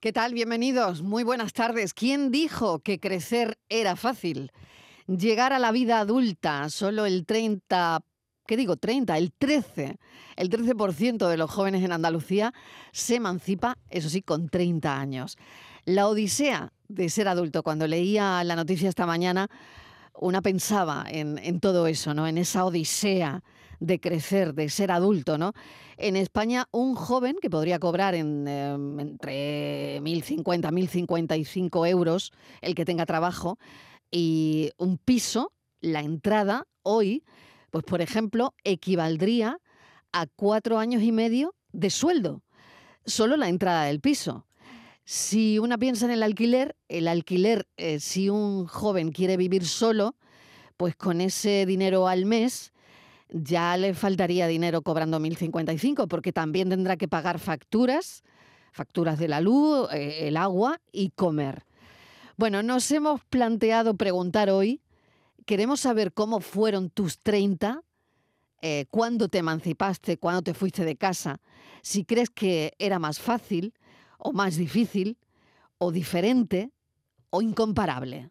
¿Qué 0.00 0.12
tal? 0.12 0.32
Bienvenidos. 0.32 1.02
Muy 1.02 1.24
buenas 1.24 1.52
tardes. 1.52 1.92
¿Quién 1.92 2.30
dijo 2.30 2.78
que 2.78 3.00
crecer 3.00 3.58
era 3.68 3.96
fácil? 3.96 4.52
Llegar 5.08 5.52
a 5.52 5.58
la 5.58 5.72
vida 5.72 5.98
adulta, 5.98 6.70
solo 6.70 7.04
el 7.04 7.26
30, 7.26 8.02
¿qué 8.46 8.56
digo? 8.56 8.76
30, 8.76 9.18
el 9.18 9.32
13, 9.32 9.98
el 10.36 10.50
13% 10.50 11.26
de 11.26 11.36
los 11.36 11.50
jóvenes 11.50 11.82
en 11.82 11.90
Andalucía 11.90 12.54
se 12.92 13.16
emancipa, 13.16 13.76
eso 13.90 14.08
sí, 14.08 14.22
con 14.22 14.48
30 14.48 15.00
años. 15.00 15.36
La 15.84 16.06
odisea 16.06 16.72
de 16.86 17.08
ser 17.08 17.26
adulto, 17.26 17.64
cuando 17.64 17.88
leía 17.88 18.44
la 18.44 18.54
noticia 18.54 18.88
esta 18.88 19.04
mañana, 19.04 19.48
una 20.14 20.42
pensaba 20.42 21.06
en, 21.08 21.38
en 21.38 21.58
todo 21.58 21.88
eso, 21.88 22.14
¿no? 22.14 22.28
En 22.28 22.38
esa 22.38 22.64
odisea 22.64 23.42
de 23.80 24.00
crecer, 24.00 24.54
de 24.54 24.68
ser 24.68 24.90
adulto, 24.90 25.38
¿no? 25.38 25.52
En 25.96 26.16
España, 26.16 26.66
un 26.70 26.94
joven 26.94 27.36
que 27.40 27.50
podría 27.50 27.78
cobrar 27.78 28.14
en, 28.14 28.46
eh, 28.48 28.74
entre 28.98 30.00
1.050, 30.00 30.70
1.055 30.70 31.88
euros, 31.88 32.32
el 32.60 32.74
que 32.74 32.84
tenga 32.84 33.06
trabajo, 33.06 33.58
y 34.10 34.70
un 34.78 34.98
piso, 34.98 35.52
la 35.80 36.00
entrada 36.00 36.66
hoy, 36.82 37.24
pues 37.70 37.84
por 37.84 38.00
ejemplo, 38.00 38.54
equivaldría 38.64 39.60
a 40.12 40.26
cuatro 40.26 40.78
años 40.78 41.02
y 41.02 41.12
medio 41.12 41.54
de 41.72 41.90
sueldo. 41.90 42.42
Solo 43.04 43.36
la 43.36 43.48
entrada 43.48 43.84
del 43.84 44.00
piso. 44.00 44.46
Si 45.04 45.58
una 45.58 45.78
piensa 45.78 46.04
en 46.04 46.10
el 46.10 46.22
alquiler, 46.22 46.76
el 46.88 47.08
alquiler, 47.08 47.66
eh, 47.76 48.00
si 48.00 48.28
un 48.28 48.66
joven 48.66 49.12
quiere 49.12 49.36
vivir 49.36 49.64
solo, 49.66 50.16
pues 50.76 50.96
con 50.96 51.20
ese 51.20 51.64
dinero 51.66 52.08
al 52.08 52.26
mes 52.26 52.72
ya 53.30 53.76
le 53.76 53.94
faltaría 53.94 54.46
dinero 54.46 54.82
cobrando 54.82 55.20
1.055 55.20 56.08
porque 56.08 56.32
también 56.32 56.68
tendrá 56.68 56.96
que 56.96 57.08
pagar 57.08 57.38
facturas, 57.38 58.22
facturas 58.72 59.18
de 59.18 59.28
la 59.28 59.40
luz, 59.40 59.88
eh, 59.92 60.28
el 60.28 60.36
agua 60.36 60.80
y 60.92 61.10
comer. 61.10 61.64
Bueno, 62.36 62.62
nos 62.62 62.90
hemos 62.90 63.24
planteado 63.24 63.94
preguntar 63.94 64.50
hoy, 64.50 64.80
queremos 65.44 65.80
saber 65.80 66.12
cómo 66.12 66.40
fueron 66.40 66.90
tus 66.90 67.18
30, 67.18 67.82
eh, 68.62 68.86
cuándo 68.90 69.28
te 69.28 69.38
emancipaste, 69.38 70.18
cuándo 70.18 70.42
te 70.42 70.54
fuiste 70.54 70.84
de 70.84 70.96
casa, 70.96 71.40
si 71.82 72.04
crees 72.04 72.30
que 72.30 72.74
era 72.78 72.98
más 72.98 73.18
fácil 73.18 73.74
o 74.18 74.32
más 74.32 74.56
difícil 74.56 75.18
o 75.78 75.92
diferente 75.92 76.70
o 77.30 77.42
incomparable. 77.42 78.30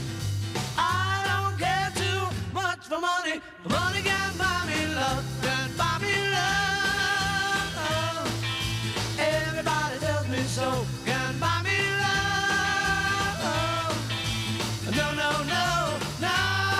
For 2.91 2.99
money, 2.99 3.39
money 3.69 4.01
can 4.03 4.37
buy 4.37 4.67
me 4.67 4.95
love. 4.95 5.23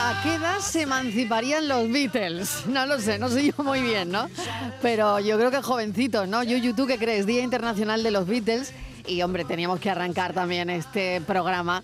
¿A 0.03 0.23
qué 0.23 0.35
edad 0.35 0.59
se 0.59 0.81
emanciparían 0.81 1.67
los 1.67 1.89
Beatles? 1.89 2.65
No 2.67 2.85
lo 2.85 2.99
sé, 2.99 3.17
no 3.17 3.29
sé 3.29 3.47
yo 3.47 3.63
muy 3.63 3.81
bien, 3.81 4.11
¿no? 4.11 4.29
Pero 4.81 5.19
yo 5.19 5.37
creo 5.37 5.51
que 5.51 5.61
jovencitos, 5.61 6.27
¿no? 6.27 6.43
Yo, 6.43 6.57
YouTube, 6.57 6.87
¿qué 6.87 6.97
crees? 6.97 7.25
Día 7.25 7.41
Internacional 7.41 8.03
de 8.03 8.11
los 8.11 8.27
Beatles. 8.27 8.73
Y 9.07 9.21
hombre, 9.21 9.45
teníamos 9.45 9.79
que 9.79 9.89
arrancar 9.89 10.33
también 10.33 10.69
este 10.69 11.21
programa 11.21 11.81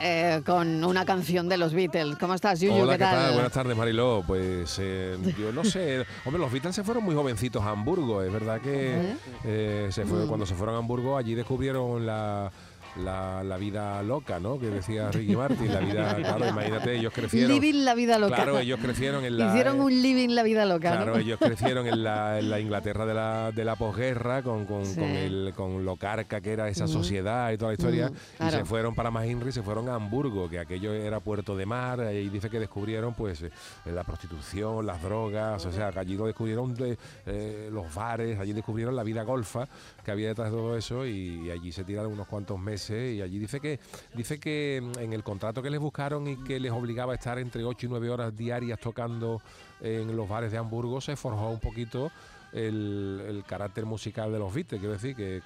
eh, 0.00 0.42
con 0.46 0.82
una 0.82 1.04
canción 1.04 1.48
de 1.48 1.58
los 1.58 1.74
Beatles. 1.74 2.16
¿Cómo 2.18 2.34
estás, 2.34 2.60
Yuyu? 2.60 2.74
Hola, 2.82 2.94
¿qué, 2.94 2.98
tal? 3.04 3.34
Buenas 3.34 3.52
tardes, 3.52 3.76
Mariló. 3.76 4.24
Pues 4.26 4.78
eh, 4.80 5.16
yo 5.38 5.52
no 5.52 5.62
sé. 5.62 6.06
Hombre, 6.24 6.40
los 6.40 6.50
Beatles 6.50 6.74
se 6.74 6.82
fueron 6.82 7.04
muy 7.04 7.14
jovencitos 7.14 7.62
a 7.62 7.70
Hamburgo. 7.70 8.22
Es 8.22 8.32
verdad 8.32 8.60
que 8.60 9.14
eh, 9.44 9.88
se 9.90 10.06
fue, 10.06 10.24
mm. 10.24 10.28
cuando 10.28 10.46
se 10.46 10.54
fueron 10.54 10.76
a 10.76 10.78
Hamburgo, 10.78 11.16
allí 11.16 11.34
descubrieron 11.34 12.06
la 12.06 12.50
la, 12.96 13.42
la, 13.44 13.56
vida 13.56 14.02
loca, 14.02 14.40
¿no? 14.40 14.58
Que 14.58 14.68
decía 14.68 15.10
Ricky 15.10 15.36
Martin, 15.36 15.72
la 15.72 15.80
vida, 15.80 16.14
claro, 16.16 16.48
imagínate, 16.48 16.96
ellos 16.96 17.12
crecieron. 17.12 17.52
Living 17.52 17.84
la 17.84 17.94
vida 17.94 18.18
loca. 18.18 18.34
Claro, 18.34 18.58
ellos 18.58 18.78
crecieron 18.80 19.24
en 19.24 19.38
la. 19.38 19.48
Hicieron 19.48 19.80
un 19.80 20.02
living 20.02 20.30
la 20.30 20.42
vida 20.42 20.64
loca. 20.64 20.92
Claro, 20.92 21.16
ellos 21.16 21.38
crecieron 21.38 21.86
en 21.86 22.02
la, 22.02 22.38
en 22.38 22.50
la, 22.50 22.60
Inglaterra 22.60 23.06
de 23.06 23.14
la, 23.14 23.52
de 23.52 23.64
la 23.64 23.76
posguerra, 23.76 24.42
con, 24.42 24.66
con, 24.66 24.82
con, 24.94 25.04
el, 25.04 25.52
con 25.54 25.84
lo 25.84 25.96
carca 25.96 26.40
que 26.40 26.52
era 26.52 26.68
esa 26.68 26.86
sociedad 26.86 27.52
y 27.52 27.58
toda 27.58 27.70
la 27.70 27.74
historia, 27.74 28.12
y 28.46 28.50
se 28.50 28.64
fueron 28.64 28.94
para 28.94 29.10
Mahinry, 29.10 29.52
se 29.52 29.62
fueron 29.62 29.88
a 29.88 29.94
Hamburgo, 29.94 30.48
que 30.48 30.58
aquello 30.58 30.92
era 30.92 31.20
puerto 31.20 31.56
de 31.56 31.66
mar, 31.66 32.12
y 32.12 32.28
dice 32.28 32.50
que 32.50 32.58
descubrieron 32.58 33.14
pues 33.14 33.42
eh, 33.42 33.50
la 33.86 34.04
prostitución, 34.04 34.86
las 34.86 35.02
drogas, 35.02 35.64
o 35.64 35.72
sea, 35.72 35.92
allí 35.96 36.16
lo 36.16 36.26
descubrieron 36.26 36.74
de, 36.74 36.98
eh, 37.26 37.68
los 37.72 37.92
bares, 37.94 38.38
allí 38.38 38.52
descubrieron 38.52 38.96
la 38.96 39.02
vida 39.02 39.22
golfa 39.22 39.68
que 40.04 40.10
había 40.10 40.28
detrás 40.28 40.50
de 40.50 40.56
todo 40.56 40.76
eso, 40.76 41.06
y 41.06 41.50
allí 41.50 41.72
se 41.72 41.84
tiraron 41.84 42.12
unos 42.12 42.26
cuantos 42.26 42.58
meses 42.58 43.14
y 43.14 43.22
allí 43.22 43.38
dice 43.38 43.60
que 43.60 43.80
dice 44.14 44.38
que 44.38 44.82
mm, 44.82 44.98
en 45.00 45.12
el 45.12 45.22
contrato 45.22 45.62
que 45.62 45.70
les 45.70 45.80
buscaron 45.80 46.26
y 46.28 46.36
que 46.36 46.60
les 46.60 46.72
obligaba 46.72 47.12
a 47.12 47.16
estar 47.16 47.38
entre 47.38 47.64
8 47.64 47.86
y 47.86 47.88
9 47.88 48.10
horas 48.10 48.36
diarias 48.36 48.78
tocando 48.78 49.40
en 49.80 50.14
los 50.16 50.28
bares 50.28 50.52
de 50.52 50.58
Hamburgo 50.58 51.00
se 51.00 51.16
forjó 51.16 51.50
un 51.50 51.60
poquito 51.60 52.10
el, 52.52 53.42
carácter 53.46 53.86
musical 53.86 54.32
de 54.32 54.38
los 54.38 54.52
Beatles. 54.52 54.80
Quiero 54.80 54.92
decir 54.92 55.16
que, 55.16 55.42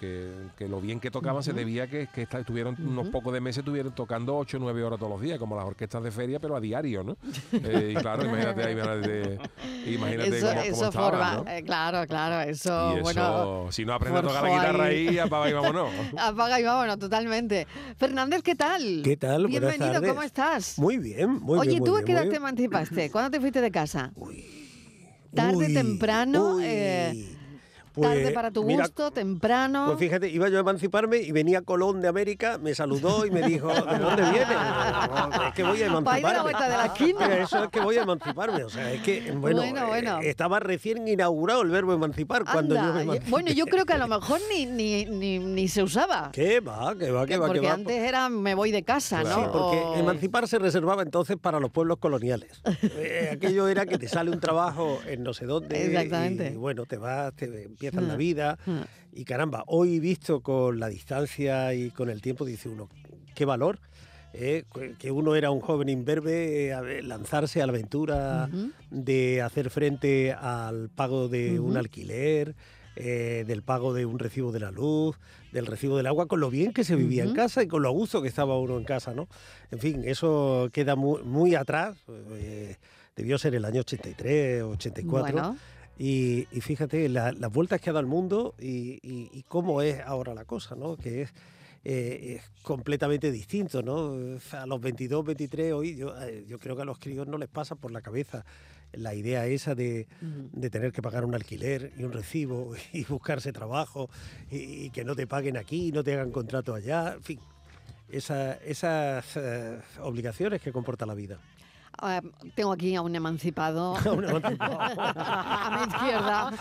que, 0.57 0.69
lo 0.69 0.81
bien 0.81 1.01
que 1.01 1.11
tocaban 1.11 1.43
se 1.43 1.53
debía 1.53 1.87
que, 1.87 2.09
que 2.09 2.23
estuvieron 2.23 2.77
unos 2.79 3.09
pocos 3.09 3.33
de 3.33 3.41
meses 3.41 3.59
estuvieron 3.59 3.95
tocando 3.95 4.37
8 4.37 4.57
o 4.57 4.61
9 4.61 4.85
horas 4.85 4.99
todos 4.99 5.13
los 5.13 5.21
días, 5.21 5.39
como 5.39 5.57
las 5.57 5.65
orquestas 5.65 6.03
de 6.03 6.11
feria, 6.11 6.41
pero 6.41 6.57
a 6.57 6.61
diario, 6.61 7.03
¿no? 7.03 7.17
Eh, 7.65 7.93
y 7.93 7.95
claro, 7.95 8.25
imagínate, 8.25 9.39
imagínate 9.87 10.39
eso, 10.39 10.49
cómo, 10.49 10.61
eso 10.61 10.93
forma, 10.93 11.45
eh, 11.49 11.63
claro, 11.63 12.07
claro, 12.07 12.51
eso, 12.51 12.97
bueno. 13.01 13.69
Si 13.71 13.85
no 13.85 13.95
aprendes 13.95 14.23
a 14.23 14.27
tocar 14.27 14.43
la 14.43 14.51
guitarra 14.51 14.85
ahí, 14.85 15.19
apaga 15.19 15.49
y 15.49 15.53
vámonos. 15.55 15.91
apaga 16.19 16.61
y 16.61 16.65
vámonos, 16.65 16.99
totalmente. 16.99 17.67
Fernández, 17.97 18.43
¿qué 18.43 18.55
tal? 18.55 19.03
¿Qué 19.03 19.17
tal? 19.17 19.47
Bienvenido, 19.47 20.03
¿cómo 20.03 20.23
estás? 20.23 20.79
Muy 20.79 20.99
bien, 20.99 21.31
muy 21.31 21.61
bien. 21.67 21.81
Oye, 21.81 21.85
¿tú 21.85 21.97
a 21.97 22.03
qué 22.03 22.13
edad 22.13 22.29
te 22.29 22.37
emancipaste? 22.37 23.11
¿Cuándo 23.11 23.31
te 23.31 23.41
fuiste 23.41 23.61
de 23.61 23.71
casa? 23.71 24.13
Tarde, 25.35 25.73
temprano. 25.73 26.59
Eh, 26.61 27.27
tarde 28.01 28.23
pues, 28.23 28.35
para 28.35 28.51
tu 28.51 28.63
gusto, 28.63 29.11
temprano. 29.11 29.87
Pues 29.87 29.99
fíjate, 29.99 30.29
iba 30.29 30.49
yo 30.49 30.59
a 30.59 30.61
emanciparme 30.61 31.19
y 31.19 31.33
venía 31.33 31.63
Colón 31.63 32.01
de 32.01 32.09
América, 32.09 32.59
me 32.59 32.75
saludó 32.75 33.27
y 33.27 33.31
me 33.31 33.43
dijo, 33.43 33.69
¿de 33.69 33.99
dónde 33.99 34.23
vienes? 34.23 34.57
es 35.49 35.55
que 35.55 35.63
voy 35.63 35.83
a 35.83 35.87
emanciparme. 35.87 36.33
la 36.33 36.43
vuelta 36.43 36.69
de 36.69 36.77
la 36.77 36.87
esquina. 36.87 37.39
Eso 37.39 37.65
es 37.65 37.71
que 37.71 37.81
voy 37.81 37.97
a 37.97 38.03
emanciparme. 38.03 38.65
O 38.65 38.69
sea, 38.69 38.93
es 38.93 39.03
que, 39.03 39.33
bueno, 39.37 39.63
eh, 39.63 40.29
estaba 40.29 40.61
recién 40.61 41.07
inaugurado 41.09 41.63
el 41.63 41.71
verbo 41.71 41.93
emancipar 41.93 42.45
cuando 42.45 42.75
yo 42.75 42.93
me 42.95 43.03
emancipé. 43.03 43.31
Bueno, 43.31 43.53
yo 43.53 43.67
creo 43.67 43.85
que 43.85 43.93
a 43.93 43.99
lo 43.99 44.09
mejor 44.21 44.41
ni, 44.51 44.67
ni, 44.67 45.05
ni, 45.05 45.69
se 45.69 45.83
usaba. 45.83 46.31
¿Qué 46.33 46.61
va? 46.61 46.95
¿Qué 46.99 47.11
va? 47.11 47.27
¿Qué 47.27 47.37
va? 47.37 47.47
Porque 47.47 47.69
antes 47.69 47.97
era 47.97 48.29
me 48.29 48.55
voy 48.55 48.71
de 48.71 48.83
casa, 48.83 49.23
¿no? 49.23 49.35
Sí, 49.35 49.41
porque 49.53 50.01
emancipar 50.01 50.49
se 50.49 50.59
reservaba 50.59 51.03
entonces 51.03 51.37
para 51.37 51.61
los 51.61 51.71
pueblos 51.71 51.99
coloniales. 51.99 52.63
Eh, 52.83 53.31
aquello 53.33 53.69
era 53.69 53.87
que 53.87 53.99
te 53.99 54.09
sale 54.09 54.31
un 54.31 54.41
trabajo 54.41 55.01
en 55.07 55.23
no 55.23 55.35
sé 55.35 55.47
dónde. 55.47 55.87
Exactamente. 55.87 56.53
Y, 56.53 56.57
bueno, 56.57 56.85
te 56.87 56.97
vas, 56.97 57.35
te 57.35 57.47
empiezas 57.87 58.09
la 58.09 58.15
mm. 58.15 58.19
vida. 58.19 58.59
Mm. 58.67 58.81
Y 59.13 59.25
caramba, 59.25 59.65
hoy 59.67 60.01
visto 60.01 60.41
con 60.41 60.81
la 60.81 60.89
distancia 60.89 61.73
y 61.75 61.91
con 61.91 62.11
el 62.11 62.21
tiempo, 62.21 62.45
dice 62.45 62.69
uno, 62.69 62.89
qué 63.35 63.45
valor. 63.45 63.79
Eh, 64.37 64.65
que 64.99 65.13
uno 65.13 65.37
era 65.37 65.53
un 65.53 65.61
joven 65.61 65.89
imberbe, 65.89 66.71
eh, 66.71 67.03
lanzarse 67.03 67.63
a 67.63 67.67
la 67.67 67.73
aventura 67.73 68.49
de 68.91 69.41
hacer 69.41 69.71
frente 69.71 70.33
al 70.33 70.91
pago 70.91 71.29
de 71.29 71.61
un 71.61 71.77
alquiler, 71.77 72.57
eh, 72.97 73.45
del 73.47 73.63
pago 73.63 73.95
de 73.95 74.07
un 74.07 74.19
recibo 74.19 74.51
de 74.51 74.59
la 74.59 74.73
luz, 74.73 75.17
del 75.53 75.67
recibo 75.67 75.97
del 75.97 76.09
agua, 76.09 76.27
con 76.27 76.41
lo 76.41 76.51
bien 76.51 76.73
que 76.73 76.83
se 76.83 76.97
vivía 76.97 77.23
en 77.23 77.33
casa 77.33 77.63
y 77.63 77.69
con 77.69 77.83
lo 77.83 77.89
a 77.91 77.93
gusto 77.93 78.23
que 78.23 78.29
estaba 78.29 78.59
uno 78.59 78.77
en 78.77 78.85
casa, 78.85 79.15
¿no? 79.15 79.29
En 79.71 79.79
fin, 79.79 80.03
eso 80.05 80.69
queda 80.73 80.97
muy, 80.97 81.23
muy 81.23 81.55
atrás, 81.55 81.97
debió 83.15 83.39
ser 83.39 83.55
el 83.55 83.65
año 83.65 83.83
83, 83.83 84.65
84. 84.65 85.57
Y, 85.99 86.47
fíjate 86.61 87.09
las 87.09 87.53
vueltas 87.53 87.81
que 87.81 87.91
ha 87.91 87.93
dado 87.93 88.01
el 88.01 88.07
mundo 88.07 88.55
y, 88.59 89.43
cómo 89.49 89.83
es 89.83 90.01
ahora 90.01 90.35
la 90.35 90.45
cosa, 90.45 90.75
¿no? 90.75 90.97
Que 90.97 91.23
es, 91.23 91.35
eh, 91.85 92.37
es 92.37 92.63
completamente 92.63 93.31
distinto, 93.31 93.83
¿no? 93.83 94.39
A 94.53 94.67
los 94.67 94.81
22, 94.81 95.25
23 95.25 95.73
hoy 95.73 95.97
yo, 95.97 96.15
eh, 96.23 96.45
yo 96.49 96.59
creo 96.59 96.75
que 96.75 96.83
a 96.83 96.87
los 96.87 96.99
críos 96.99 97.29
no 97.29 97.39
les 97.39 97.49
pasa 97.49 97.77
por 97.77 97.93
la 97.93 98.01
cabeza 98.01 98.45
la 98.97 99.15
idea 99.15 99.47
esa 99.47 99.75
de, 99.75 100.07
tener 100.71 100.93
que 100.93 101.03
pagar 101.03 101.25
un 101.25 101.35
alquiler 101.35 101.93
y 101.97 102.05
un 102.05 102.13
recibo 102.13 102.75
y 102.93 103.05
buscarse 103.05 103.53
trabajo 103.53 104.09
y, 104.51 104.91
que 104.91 105.05
no 105.05 105.15
te 105.15 105.27
paguen 105.27 105.57
aquí, 105.57 105.93
no 105.93 106.03
te 106.03 106.15
hagan 106.15 106.31
contrato 106.31 106.75
allá, 106.75 107.15
en 107.15 107.23
fin, 107.23 107.41
esas 108.11 109.37
eh, 109.37 109.79
obligaciones 110.01 110.61
que 110.61 110.73
comporta 110.73 111.07
la 111.07 111.15
vida. 111.15 111.39
Ah, 112.01 112.21
tengo 112.55 112.73
aquí 112.73 112.95
a 112.97 113.03
un 113.03 113.15
emancipado. 113.15 113.97
a 113.97 115.71
mi 115.71 115.93
izquierda. 115.93 116.53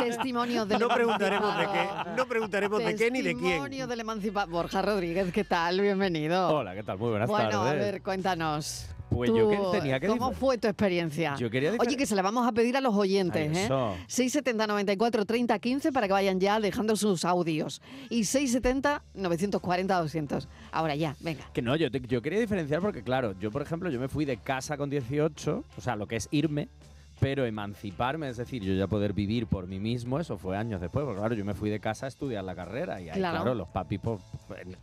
Testimonio 0.00 0.66
del 0.66 0.80
no 0.80 0.88
preguntaremos 0.88 1.56
de 1.56 1.66
qué, 1.66 1.88
no 2.16 2.26
preguntaremos 2.26 2.78
de 2.78 2.94
qué 2.96 3.10
ni 3.10 3.22
de 3.22 3.34
quién. 3.34 3.42
Testimonio 3.44 3.86
del 3.86 4.00
emancipado. 4.00 4.50
Borja 4.50 4.82
Rodríguez, 4.82 5.32
¿qué 5.32 5.44
tal? 5.44 5.80
Bienvenido. 5.80 6.48
Hola, 6.48 6.74
¿qué 6.74 6.82
tal? 6.82 6.98
Muy 6.98 7.10
buenas 7.10 7.30
tardes. 7.30 7.56
Bueno, 7.56 7.62
a 7.62 7.72
ver, 7.72 8.02
cuéntanos. 8.02 8.86
Pues 9.10 9.30
yo 9.30 9.48
que 9.48 9.58
tenía 9.72 9.98
que 9.98 10.06
¿Cómo 10.06 10.32
fue 10.32 10.56
tu 10.56 10.68
experiencia? 10.68 11.34
Yo 11.36 11.50
quería 11.50 11.72
Oye, 11.78 11.96
que 11.96 12.06
se 12.06 12.14
la 12.14 12.22
vamos 12.22 12.46
a 12.46 12.52
pedir 12.52 12.76
a 12.76 12.80
los 12.80 12.94
oyentes, 12.94 13.56
¿eh? 13.56 13.68
670 14.06 14.66
94 14.66 15.24
30 15.24 15.58
15 15.58 15.92
para 15.92 16.06
que 16.06 16.12
vayan 16.12 16.38
ya 16.40 16.60
dejando 16.60 16.96
sus 16.96 17.24
audios. 17.24 17.82
Y 18.08 18.24
670 18.24 19.02
940 19.14 20.00
200. 20.00 20.48
Ahora 20.72 20.94
ya, 20.94 21.16
venga. 21.20 21.44
Que 21.52 21.60
no, 21.60 21.76
yo, 21.76 21.88
yo 21.88 22.22
quería 22.22 22.38
diferenciar 22.38 22.80
porque, 22.80 23.02
claro, 23.02 23.34
yo, 23.40 23.50
por 23.50 23.62
ejemplo, 23.62 23.90
yo 23.90 23.98
me 23.98 24.08
fui 24.08 24.24
de 24.24 24.36
casa 24.36 24.76
con 24.76 24.90
18, 24.90 25.64
o 25.76 25.80
sea, 25.80 25.96
lo 25.96 26.06
que 26.06 26.16
es 26.16 26.28
irme, 26.30 26.68
pero 27.20 27.44
emanciparme, 27.44 28.28
es 28.28 28.38
decir, 28.38 28.62
yo 28.62 28.72
ya 28.72 28.86
poder 28.86 29.12
vivir 29.12 29.46
por 29.46 29.66
mí 29.66 29.78
mismo, 29.78 30.18
eso 30.18 30.38
fue 30.38 30.56
años 30.56 30.80
después, 30.80 31.04
porque 31.04 31.18
claro, 31.18 31.34
yo 31.34 31.44
me 31.44 31.54
fui 31.54 31.68
de 31.68 31.78
casa 31.78 32.06
a 32.06 32.08
estudiar 32.08 32.42
la 32.44 32.54
carrera 32.54 33.00
y 33.00 33.10
ahí, 33.10 33.18
claro, 33.18 33.54
los 33.54 33.68
papis, 33.68 34.00
pues, 34.02 34.20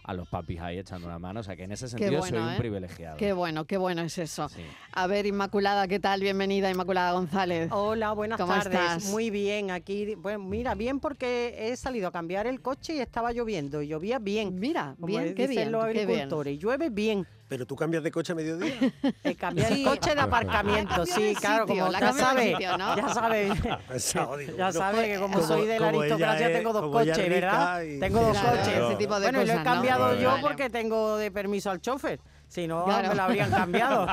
a 0.03 0.13
los 0.13 0.27
papis 0.27 0.59
ahí 0.59 0.79
echando 0.79 1.07
una 1.07 1.19
mano. 1.19 1.39
O 1.39 1.43
sea 1.43 1.55
que 1.55 1.63
en 1.63 1.71
ese 1.71 1.87
sentido 1.87 2.21
soy 2.23 2.37
un 2.37 2.49
¿eh? 2.49 2.55
privilegiado. 2.57 3.17
Qué 3.17 3.33
bueno, 3.33 3.65
qué 3.65 3.77
bueno 3.77 4.01
es 4.01 4.17
eso. 4.17 4.47
A 4.93 5.07
ver, 5.07 5.25
Inmaculada, 5.25 5.87
¿qué 5.87 5.99
tal? 5.99 6.21
Bienvenida, 6.21 6.69
Inmaculada 6.69 7.13
González. 7.13 7.69
Hola, 7.71 8.13
buenas 8.13 8.37
tardes. 8.37 9.05
Muy 9.11 9.29
bien, 9.29 9.71
aquí. 9.71 10.15
Pues 10.21 10.39
mira, 10.39 10.75
bien 10.75 10.99
porque 10.99 11.55
he 11.57 11.75
salido 11.75 12.07
a 12.07 12.11
cambiar 12.11 12.47
el 12.47 12.61
coche 12.61 12.95
y 12.95 12.99
estaba 12.99 13.31
lloviendo. 13.31 13.81
Llovía 13.81 14.19
bien. 14.19 14.59
Mira, 14.59 14.95
bien, 14.97 15.35
qué 15.35 15.47
bien. 15.47 15.71
los 15.71 15.83
agricultores. 15.83 16.59
Llueve 16.59 16.89
bien. 16.89 17.27
¿Pero 17.51 17.65
tú 17.65 17.75
cambias 17.75 18.01
de 18.01 18.11
coche 18.11 18.31
a 18.31 18.35
mediodía? 18.35 18.73
Eh, 19.25 19.35
cambiar 19.35 19.73
el 19.73 19.83
coche 19.83 20.15
de 20.15 20.21
aparcamiento, 20.21 21.05
sí, 21.05 21.35
claro, 21.37 21.67
como 21.67 21.91
ya 21.91 22.13
sabes, 22.13 22.57
ya 22.57 23.09
sabes, 23.13 23.61
ya 24.57 24.71
sabes 24.71 25.07
que 25.07 25.19
como, 25.19 25.41
soy 25.41 25.67
de 25.67 25.77
la 25.77 25.89
aristocracia 25.89 26.53
tengo 26.53 26.71
dos 26.71 26.89
coches, 26.89 27.29
¿verdad? 27.29 27.81
Tengo 27.99 28.21
dos 28.21 28.37
coches. 28.37 28.67
Ese 28.67 28.95
tipo 28.95 29.19
de 29.19 29.25
bueno, 29.25 29.43
lo 29.43 29.53
he 29.53 29.63
cambiado 29.63 30.15
yo 30.15 30.37
porque 30.39 30.69
tengo 30.69 31.17
de 31.17 31.29
permiso 31.29 31.69
al 31.69 31.81
chofer. 31.81 32.21
Si 32.47 32.67
no, 32.67 32.87
me 32.87 33.15
lo 33.15 33.21
habrían 33.21 33.51
cambiado. 33.51 34.07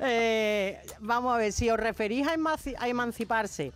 Eh, 0.00 0.80
vamos 1.00 1.34
a 1.34 1.36
ver, 1.36 1.52
si 1.52 1.68
os 1.68 1.78
referís 1.78 2.26
a, 2.26 2.88
emanciparse, 2.88 3.72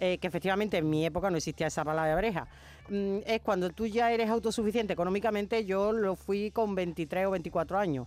eh, 0.00 0.16
que 0.18 0.26
efectivamente 0.26 0.78
en 0.78 0.88
mi 0.88 1.04
época 1.04 1.30
no 1.30 1.36
existía 1.36 1.66
esa 1.66 1.84
palabra 1.84 2.10
de 2.10 2.16
breja, 2.16 2.48
es 2.90 3.40
cuando 3.42 3.70
tú 3.70 3.86
ya 3.86 4.12
eres 4.12 4.30
autosuficiente 4.30 4.92
económicamente. 4.92 5.64
Yo 5.64 5.92
lo 5.92 6.16
fui 6.16 6.50
con 6.50 6.74
23 6.74 7.26
o 7.26 7.30
24 7.32 7.78
años, 7.78 8.06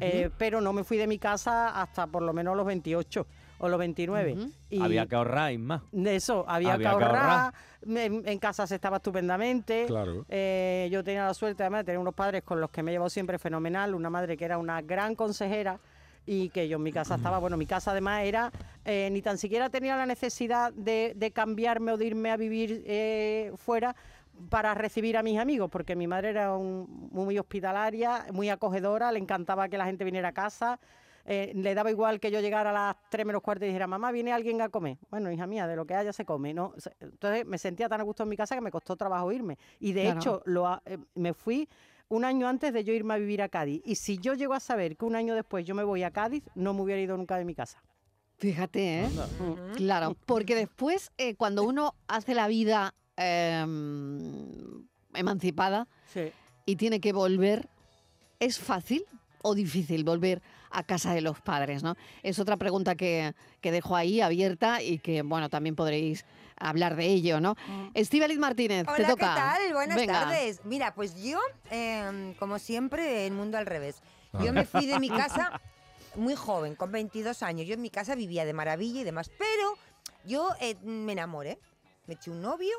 eh, 0.00 0.30
pero 0.38 0.60
no 0.60 0.72
me 0.72 0.84
fui 0.84 0.96
de 0.96 1.06
mi 1.06 1.18
casa 1.18 1.80
hasta 1.80 2.06
por 2.06 2.22
lo 2.22 2.32
menos 2.32 2.56
los 2.56 2.66
28 2.66 3.26
o 3.58 3.68
los 3.68 3.78
29. 3.78 4.36
y 4.70 4.80
había 4.80 5.06
que 5.06 5.16
ahorrar, 5.16 5.56
más. 5.58 5.82
Eso, 5.92 6.44
había, 6.48 6.78
que, 6.78 6.86
ahorrar. 6.86 7.52
En, 7.86 8.38
casa 8.38 8.66
se 8.66 8.76
estaba 8.76 8.98
estupendamente. 8.98 9.86
Claro. 9.86 10.24
Eh, 10.28 10.88
yo 10.90 11.02
tenía 11.02 11.26
la 11.26 11.34
suerte 11.34 11.62
además 11.62 11.80
de 11.80 11.84
tener 11.84 11.98
unos 11.98 12.14
padres 12.14 12.42
con 12.42 12.60
los 12.60 12.70
que 12.70 12.82
me 12.82 12.90
he 12.90 12.94
llevado 12.94 13.10
siempre 13.10 13.38
fenomenal. 13.38 13.94
Una 13.94 14.10
madre 14.10 14.36
que 14.36 14.44
era 14.44 14.58
una 14.58 14.80
gran 14.82 15.14
consejera 15.14 15.80
y 16.26 16.50
que 16.50 16.68
yo 16.68 16.76
en 16.76 16.82
mi 16.82 16.92
casa 16.92 17.14
estaba, 17.14 17.38
bueno, 17.38 17.56
mi 17.56 17.64
casa 17.64 17.92
además 17.92 18.22
era, 18.24 18.52
eh, 18.84 19.08
ni 19.10 19.22
tan 19.22 19.38
siquiera 19.38 19.70
tenía 19.70 19.96
la 19.96 20.04
necesidad 20.04 20.74
de, 20.74 21.32
cambiarme 21.34 21.92
o 21.92 21.96
de 21.96 22.04
irme 22.04 22.30
a 22.30 22.36
vivir 22.36 22.84
fuera, 23.56 23.96
para 24.50 24.74
recibir 24.74 25.16
a 25.16 25.22
mis 25.22 25.38
amigos, 25.38 25.70
porque 25.70 25.96
mi 25.96 26.06
madre 26.06 26.30
era 26.30 26.56
muy 26.56 27.38
hospitalaria, 27.38 28.26
muy 28.32 28.48
acogedora, 28.48 29.12
le 29.12 29.18
encantaba 29.18 29.68
que 29.68 29.78
la 29.78 29.86
gente 29.86 30.04
viniera 30.04 30.28
a 30.28 30.32
casa. 30.32 30.78
Eh, 31.30 31.52
le 31.54 31.74
daba 31.74 31.90
igual 31.90 32.20
que 32.20 32.30
yo 32.30 32.40
llegara 32.40 32.70
a 32.70 32.72
las 32.72 32.96
3 33.10 33.26
menos 33.26 33.42
cuarto 33.42 33.64
y 33.64 33.68
dijera, 33.68 33.86
mamá, 33.86 34.10
viene 34.12 34.32
alguien 34.32 34.62
a 34.62 34.70
comer. 34.70 34.96
Bueno, 35.10 35.30
hija 35.30 35.46
mía, 35.46 35.66
de 35.66 35.76
lo 35.76 35.84
que 35.84 35.94
haya 35.94 36.12
se 36.12 36.24
come. 36.24 36.54
¿no? 36.54 36.72
Entonces 37.00 37.44
me 37.44 37.58
sentía 37.58 37.86
tan 37.88 38.00
a 38.00 38.04
gusto 38.04 38.22
en 38.22 38.30
mi 38.30 38.36
casa 38.36 38.54
que 38.54 38.62
me 38.62 38.70
costó 38.70 38.96
trabajo 38.96 39.30
irme. 39.30 39.58
Y 39.78 39.92
de 39.92 40.08
hecho, 40.08 40.40
lo, 40.46 40.80
eh, 40.86 40.96
me 41.14 41.34
fui 41.34 41.68
un 42.08 42.24
año 42.24 42.48
antes 42.48 42.72
de 42.72 42.82
yo 42.82 42.94
irme 42.94 43.12
a 43.12 43.18
vivir 43.18 43.42
a 43.42 43.50
Cádiz. 43.50 43.82
Y 43.84 43.96
si 43.96 44.16
yo 44.18 44.32
llego 44.32 44.54
a 44.54 44.60
saber 44.60 44.96
que 44.96 45.04
un 45.04 45.16
año 45.16 45.34
después 45.34 45.66
yo 45.66 45.74
me 45.74 45.84
voy 45.84 46.02
a 46.02 46.10
Cádiz, 46.10 46.44
no 46.54 46.72
me 46.72 46.80
hubiera 46.80 47.00
ido 47.00 47.16
nunca 47.16 47.36
de 47.36 47.44
mi 47.44 47.54
casa. 47.54 47.82
Fíjate, 48.38 49.02
¿eh? 49.02 49.08
Claro, 49.76 50.16
porque 50.24 50.54
después, 50.54 51.10
eh, 51.18 51.34
cuando 51.34 51.64
uno 51.64 51.94
hace 52.06 52.34
la 52.34 52.46
vida 52.46 52.94
Em, 53.20 54.86
emancipada 55.14 55.88
y 56.64 56.76
tiene 56.76 57.00
que 57.00 57.12
volver, 57.12 57.68
¿es 58.38 58.60
fácil 58.60 59.04
o 59.42 59.56
difícil 59.56 60.04
volver 60.04 60.40
a 60.70 60.84
casa 60.84 61.14
de 61.14 61.20
los 61.20 61.40
padres? 61.40 61.82
¿no? 61.82 61.96
Es 62.22 62.38
otra 62.38 62.56
pregunta 62.56 62.94
que, 62.94 63.34
que 63.60 63.72
dejo 63.72 63.96
ahí 63.96 64.20
abierta 64.20 64.82
y 64.82 65.00
que, 65.00 65.22
bueno, 65.22 65.48
también 65.48 65.74
podréis 65.74 66.24
hablar 66.60 66.94
de 66.94 67.06
ello, 67.06 67.40
¿no? 67.40 67.56
Mm. 67.66 68.38
Martínez, 68.38 68.86
te 68.96 69.02
toca. 69.02 69.14
¿qué 69.14 69.18
tal? 69.18 69.72
Buenas 69.72 70.06
tardes. 70.06 70.60
Mira, 70.64 70.94
pues 70.94 71.20
yo, 71.20 71.40
em, 71.70 72.34
como 72.34 72.60
siempre, 72.60 73.26
el 73.26 73.32
mundo 73.32 73.58
al 73.58 73.66
revés. 73.66 74.00
Yo 74.44 74.52
me 74.52 74.64
fui 74.64 74.86
de 74.86 75.00
mi 75.00 75.08
casa 75.32 75.60
muy 76.14 76.36
joven, 76.36 76.76
con 76.76 76.92
22 76.92 77.42
años. 77.42 77.66
Yo 77.66 77.74
en 77.74 77.82
mi 77.82 77.90
casa 77.90 78.14
vivía 78.14 78.44
de 78.44 78.52
maravilla 78.52 79.00
y 79.00 79.04
demás, 79.04 79.28
pero 79.36 79.74
yo 80.24 80.50
eh, 80.60 80.76
me 80.84 81.12
enamoré. 81.12 81.58
Me 82.06 82.14
eché 82.14 82.30
un 82.30 82.40
novio, 82.40 82.74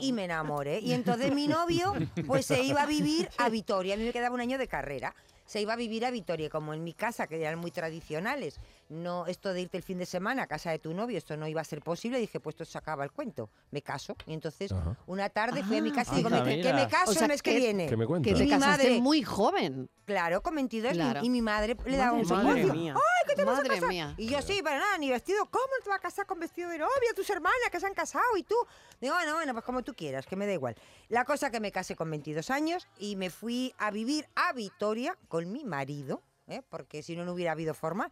y, 0.00 0.12
me 0.12 0.24
enamoré. 0.24 0.80
Y 0.80 0.92
entonces 0.92 1.32
mi 1.32 1.48
novio 1.48 1.94
pues 2.26 2.46
se 2.46 2.62
iba 2.62 2.82
a 2.82 2.86
vivir 2.86 3.28
a 3.38 3.48
Vitoria. 3.48 3.94
A 3.94 3.96
mí 3.96 4.04
me 4.04 4.12
quedaba 4.12 4.34
un 4.34 4.40
año 4.40 4.58
de 4.58 4.68
carrera. 4.68 5.14
Se 5.46 5.60
iba 5.60 5.74
a 5.74 5.76
vivir 5.76 6.04
a 6.04 6.10
Vitoria, 6.10 6.50
como 6.50 6.74
en 6.74 6.82
mi 6.82 6.92
casa, 6.92 7.26
que 7.26 7.40
eran 7.40 7.58
muy 7.58 7.70
tradicionales 7.70 8.58
no 8.88 9.26
esto 9.26 9.52
de 9.52 9.62
irte 9.62 9.76
el 9.76 9.82
fin 9.82 9.98
de 9.98 10.06
semana 10.06 10.44
a 10.44 10.46
casa 10.46 10.70
de 10.70 10.78
tu 10.78 10.94
novio, 10.94 11.18
esto 11.18 11.36
no 11.36 11.46
iba 11.46 11.60
a 11.60 11.64
ser 11.64 11.80
posible. 11.80 12.18
Dije, 12.18 12.40
pues 12.40 12.54
esto 12.54 12.64
se 12.64 12.78
acaba 12.78 13.04
el 13.04 13.12
cuento, 13.12 13.50
me 13.70 13.82
caso. 13.82 14.16
Y 14.26 14.34
entonces 14.34 14.74
una 15.06 15.28
tarde 15.28 15.62
fui 15.62 15.78
a 15.78 15.82
mi 15.82 15.92
casa 15.92 16.14
y 16.14 16.16
digo, 16.18 16.30
que 16.30 16.72
me 16.72 16.88
caso 16.88 17.18
el 17.18 17.28
mes 17.28 17.42
que, 17.42 17.56
viene. 17.56 17.86
Que, 17.86 17.96
me 17.96 18.06
que 18.22 18.34
te 18.34 18.48
casaste 18.48 19.00
muy 19.00 19.22
joven. 19.22 19.88
Claro, 20.04 20.40
con 20.40 20.54
22 20.54 20.96
y 21.22 21.30
mi 21.30 21.42
madre 21.42 21.76
le 21.84 21.96
daba 21.96 22.16
un 22.16 22.26
Madre 22.26 22.64
mía. 22.66 22.94
¡Ay, 22.94 23.26
que 23.28 23.34
te 23.34 23.44
vas 23.44 23.58
a 23.58 23.62
casar! 23.62 23.88
Mía. 23.88 24.14
Y 24.16 24.28
yo, 24.28 24.40
sí, 24.42 24.62
para 24.62 24.78
nada, 24.78 24.98
ni 24.98 25.10
vestido. 25.10 25.46
¿Cómo 25.46 25.66
te 25.82 25.88
vas 25.88 25.98
a 25.98 26.02
casar 26.02 26.26
con 26.26 26.38
vestido 26.38 26.70
de 26.70 26.78
novia? 26.78 27.12
Tus 27.14 27.28
hermanas 27.30 27.58
que 27.72 27.80
se 27.80 27.86
han 27.86 27.94
casado 27.94 28.36
y 28.36 28.42
tú. 28.42 28.54
Digo, 29.00 29.14
bueno, 29.14 29.34
bueno, 29.34 29.52
pues 29.52 29.64
como 29.64 29.82
tú 29.82 29.94
quieras, 29.94 30.26
que 30.26 30.36
me 30.36 30.46
da 30.46 30.52
igual. 30.52 30.76
La 31.08 31.24
cosa 31.24 31.50
que 31.50 31.60
me 31.60 31.72
casé 31.72 31.96
con 31.96 32.10
22 32.10 32.50
años 32.50 32.86
y 32.98 33.16
me 33.16 33.30
fui 33.30 33.74
a 33.78 33.90
vivir 33.90 34.28
a 34.36 34.52
Vitoria 34.52 35.16
con 35.28 35.50
mi 35.50 35.64
marido. 35.64 36.22
¿eh? 36.48 36.62
porque 36.68 37.02
si 37.02 37.16
no, 37.16 37.24
no 37.24 37.32
hubiera 37.32 37.52
habido 37.52 37.74
forma. 37.74 38.10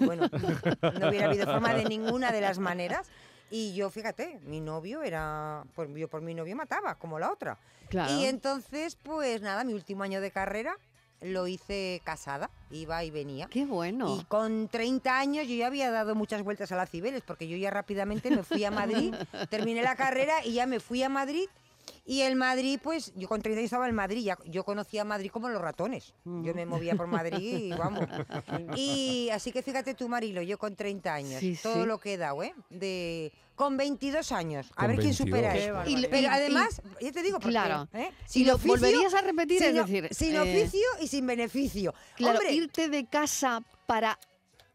Bueno, 0.00 0.28
no 1.00 1.08
hubiera 1.08 1.26
habido 1.26 1.46
forma 1.46 1.74
de 1.74 1.84
ninguna 1.84 2.32
de 2.32 2.40
las 2.40 2.58
maneras. 2.58 3.08
Y 3.50 3.74
yo, 3.74 3.90
fíjate, 3.90 4.38
mi 4.46 4.60
novio 4.60 5.02
era, 5.02 5.64
pues 5.74 5.88
yo 5.94 6.08
por 6.08 6.22
mi 6.22 6.34
novio 6.34 6.54
mataba, 6.54 6.94
como 6.94 7.18
la 7.18 7.32
otra. 7.32 7.58
Y 8.10 8.26
entonces, 8.26 8.96
pues 9.02 9.42
nada, 9.42 9.64
mi 9.64 9.74
último 9.74 10.04
año 10.04 10.20
de 10.20 10.30
carrera 10.30 10.76
lo 11.20 11.46
hice 11.46 12.00
casada, 12.04 12.50
iba 12.70 13.04
y 13.04 13.10
venía. 13.10 13.46
Qué 13.50 13.66
bueno. 13.66 14.16
Y 14.18 14.24
con 14.24 14.68
30 14.68 15.18
años 15.18 15.46
yo 15.48 15.54
ya 15.54 15.66
había 15.66 15.90
dado 15.90 16.14
muchas 16.14 16.42
vueltas 16.42 16.72
a 16.72 16.76
las 16.76 16.90
Cibeles, 16.90 17.22
porque 17.22 17.48
yo 17.48 17.56
ya 17.56 17.70
rápidamente 17.70 18.30
me 18.30 18.42
fui 18.42 18.64
a 18.64 18.70
Madrid, 18.70 19.14
terminé 19.50 19.82
la 19.82 19.96
carrera 19.96 20.44
y 20.44 20.54
ya 20.54 20.66
me 20.66 20.80
fui 20.80 21.02
a 21.02 21.08
Madrid 21.08 21.48
Y 22.04 22.22
el 22.22 22.34
Madrid, 22.34 22.80
pues 22.82 23.12
yo 23.14 23.28
con 23.28 23.40
30 23.40 23.58
años 23.58 23.66
estaba 23.66 23.88
en 23.88 23.94
Madrid, 23.94 24.24
ya, 24.24 24.38
yo 24.46 24.64
conocía 24.64 25.04
Madrid 25.04 25.30
como 25.30 25.48
los 25.48 25.62
ratones. 25.62 26.12
Yo 26.24 26.54
me 26.54 26.66
movía 26.66 26.94
por 26.96 27.06
Madrid 27.06 27.38
y 27.38 27.70
vamos. 27.78 28.06
Y 28.76 29.28
así 29.32 29.52
que 29.52 29.62
fíjate 29.62 29.94
tú, 29.94 30.08
Marilo, 30.08 30.42
yo 30.42 30.58
con 30.58 30.74
30 30.74 31.14
años, 31.14 31.42
todo 31.62 31.86
lo 31.86 31.98
que 31.98 32.14
he 32.14 32.16
dado, 32.16 32.42
¿eh? 32.42 32.54
De, 32.68 33.32
con 33.54 33.76
22 33.76 34.32
años, 34.32 34.72
a 34.74 34.86
ver 34.86 34.98
quién 34.98 35.12
supera 35.12 35.54
eso. 35.54 35.74
pero 36.10 36.28
además, 36.30 36.80
yo 37.00 37.12
te 37.12 37.22
digo, 37.22 37.38
claro, 37.38 37.88
¿eh? 37.92 38.10
si 38.24 38.44
lo 38.44 38.56
volverías 38.56 39.12
a 39.12 39.20
repetir, 39.20 39.62
es 39.62 39.74
decir, 39.74 40.08
sin 40.12 40.34
eh, 40.34 40.40
oficio 40.40 40.86
y 41.00 41.06
sin 41.08 41.26
beneficio. 41.26 41.94
Claro, 42.16 42.40
irte 42.50 42.88
de 42.88 43.04
casa 43.04 43.62
para 43.86 44.18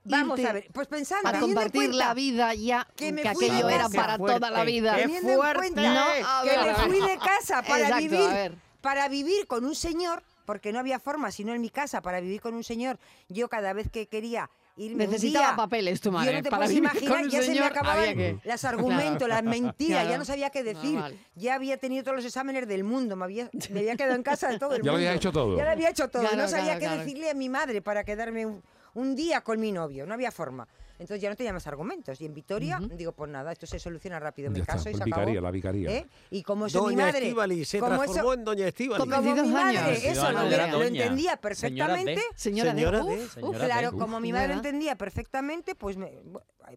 Vamos 0.06 0.40
a 0.46 0.54
ver, 0.54 0.68
pues 0.72 0.88
pensando. 0.88 1.24
Para 1.24 1.40
compartir 1.40 1.94
la 1.94 2.14
vida 2.14 2.54
ya, 2.54 2.88
que, 2.96 3.10
aquello 3.28 3.70
era 3.70 3.90
para 3.90 4.18
toda 4.18 4.52
la 4.52 4.64
vida. 4.64 4.96
Teniendo 4.96 5.32
en 5.32 5.54
cuenta 5.56 6.06
que 6.44 6.58
me 6.58 6.76
fui 6.76 7.08
de 7.08 7.18
casa 7.18 7.64
para 7.64 7.98
vivir, 7.98 8.58
para 8.82 9.10
vivir 9.10 9.48
con 9.48 9.66
un 9.66 9.76
señor, 9.76 10.24
porque 10.46 10.72
no 10.72 10.80
había 10.80 11.00
forma, 11.00 11.32
sino 11.32 11.54
en 11.54 11.62
mi 11.62 11.70
casa, 11.70 12.02
para 12.02 12.20
vivir 12.20 12.40
con 12.40 12.54
un 12.54 12.64
señor. 12.64 13.00
Yo 13.30 13.50
cada 13.50 13.74
vez 13.74 13.90
que 13.90 14.08
quería 14.08 14.50
irme 14.78 15.08
Necesitaba 15.08 15.50
un 15.50 15.56
día, 15.56 15.56
papeles 15.56 16.02
tu 16.02 16.12
madre. 16.12 16.32
Yo 16.32 16.38
no 16.38 16.44
te 16.44 16.50
para 16.52 16.66
puedes 16.66 16.78
imaginar, 16.78 17.28
ya 17.28 17.42
se 17.42 17.52
me 17.52 17.60
acababan 17.62 18.42
los 18.44 18.66
argumentos, 18.66 19.28
las 19.28 19.44
mentiras, 19.44 20.08
ya 20.08 20.20
no 20.20 20.26
sabía 20.26 20.52
qué 20.52 20.64
decir. 20.64 21.00
Ya 21.34 21.56
había 21.56 21.78
tenido 21.78 22.04
todos 22.04 22.18
los 22.18 22.26
exámenes 22.26 22.68
del 22.68 22.84
mundo, 22.84 23.16
me 23.16 23.26
había, 23.26 23.50
me 23.72 23.80
había 23.80 23.96
quedado 23.96 24.16
en 24.16 24.24
casa 24.24 24.50
de 24.50 24.60
todo 24.60 24.76
el 24.76 24.84
mundo. 24.84 24.86
Ya 24.86 24.92
lo 24.92 24.98
había 24.98 25.14
hecho 25.14 25.32
todo. 25.32 25.58
Ya 25.58 25.64
lo 25.66 25.72
había 25.72 25.90
hecho 25.90 26.10
todo. 26.10 26.36
no 26.36 26.48
sabía 26.48 26.78
qué 26.78 26.90
decirle 26.90 27.32
a 27.32 27.34
mi 27.34 27.50
madre 27.50 27.82
para 27.82 28.04
quedarme 28.04 28.46
un, 28.46 28.62
un 28.96 29.16
día 29.16 29.42
con 29.42 29.60
mi 29.60 29.72
novio, 29.72 30.06
no 30.06 30.14
había 30.14 30.32
forma. 30.32 30.68
Entonces 31.00 31.22
ya 31.22 31.30
no 31.30 31.36
tenía 31.36 31.54
más 31.54 31.68
argumentos. 31.68 32.20
Y 32.22 32.26
en 32.26 32.34
Vitoria, 32.34 32.80
digo, 32.80 33.12
pues 33.12 33.30
nada, 33.30 33.52
esto 33.52 33.66
se 33.66 33.80
soluciona 33.80 34.20
rápido. 34.20 34.52
Me 34.52 34.62
caso 34.62 34.90
y 34.90 34.94
se 34.94 35.04
vicaría, 35.04 35.34
acabó. 35.34 35.42
la 35.42 35.52
vicaría. 35.52 35.92
¿Eh? 35.92 36.08
Y 36.32 36.44
como 36.44 36.68
eso 36.68 36.86
mi 36.88 36.96
madre... 36.96 37.20
Estivali, 37.20 37.66
se 37.66 37.80
transformó 37.80 38.34
en 38.34 38.46
Doña 38.46 38.68
Estivali. 38.68 39.00
Como, 39.00 39.22
mi 39.22 39.50
madre 39.50 40.10
eso 40.10 40.32
lo, 40.32 40.44
lo, 40.44 40.84
entendía 40.84 41.38
perfectamente. 41.38 42.22
Señora 42.36 42.74
de. 42.74 42.82
Señora 42.82 43.04
de. 43.04 43.66
claro, 43.66 43.92
como 43.94 44.20
mi 44.20 44.32
madre 44.32 44.50
lo 44.50 44.54
entendía 44.56 44.96
perfectamente, 44.96 45.76
pues 45.76 45.98
me, 45.98 46.12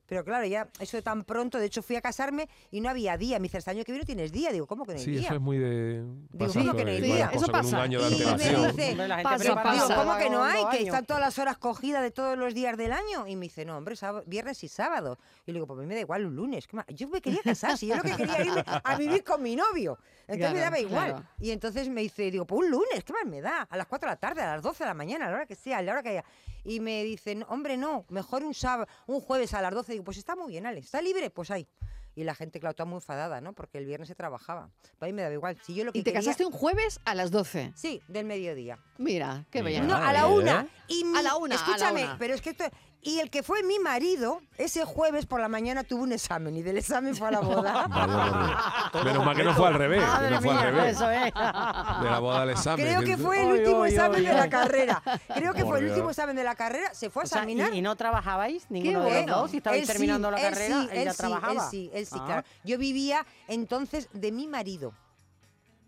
pero 0.06 0.24
claro, 0.24 0.46
ya 0.46 0.68
eso 0.80 0.96
de 0.96 1.02
tan 1.02 1.24
pronto, 1.24 1.58
de 1.58 1.66
hecho 1.66 1.82
fui 1.82 1.96
a 1.96 2.00
casarme 2.00 2.48
y 2.70 2.80
no 2.80 2.90
había 2.90 3.16
día. 3.16 3.38
Me 3.38 3.44
dice, 3.44 3.58
este 3.58 3.70
año 3.70 3.84
que 3.84 3.92
viene 3.92 4.04
tienes 4.04 4.32
día. 4.32 4.52
Digo, 4.52 4.66
¿cómo 4.66 4.84
que 4.84 4.92
no 4.92 4.98
hay 4.98 5.04
sí, 5.04 5.10
día? 5.12 5.20
Sí, 5.20 5.26
eso 5.26 5.34
es 5.34 5.40
muy 5.40 5.58
de... 5.58 6.04
Digo, 6.30 6.52
¿cómo 6.52 6.74
que 6.74 6.84
no 6.84 6.90
hay 6.90 7.00
día? 7.00 7.30
Eso 7.32 7.46
pasa. 7.46 7.86
Y 7.86 7.90
me 7.90 8.08
dice, 8.08 8.96
pasa, 9.22 9.54
pasa. 9.54 9.86
Digo, 9.86 10.00
¿cómo 10.00 10.18
que 10.18 10.30
no 10.30 10.44
hay? 10.44 10.64
Que 10.70 10.84
están 10.84 11.06
todas 11.06 11.20
las 11.20 11.38
horas 11.38 11.58
cogidas 11.58 12.02
de 12.02 12.10
todos 12.10 12.36
los 12.36 12.54
días 12.54 12.76
del 12.76 12.92
año. 12.92 13.26
Y 13.26 13.36
me 13.36 13.46
dice, 13.46 13.64
no, 13.64 13.76
hombre, 13.76 13.96
viernes 14.26 14.62
y 14.64 14.68
sábado. 14.68 15.18
Y 15.46 15.52
le 15.52 15.56
digo, 15.56 15.66
pues 15.66 15.78
a 15.78 15.80
mí 15.80 15.86
me 15.86 15.94
da 15.94 16.00
igual 16.00 16.26
un 16.26 16.36
lunes. 16.36 16.66
Yo 16.88 17.08
me 17.08 17.20
quería 17.20 17.40
casar, 17.42 17.76
si 17.76 17.86
yo 17.86 17.96
lo 17.96 18.02
que 18.02 18.16
quería 18.16 18.44
irme 18.44 18.64
a 18.66 18.96
vivir 18.96 19.24
con 19.24 19.42
mi 19.42 19.56
novio. 19.56 19.98
Entonces 20.26 20.52
me 20.52 20.60
daba 20.60 20.78
igual. 20.78 21.28
Y 21.40 21.50
entonces 21.50 21.88
me 21.88 22.02
dice, 22.02 22.30
digo, 22.30 22.46
pues 22.46 22.60
un 22.60 22.70
lunes, 22.70 23.04
¿qué 23.04 23.12
más 23.12 23.24
me 23.24 23.40
da? 23.40 23.62
A 23.62 23.76
las 23.76 23.86
4 23.86 24.08
de 24.08 24.12
la 24.12 24.20
tarde, 24.20 24.42
a 24.42 24.54
las 24.54 24.62
12 24.62 24.84
de 24.84 24.88
la 24.88 24.94
mañana, 24.94 25.26
a 25.26 25.30
la 25.30 25.36
hora 25.36 25.46
que 25.46 25.54
sea, 25.54 25.78
a 25.78 25.82
la 25.82 25.92
hora 25.92 26.02
que 26.02 26.10
haya. 26.10 26.24
Y 26.64 26.80
me 26.80 27.02
dicen, 27.04 27.44
hombre, 27.48 27.76
no, 27.76 28.04
mejor 28.08 28.44
un 28.44 28.54
sábado, 28.54 28.88
un 29.06 29.20
jueves 29.20 29.54
a 29.54 29.62
las 29.62 29.72
12. 29.72 29.92
Digo, 29.92 30.04
pues 30.04 30.18
está 30.18 30.36
muy 30.36 30.48
bien, 30.48 30.66
Ale, 30.66 30.80
¿está 30.80 31.00
libre? 31.00 31.30
Pues 31.30 31.50
ahí. 31.50 31.66
Y 32.14 32.24
la 32.24 32.34
gente, 32.34 32.58
claro, 32.58 32.72
estaba 32.72 32.90
muy 32.90 32.96
enfadada, 32.96 33.40
¿no? 33.40 33.52
Porque 33.52 33.78
el 33.78 33.86
viernes 33.86 34.08
se 34.08 34.16
trabajaba. 34.16 34.70
Para 34.98 35.08
mí 35.08 35.14
me 35.14 35.22
daba 35.22 35.34
igual. 35.34 35.56
Si 35.64 35.72
yo 35.72 35.84
lo 35.84 35.92
que 35.92 36.00
¿Y 36.00 36.02
te 36.02 36.12
casaste 36.12 36.44
un 36.44 36.50
jueves 36.50 36.98
a 37.04 37.14
las 37.14 37.30
12? 37.30 37.74
Sí, 37.76 38.02
del 38.08 38.26
mediodía. 38.26 38.76
Mira, 38.98 39.46
qué 39.52 39.62
bella. 39.62 39.82
No, 39.82 39.94
a 39.94 40.12
la 40.12 40.26
una. 40.26 40.66
Y 40.88 41.04
a 41.16 41.22
la 41.22 41.36
una. 41.36 41.54
Escúchame, 41.54 42.08
pero 42.18 42.34
es 42.34 42.42
que 42.42 42.50
esto, 42.50 42.64
y 43.00 43.20
el 43.20 43.30
que 43.30 43.42
fue 43.42 43.62
mi 43.62 43.78
marido, 43.78 44.40
ese 44.56 44.84
jueves 44.84 45.24
por 45.24 45.40
la 45.40 45.48
mañana 45.48 45.84
tuvo 45.84 46.02
un 46.02 46.12
examen 46.12 46.56
y 46.56 46.62
del 46.62 46.78
examen 46.78 47.14
fue 47.14 47.28
a 47.28 47.30
la 47.30 47.40
boda. 47.40 48.90
Menos 49.04 49.24
mal 49.24 49.36
que 49.36 49.44
no 49.44 49.54
fue 49.54 49.68
al 49.68 49.74
revés. 49.74 50.02
no 50.30 50.42
fue 50.42 50.50
al 50.50 50.62
revés. 50.62 50.98
De 50.98 52.10
la 52.10 52.18
boda 52.20 52.42
al 52.42 52.50
examen. 52.50 52.84
Creo 52.84 53.02
que 53.02 53.16
fue 53.16 53.40
el 53.42 53.52
último 53.52 53.84
examen 53.84 54.24
de 54.24 54.32
la 54.32 54.48
carrera. 54.50 55.02
Creo 55.32 55.54
que 55.54 55.64
fue 55.64 55.78
el 55.78 55.90
último 55.90 56.10
examen 56.10 56.34
de 56.34 56.44
la 56.44 56.54
carrera. 56.54 56.92
Se 56.92 57.08
fue 57.08 57.22
a 57.22 57.26
examinar. 57.26 57.72
¿y, 57.72 57.82
no 57.82 57.94
trabajabais 57.96 58.66
ninguno 58.70 59.04
de 59.04 59.26
los 59.26 59.26
dos? 59.26 59.50
Si 59.52 59.58
estabais 59.58 59.86
terminando 59.86 60.30
la 60.30 60.40
carrera, 60.40 60.86
él, 60.92 61.04
ya 61.04 61.14
trabajaba. 61.14 61.64
Él 61.64 61.70
sí, 61.70 61.90
él 61.94 62.06
sí, 62.06 62.16
ah. 62.18 62.24
claro. 62.26 62.42
Yo 62.64 62.78
vivía 62.78 63.24
entonces 63.46 64.08
de 64.12 64.32
mi 64.32 64.48
marido 64.48 64.92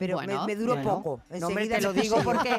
pero 0.00 0.18
me, 0.46 0.56
duró 0.56 0.80
poco. 0.80 1.20
No, 1.38 1.48
hombre, 1.48 1.68
te 1.68 1.78
lo 1.82 1.92
digo 1.92 2.22
porque... 2.24 2.58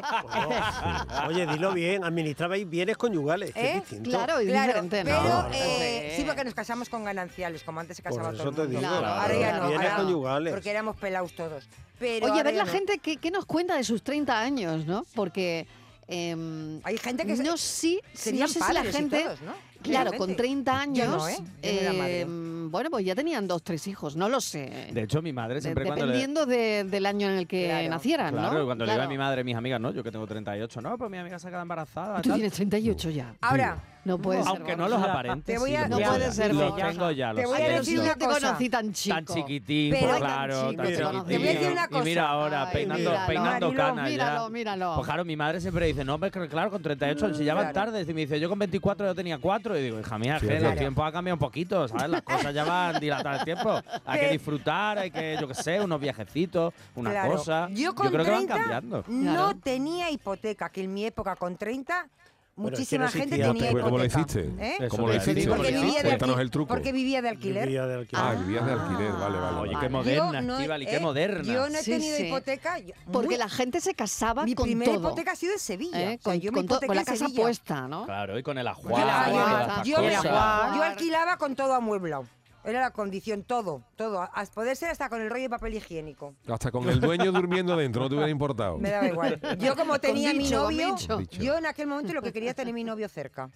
oye, 1.26 1.44
dilo 1.44 1.72
bien, 1.72 2.04
administrabais 2.04 2.70
bienes 2.70 2.96
conyugales, 2.96 3.52
que 3.52 3.60
es 3.60 3.66
¿Eh? 3.66 3.80
distinto. 3.80 4.10
Claro, 4.10 4.40
y 4.40 4.46
diferente, 4.46 5.02
Pero 5.04 5.48
eh, 5.52 6.14
sí, 6.16 6.22
porque 6.24 6.44
nos 6.44 6.54
casamos 6.54 6.88
con 6.88 7.02
gananciales, 7.02 7.64
como 7.64 7.80
antes 7.80 7.96
se 7.96 8.02
casaba 8.04 8.30
todo 8.30 8.42
el 8.42 8.44
mundo. 8.44 8.66
Digo, 8.68 8.86
ahora 8.86 9.34
ya 9.34 9.58
no, 9.58 9.68
bienes 9.70 9.92
conyugales. 9.94 10.52
porque 10.52 10.70
éramos 10.70 10.96
pelados 10.98 11.32
todos. 11.32 11.64
Pero 11.98 12.30
oye, 12.30 12.38
a 12.38 12.44
ver 12.44 12.54
la 12.54 12.66
gente 12.66 12.98
¿qué, 12.98 13.16
qué 13.16 13.32
nos 13.32 13.44
cuenta 13.44 13.74
de 13.74 13.82
sus 13.82 14.04
30 14.04 14.38
años, 14.38 14.86
¿no? 14.86 15.04
Porque... 15.16 15.66
Eh, 16.06 16.80
Hay 16.84 16.98
gente 16.98 17.26
que 17.26 17.34
no, 17.36 17.56
sí, 17.56 18.00
no 18.34 18.46
sé 18.46 18.60
si 18.60 18.72
la 18.72 18.84
gente, 18.84 19.20
todos, 19.24 19.40
¿no? 19.42 19.54
Claro, 19.82 20.12
con 20.16 20.36
30 20.36 20.80
años. 20.80 21.28
¿eh? 21.28 21.38
eh 21.62 22.24
bueno, 22.72 22.88
pues 22.88 23.04
ya 23.04 23.14
tenían 23.14 23.46
dos, 23.46 23.62
tres 23.62 23.86
hijos, 23.86 24.16
no 24.16 24.30
lo 24.30 24.40
sé. 24.40 24.88
De 24.92 25.02
hecho, 25.02 25.20
mi 25.20 25.32
madre 25.32 25.60
siempre 25.60 25.84
cuando 25.84 26.06
Dependiendo 26.06 26.46
del 26.46 27.06
año 27.06 27.28
en 27.28 27.36
el 27.36 27.46
que 27.46 27.86
nacieran, 27.88 28.32
claro, 28.32 28.60
¿no? 28.60 28.64
cuando 28.64 28.86
le 28.86 28.92
digo 28.92 29.04
a 29.04 29.08
mi 29.08 29.18
madre, 29.18 29.44
mis 29.44 29.54
amigas, 29.54 29.78
¿no? 29.78 29.92
Yo 29.92 30.02
que 30.02 30.10
tengo 30.10 30.26
38, 30.26 30.80
no, 30.80 30.96
pues 30.96 31.10
mi 31.10 31.18
amiga 31.18 31.38
se 31.38 31.50
queda 31.50 31.60
embarazada. 31.60 32.22
Tú 32.22 32.32
tienes 32.32 32.54
38 32.54 33.10
ya. 33.10 33.34
Ahora, 33.42 33.76
no 34.04 34.18
puede 34.18 34.42
ser. 34.42 34.48
Aunque 34.48 34.76
no 34.76 34.88
los 34.88 35.02
aparentes. 35.02 35.60
no 35.88 35.98
puede 35.98 36.32
ser. 36.32 36.54
Lo 36.54 36.74
tengo 36.74 37.10
ya. 37.10 37.34
Te 37.34 37.46
voy 37.46 37.60
a 37.60 37.68
decir 37.68 38.00
una 38.00 38.14
cosa. 38.14 38.34
te 38.34 38.40
conocí 38.40 38.68
tan 38.68 38.92
chico. 38.92 39.14
Tan 39.14 39.24
chiquitín, 39.26 39.94
claro. 39.94 40.74
Tan 40.74 40.86
chiquitín. 40.86 41.24
Te 41.26 41.38
voy 41.38 41.48
a 41.48 41.52
decir 41.52 41.70
una 41.70 41.88
cosa. 41.88 42.00
Y 42.00 42.04
mira 42.04 42.28
ahora, 42.28 42.70
peinando, 42.70 43.12
peinando 43.26 43.72
canas 43.74 44.08
Míralo, 44.08 44.50
míralo. 44.50 44.94
Pues 44.96 45.06
claro, 45.06 45.24
mi 45.24 45.36
madre 45.36 45.60
siempre 45.60 45.86
dice, 45.86 46.04
no, 46.04 46.18
pues 46.18 46.32
claro, 46.32 46.70
con 46.70 46.82
38 46.82 47.34
se 47.34 47.44
llaman 47.44 47.72
tarde. 47.72 48.02
Y 48.02 48.14
me 48.14 48.22
dice, 48.22 48.40
yo 48.40 48.48
con 48.48 48.58
24 48.58 49.06
yo 49.06 49.14
tenía 49.14 49.38
4. 49.38 49.78
Y 49.78 49.82
digo, 49.82 50.00
hija 50.00 50.18
mía, 50.18 50.38
que 50.40 50.56
el 50.56 50.78
tiempo 50.78 51.04
ha 51.04 51.12
cambiado 51.12 51.36
un 51.36 51.40
poquito, 51.40 51.86
¿sabes? 51.88 52.10
Las 52.10 52.22
cosas 52.22 52.52
ya 52.54 52.64
van 52.64 53.00
dilatadas 53.00 53.40
el 53.40 53.44
tiempo. 53.44 53.80
Hay 54.04 54.20
que 54.20 54.28
disfrutar, 54.30 54.98
hay 54.98 55.10
que, 55.10 55.36
yo 55.40 55.46
qué 55.48 55.54
sé, 55.54 55.80
unos 55.80 56.00
viajecitos, 56.00 56.74
una 56.94 57.26
cosa. 57.26 57.68
Yo, 57.70 57.94
con 57.94 58.08
creo 58.08 58.24
que 58.24 58.30
van 58.30 58.46
cambiando. 58.46 59.04
No 59.08 59.56
tenía 59.58 60.10
hipoteca, 60.10 60.70
que 60.70 60.82
en 60.82 60.92
mi 60.92 61.04
época 61.04 61.36
con 61.36 61.56
30 61.56 62.08
Muchísima 62.54 63.08
gente 63.08 63.36
tenía 63.36 63.48
hipoteca. 63.48 63.80
¿Cómo 63.82 63.98
lo 63.98 64.04
hiciste? 64.04 64.52
¿Eh? 64.58 64.88
¿Cómo 64.90 65.08
lo 65.08 65.16
hiciste? 65.16 65.48
Porque 65.48 65.72
vivía 65.72 66.02
de 66.02 66.08
Cuéntanos 66.08 66.38
el 66.38 66.50
truco. 66.50 66.68
Porque 66.68 66.92
vivía 66.92 67.22
de 67.22 67.30
alquiler. 67.30 67.66
Vivía 67.66 67.86
de 67.86 67.94
alquiler. 67.94 68.24
Ah, 68.24 68.34
vivías 68.34 68.66
de 68.66 68.72
alquiler, 68.72 69.12
vale, 69.12 69.38
vale. 69.38 69.58
Oye, 69.60 69.76
qué 69.80 69.88
moderna, 69.88 70.40
no, 70.42 70.54
Estivali, 70.56 70.86
qué 70.86 71.00
moderna. 71.00 71.42
Yo 71.42 71.68
no 71.70 71.78
he 71.78 71.82
tenido 71.82 72.18
hipoteca. 72.18 72.76
porque 73.10 73.38
la 73.38 73.48
gente 73.48 73.80
se 73.80 73.94
casaba 73.94 74.44
mi 74.44 74.54
con 74.54 74.64
todo. 74.64 74.74
Mi 74.74 74.80
primera 74.82 74.98
hipoteca 74.98 75.32
ha 75.32 75.36
sido 75.36 75.54
en 75.54 75.58
Sevilla. 75.58 76.12
¿Eh? 76.12 76.20
Con, 76.22 76.38
yo 76.40 76.52
con, 76.52 76.66
con 76.66 76.94
la 76.94 77.04
casa 77.04 77.26
puesta, 77.34 77.88
¿no? 77.88 78.04
Claro, 78.04 78.38
y 78.38 78.42
con 78.42 78.58
el 78.58 78.66
ajuar. 78.66 79.84
Yo, 79.84 79.96
yo 80.02 80.82
alquilaba 80.82 81.38
con 81.38 81.56
todo 81.56 81.74
amueblado. 81.74 82.26
Era 82.64 82.80
la 82.80 82.90
condición, 82.92 83.42
todo, 83.42 83.82
todo. 83.96 84.22
A 84.22 84.44
poder 84.54 84.76
ser 84.76 84.90
hasta 84.90 85.08
con 85.08 85.20
el 85.20 85.30
rollo 85.30 85.42
de 85.42 85.50
papel 85.50 85.74
higiénico. 85.74 86.34
Hasta 86.46 86.70
con 86.70 86.88
el 86.88 87.00
dueño 87.00 87.32
durmiendo 87.32 87.76
dentro, 87.76 88.02
no 88.02 88.08
te 88.08 88.14
hubiera 88.14 88.30
importado. 88.30 88.78
Me 88.78 88.90
daba 88.90 89.08
igual. 89.08 89.40
Yo 89.58 89.74
como 89.74 89.98
tenía 89.98 90.32
mi 90.32 90.48
novio, 90.48 90.96
yo 91.30 91.58
en 91.58 91.66
aquel 91.66 91.86
momento 91.86 92.12
lo 92.12 92.22
que 92.22 92.32
quería 92.32 92.54
tener 92.54 92.72
mi 92.72 92.84
novio 92.84 93.08
cerca. 93.08 93.50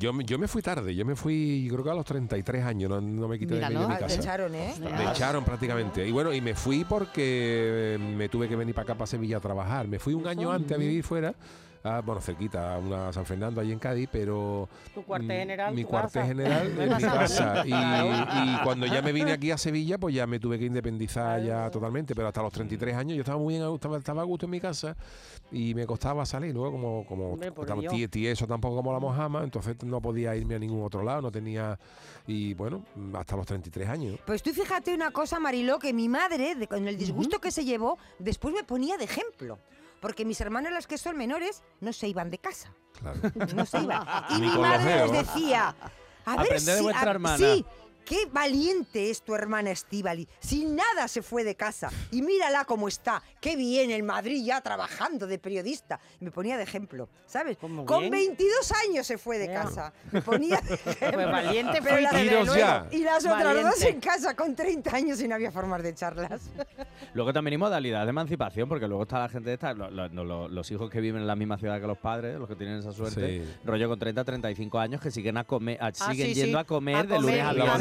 Yo, 0.00 0.10
yo 0.20 0.36
me 0.36 0.48
fui 0.48 0.62
tarde, 0.62 0.96
yo 0.96 1.04
me 1.04 1.14
fui, 1.14 1.68
creo 1.70 1.84
que 1.84 1.90
a 1.90 1.94
los 1.94 2.04
33 2.04 2.64
años, 2.64 2.90
no, 2.90 3.00
no 3.00 3.28
me 3.28 3.38
quité 3.38 3.54
de, 3.54 3.68
mi 3.68 3.86
casa. 3.86 4.06
Me 4.06 4.14
echaron, 4.14 4.54
¿eh? 4.56 4.74
Me 4.80 5.10
echaron 5.10 5.44
prácticamente. 5.44 6.04
Y 6.04 6.10
bueno, 6.10 6.32
y 6.32 6.40
me 6.40 6.56
fui 6.56 6.84
porque 6.84 7.96
me 8.00 8.28
tuve 8.28 8.48
que 8.48 8.56
venir 8.56 8.74
para 8.74 8.82
acá, 8.82 8.94
para 8.94 9.06
Sevilla, 9.06 9.36
a 9.36 9.40
trabajar. 9.40 9.86
Me 9.86 10.00
fui 10.00 10.12
un 10.12 10.26
año 10.26 10.50
antes 10.50 10.72
a 10.72 10.76
vivir 10.76 11.04
fuera 11.04 11.36
Ah, 11.88 12.02
bueno, 12.04 12.20
cerquita, 12.20 12.76
una 12.78 13.12
San 13.12 13.24
Fernando, 13.24 13.60
ahí 13.60 13.70
en 13.70 13.78
Cádiz, 13.78 14.08
pero... 14.10 14.68
¿Tu 14.92 15.04
cuartel 15.04 15.38
general? 15.38 15.72
Mi 15.72 15.84
cuartel 15.84 16.24
general 16.24 16.66
en 16.80 16.96
mi 16.96 17.02
casa. 17.02 17.64
Y, 17.66 18.64
cuando 18.64 18.86
ya 18.86 19.02
me 19.02 19.12
vine 19.12 19.32
aquí 19.32 19.50
a 19.50 19.58
Sevilla, 19.58 19.96
pues 19.98 20.14
ya 20.14 20.26
me 20.26 20.40
tuve 20.40 20.58
que 20.58 20.64
independizar 20.64 21.42
ya 21.42 21.70
totalmente, 21.70 22.14
pero 22.14 22.28
hasta 22.28 22.42
los 22.42 22.52
33 22.52 22.96
años 22.96 23.16
yo 23.16 23.22
estaba 23.22 23.38
muy 23.38 23.54
bien, 23.54 23.74
estaba, 23.74 23.98
estaba 23.98 24.22
a 24.22 24.24
gusto 24.24 24.46
en 24.46 24.50
mi 24.50 24.60
casa 24.60 24.96
y 25.52 25.74
me 25.74 25.86
costaba 25.86 26.26
salir. 26.26 26.52
Luego, 26.52 26.72
como, 26.72 27.06
como 27.06 27.38
eso 27.40 28.46
tampoco 28.46 28.76
como 28.76 28.92
la 28.92 28.98
mojama, 28.98 29.44
entonces 29.44 29.76
no 29.84 30.00
podía 30.00 30.34
irme 30.34 30.56
a 30.56 30.58
ningún 30.58 30.82
otro 30.82 31.02
lado, 31.02 31.22
no 31.22 31.30
tenía... 31.30 31.78
Y 32.26 32.54
bueno, 32.54 32.84
hasta 33.14 33.36
los 33.36 33.46
33 33.46 33.88
años. 33.88 34.18
Pues 34.26 34.42
tú 34.42 34.52
fíjate 34.52 34.92
una 34.92 35.12
cosa, 35.12 35.38
Mariló, 35.38 35.78
que 35.78 35.92
mi 35.92 36.08
madre, 36.08 36.66
con 36.68 36.88
el 36.88 36.96
disgusto 36.96 37.40
que 37.40 37.52
se 37.52 37.64
llevó, 37.64 37.98
después 38.18 38.52
me 38.52 38.64
ponía 38.64 38.96
de 38.96 39.04
ejemplo 39.04 39.58
porque 40.06 40.24
mis 40.24 40.40
hermanos, 40.40 40.70
las 40.70 40.86
que 40.86 40.98
son 40.98 41.16
menores, 41.16 41.64
no 41.80 41.92
se 41.92 42.06
iban 42.06 42.30
de 42.30 42.38
casa. 42.38 42.72
Claro. 43.00 43.18
No 43.56 43.66
se 43.66 43.80
iban. 43.80 44.06
Y 44.30 44.40
mi 44.40 44.56
madre 44.56 45.04
les 45.04 45.26
decía, 45.26 45.74
a 46.24 46.36
ver 46.44 46.60
si, 46.60 46.66
de 46.66 46.80
vuestra 46.80 47.10
hermana. 47.10 47.36
Sí, 47.36 47.66
qué 48.06 48.24
valiente 48.32 49.10
es 49.10 49.20
tu 49.22 49.34
hermana 49.34 49.70
Estivali. 49.72 50.26
Sin 50.40 50.76
nada 50.76 51.08
se 51.08 51.20
fue 51.22 51.44
de 51.44 51.54
casa. 51.56 51.90
Y 52.12 52.22
mírala 52.22 52.64
cómo 52.64 52.88
está. 52.88 53.22
Qué 53.40 53.56
bien 53.56 53.90
en 53.90 54.06
Madrid 54.06 54.42
ya 54.44 54.60
trabajando 54.62 55.26
de 55.26 55.38
periodista. 55.38 56.00
Me 56.20 56.30
ponía 56.30 56.56
de 56.56 56.62
ejemplo, 56.62 57.08
¿sabes? 57.26 57.58
Con 57.58 58.08
22 58.10 58.72
años 58.88 59.06
se 59.06 59.18
fue 59.18 59.38
de 59.38 59.48
casa. 59.52 59.92
Me 60.12 60.22
ponía 60.22 60.58
de 60.60 60.74
ejemplo. 60.86 61.10
Pues 61.12 61.30
valiente 61.32 61.80
Pero 61.82 61.94
fue 61.96 62.00
la- 62.00 62.22
luego. 62.24 62.56
ya. 62.56 62.86
Y 62.92 62.98
las 63.02 63.26
otras 63.26 63.62
dos 63.62 63.82
en 63.82 64.00
casa 64.00 64.34
con 64.34 64.54
30 64.54 64.96
años 64.96 65.20
y 65.20 65.28
no 65.28 65.34
había 65.34 65.50
formas 65.50 65.82
de 65.82 65.90
echarlas. 65.90 66.50
Luego 67.14 67.32
también 67.32 67.52
hay 67.52 67.58
modalidad 67.58 68.04
de 68.04 68.10
emancipación, 68.10 68.68
porque 68.68 68.86
luego 68.86 69.02
está 69.04 69.18
la 69.18 69.28
gente 69.28 69.52
esta, 69.52 69.72
lo- 69.74 69.90
lo- 69.90 70.08
no, 70.10 70.22
lo- 70.24 70.48
los 70.48 70.70
hijos 70.70 70.90
que 70.90 71.00
viven 71.00 71.22
en 71.22 71.26
la 71.26 71.34
misma 71.36 71.56
ciudad 71.58 71.80
que 71.80 71.86
los 71.86 71.96
padres, 71.98 72.38
los 72.38 72.48
que 72.48 72.56
tienen 72.56 72.78
esa 72.78 72.92
suerte, 72.92 73.42
Sí. 73.42 73.54
rollo 73.64 73.88
con 73.88 73.98
30, 73.98 74.22
35 74.24 74.78
años, 74.78 75.00
que 75.00 75.10
siguen 75.10 75.36
a 75.38 75.44
comer, 75.44 75.78
a- 75.82 75.86
Ah, 75.86 75.92
siguen 76.12 76.28
sí, 76.28 76.34
yendo 76.34 76.58
sí. 76.58 76.60
a 76.62 76.64
comer 76.64 76.96
A 76.96 77.02
de 77.04 77.08
lunes 77.20 77.20
comer 77.20 77.40
a 77.40 77.52
viernes. 77.52 77.72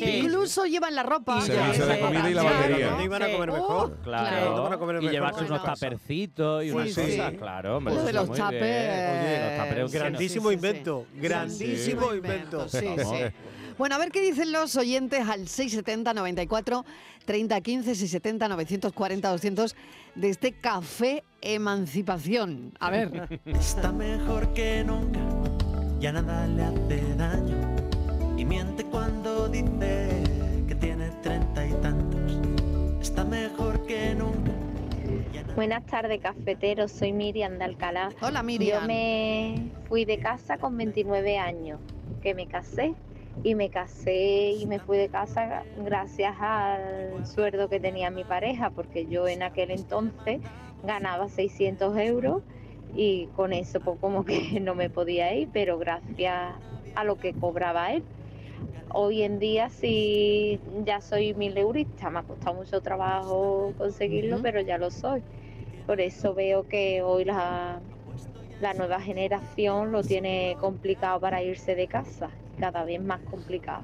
Incluso 0.00 0.64
llevan 0.64 0.94
la 0.94 1.02
ropa. 1.02 1.40
Servicio 1.40 1.86
de 1.86 2.00
comida 2.00 2.30
y 2.30 2.34
lavandería. 2.34 2.88
¿Dónde 2.88 3.04
iban 3.04 3.22
a 3.22 3.32
comer 3.32 3.52
mejor? 3.52 3.98
Claro, 4.02 4.44
¿Dónde 4.46 4.60
van 4.62 4.72
a 4.72 4.78
comer 4.78 5.02
y 5.02 5.16
en 5.16 5.22
unos 5.22 5.62
tapercitos 5.64 6.64
y 6.64 6.68
Sí, 6.68 6.72
unas 6.72 6.94
cosas, 6.94 7.32
claro. 7.38 7.78
eso 7.88 8.04
de 8.04 8.12
los 8.12 8.28
Sí, 8.36 9.98
Grandísimo 9.98 10.52
invento, 10.52 11.06
grandísimo 11.14 12.14
invento. 12.14 12.68
Sí, 12.68 12.78
sí. 12.78 13.32
Bueno, 13.78 13.94
a 13.94 13.98
ver 13.98 14.10
qué 14.10 14.20
dicen 14.20 14.52
los 14.52 14.76
oyentes 14.76 15.26
al 15.28 15.48
670 15.48 16.14
94 16.14 16.84
30 17.24 17.60
15 17.60 17.94
670 17.94 18.48
940 18.48 19.30
200 19.30 19.76
de 20.14 20.28
este 20.28 20.52
café 20.52 21.24
emancipación. 21.40 22.72
A 22.78 22.90
ver. 22.90 23.40
Está 23.44 23.92
mejor 23.92 24.52
que 24.52 24.84
nunca, 24.84 25.20
ya 26.00 26.12
nada 26.12 26.46
le 26.46 26.62
hace 26.62 27.14
daño. 27.16 27.71
Miente 28.52 28.84
cuando 28.84 29.48
dice 29.48 30.24
que 30.68 30.74
tiene 30.74 31.08
treinta 31.22 31.66
y 31.66 31.72
tantos. 31.80 32.38
Está 33.00 33.24
mejor 33.24 33.86
que 33.86 34.14
nunca. 34.14 34.52
Buenas 35.56 35.86
tardes, 35.86 36.20
cafeteros. 36.20 36.92
Soy 36.92 37.14
Miriam 37.14 37.56
de 37.56 37.64
Alcalá. 37.64 38.10
Hola 38.20 38.42
Miriam. 38.42 38.82
Yo 38.82 38.86
me 38.86 39.70
fui 39.88 40.04
de 40.04 40.18
casa 40.18 40.58
con 40.58 40.76
29 40.76 41.38
años, 41.38 41.80
que 42.20 42.34
me 42.34 42.46
casé. 42.46 42.94
Y 43.42 43.54
me 43.54 43.70
casé 43.70 44.50
y 44.50 44.66
me 44.66 44.78
fui 44.80 44.98
de 44.98 45.08
casa 45.08 45.62
gracias 45.78 46.36
al 46.38 47.26
sueldo 47.26 47.70
que 47.70 47.80
tenía 47.80 48.10
mi 48.10 48.24
pareja, 48.24 48.68
porque 48.68 49.06
yo 49.06 49.28
en 49.28 49.42
aquel 49.42 49.70
entonces 49.70 50.42
ganaba 50.84 51.30
600 51.30 51.96
euros 51.96 52.42
y 52.94 53.28
con 53.34 53.54
eso 53.54 53.80
pues 53.80 53.98
como 53.98 54.26
que 54.26 54.60
no 54.60 54.74
me 54.74 54.90
podía 54.90 55.34
ir, 55.34 55.48
pero 55.54 55.78
gracias 55.78 56.54
a 56.94 57.04
lo 57.04 57.16
que 57.16 57.32
cobraba 57.32 57.94
él. 57.94 58.04
Hoy 58.94 59.22
en 59.22 59.38
día 59.38 59.70
sí 59.70 60.60
ya 60.84 61.00
soy 61.00 61.34
mil 61.34 61.56
eurista, 61.56 62.10
me 62.10 62.18
ha 62.18 62.22
costado 62.22 62.54
mucho 62.54 62.80
trabajo 62.80 63.72
conseguirlo, 63.78 64.40
pero 64.42 64.60
ya 64.60 64.78
lo 64.78 64.90
soy. 64.90 65.22
Por 65.86 66.00
eso 66.00 66.34
veo 66.34 66.68
que 66.68 67.02
hoy 67.02 67.24
la, 67.24 67.80
la 68.60 68.74
nueva 68.74 69.00
generación 69.00 69.92
lo 69.92 70.02
tiene 70.02 70.56
complicado 70.60 71.20
para 71.20 71.42
irse 71.42 71.74
de 71.74 71.88
casa, 71.88 72.30
cada 72.58 72.84
vez 72.84 73.02
más 73.02 73.20
complicado. 73.22 73.82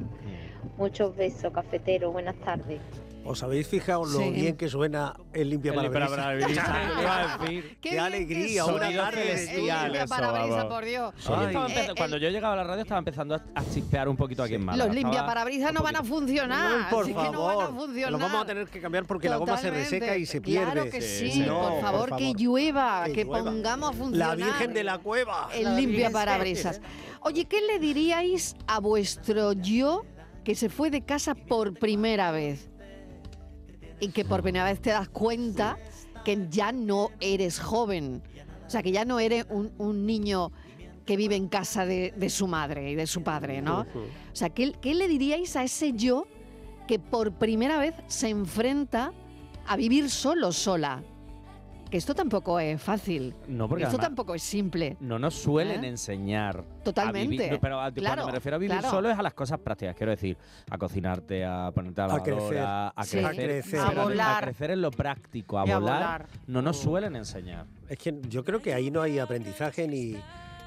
Muchos 0.77 1.17
besos, 1.17 1.53
cafetero, 1.53 2.13
buenas 2.13 2.37
tardes. 2.37 2.81
¿Os 3.29 3.43
habéis 3.43 3.69
fijado 3.69 4.07
lo 4.07 4.21
Sí. 4.21 4.31
bien 4.31 4.57
que 4.57 4.71
suena 4.71 5.13
el 5.35 5.51
limpia 5.51 5.75
El 5.75 5.91
para. 5.91 6.09
Qué 7.83 7.99
alegría, 8.01 8.65
una 8.65 8.91
tarde 8.91 9.37
celestial 9.37 9.93
limpia 9.93 10.69
por 10.69 10.85
Dios. 10.87 11.15
Eh, 11.29 11.93
cuando 11.95 12.17
yo 12.17 12.31
llegaba 12.31 12.55
a 12.55 12.57
la 12.57 12.65
radio 12.65 12.83
estaba 12.83 13.01
empezando 13.01 13.35
a, 13.35 13.65
chispear 13.71 14.09
un 14.09 14.17
poquito 14.17 14.43
aquí 14.43 14.55
en 14.55 14.65
Málaga. 14.65 14.87
Los 14.87 14.95
limpia 14.95 15.27
parabrisas 15.27 15.75
no 15.75 15.83
van 15.83 15.97
a 15.97 16.03
funcionar. 16.03 16.89
por 16.89 17.05
sí 17.05 17.13
que 17.13 17.23
no 17.31 17.45
van 17.45 17.57
a 17.57 17.61
favor, 17.67 17.75
funcionar. 17.75 18.13
lo 18.13 18.19
vamos 18.19 18.43
a 18.43 18.47
tener 18.47 18.67
que 18.69 18.81
cambiar 18.81 19.05
porque 19.05 19.29
la 19.29 19.37
goma 19.37 19.59
se 19.59 19.71
reseca 19.71 20.17
y 20.17 20.25
se 20.25 20.41
pierde. 20.41 20.73
Claro 20.73 20.91
que 20.91 21.03
sí, 21.03 21.31
Sí, 21.31 21.41
No, 21.41 21.69
por 21.69 21.81
favor, 21.83 22.17
que 22.17 22.33
llueva, 22.33 23.05
que, 23.13 23.27
pongamos 23.27 23.91
a 23.91 23.93
funcionar. 23.93 24.39
La 24.39 24.47
Virgen 24.47 24.73
de 24.73 24.85
la 24.85 24.99
Cueva. 24.99 25.51
el 25.53 25.77
limpia 25.77 26.11
parabrisas. 26.11 26.81
Oye, 27.21 27.45
¿qué 27.45 27.61
le 27.61 27.79
diríais 27.79 28.57
a 28.67 28.81
vuestro 28.81 29.53
yo 29.53 30.07
que 30.45 30.55
se 30.55 30.71
fue 30.71 30.91
de 30.91 31.03
casa 31.03 31.35
por 31.35 31.75
primera 31.79 32.31
vez? 32.31 32.71
Y 34.01 34.09
que 34.09 34.25
por 34.25 34.43
primera 34.43 34.65
vez 34.65 34.81
te 34.81 34.91
das 34.91 35.09
cuenta 35.09 35.79
que 36.25 36.47
ya 36.51 36.73
no 36.73 37.11
eres 37.21 37.59
joven. 37.59 38.23
O 38.67 38.71
sea, 38.71 38.83
que 38.83 38.93
ya 38.93 39.05
no 39.05 39.19
eres 39.19 39.47
un, 39.49 39.73
un 39.79 40.07
niño 40.07 40.53
que 41.07 41.17
vive 41.17 41.37
en 41.37 41.49
casa 41.49 41.87
de, 41.87 42.13
de 42.15 42.29
su 42.29 42.47
madre 42.47 42.91
y 42.91 42.95
de 42.95 43.07
su 43.07 43.23
padre, 43.23 43.63
¿no? 43.63 43.81
O 43.81 44.37
sea, 44.37 44.51
¿qué, 44.51 44.73
qué 44.73 44.95
le 44.95 45.09
diríais 45.09 45.57
a 45.57 45.65
ese 45.65 45.95
yo 45.95 46.27
que 46.87 46.99
por 46.99 47.33
primera 47.33 47.79
vez 47.79 47.95
se 48.09 48.29
enfrenta 48.29 49.15
a 49.67 49.77
vivir 49.77 50.11
solo, 50.11 50.53
sola? 50.53 51.03
Que 51.91 51.97
esto 51.97 52.15
tampoco 52.15 52.61
es 52.61 52.81
fácil. 52.83 53.35
No, 53.47 53.67
porque 53.69 53.85
esto 53.85 53.97
además 53.97 54.09
tampoco 54.09 54.35
es 54.35 54.43
simple. 54.43 54.97
no 55.01 55.19
nos 55.19 55.35
suelen 55.35 55.85
¿Eh? 55.85 55.89
enseñar. 55.89 56.63
Totalmente. 56.85 57.37
A 57.37 57.47
vivir, 57.47 57.59
pero 57.61 57.81
a- 57.81 57.91
Claro, 57.91 58.17
cuando 58.17 58.27
me 58.27 58.33
refiero 58.33 58.57
a 58.57 58.59
vivir 58.59 58.77
claro. 58.79 58.91
solo 58.91 59.11
es 59.11 59.19
a 59.19 59.23
las 59.23 59.33
cosas 59.33 59.59
prácticas, 59.61 59.97
quiero 59.97 60.11
decir, 60.11 60.37
a 60.71 60.77
cocinarte, 60.77 61.45
a 61.47 61.71
ponerte 61.75 62.01
a 62.03 62.07
la 62.09 62.15
A 62.17 62.23
crecer. 62.23 62.59
a 62.65 62.93
Sí. 63.05 63.17
crecer, 63.19 63.25
A 63.27 63.31
crecer. 63.31 63.81
A 63.81 64.03
volar. 64.05 64.45
crecer 64.45 64.71
en 64.73 64.83
lo 64.83 64.91
práctico, 64.91 65.59
a 65.59 65.67
Y 65.67 65.71
a 65.71 65.79
volar, 65.79 65.97
volar. 66.03 66.27
no 66.47 66.61
nos 66.61 66.77
suelen 66.77 67.17
enseñar. 67.17 67.65
Es 67.89 67.97
que 67.99 68.21
yo 68.29 68.45
creo 68.45 68.61
que 68.61 68.75
ahí 68.75 68.91
no 68.91 69.01
hay 69.01 69.19
aprendizaje 69.19 69.89
ni. 69.89 70.17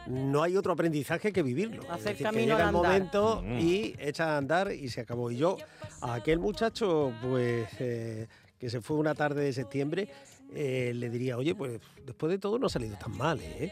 No 0.08 0.42
hay 0.42 0.58
otro 0.58 0.74
aprendizaje 0.74 1.32
que 1.32 1.44
vivirlo. 1.44 1.84
Hacer 1.84 1.96
es 1.98 2.04
decir, 2.04 2.18
que 2.18 2.24
camino 2.24 2.42
llega 2.56 2.56
al 2.56 2.70
el 2.72 2.76
andar. 2.76 2.92
momento 2.92 3.44
Mm. 3.46 3.60
y 3.60 3.94
echa 4.00 4.34
a 4.34 4.38
andar 4.38 4.72
y 4.72 4.90
se 4.90 5.02
acabó. 5.02 5.30
Y 5.30 5.38
yo, 5.38 5.58
a 6.02 6.16
aquel 6.16 6.40
muchacho, 6.40 7.14
pues, 7.22 7.68
eh, 7.80 8.28
que 8.58 8.70
se 8.72 8.82
fue 8.82 8.98
una 8.98 9.14
tarde 9.14 9.44
de 9.44 9.54
septiembre, 9.54 10.10
eh, 10.54 10.92
le 10.96 11.10
diría, 11.10 11.38
oye, 11.38 11.56
pues 11.56 11.80
después 12.06 12.30
de 12.32 12.38
todo 12.40 12.60
no 12.60 12.68
ha 12.68 12.70
salido 12.70 12.98
tan 12.98 13.16
mal, 13.18 13.40
¿eh? 13.42 13.72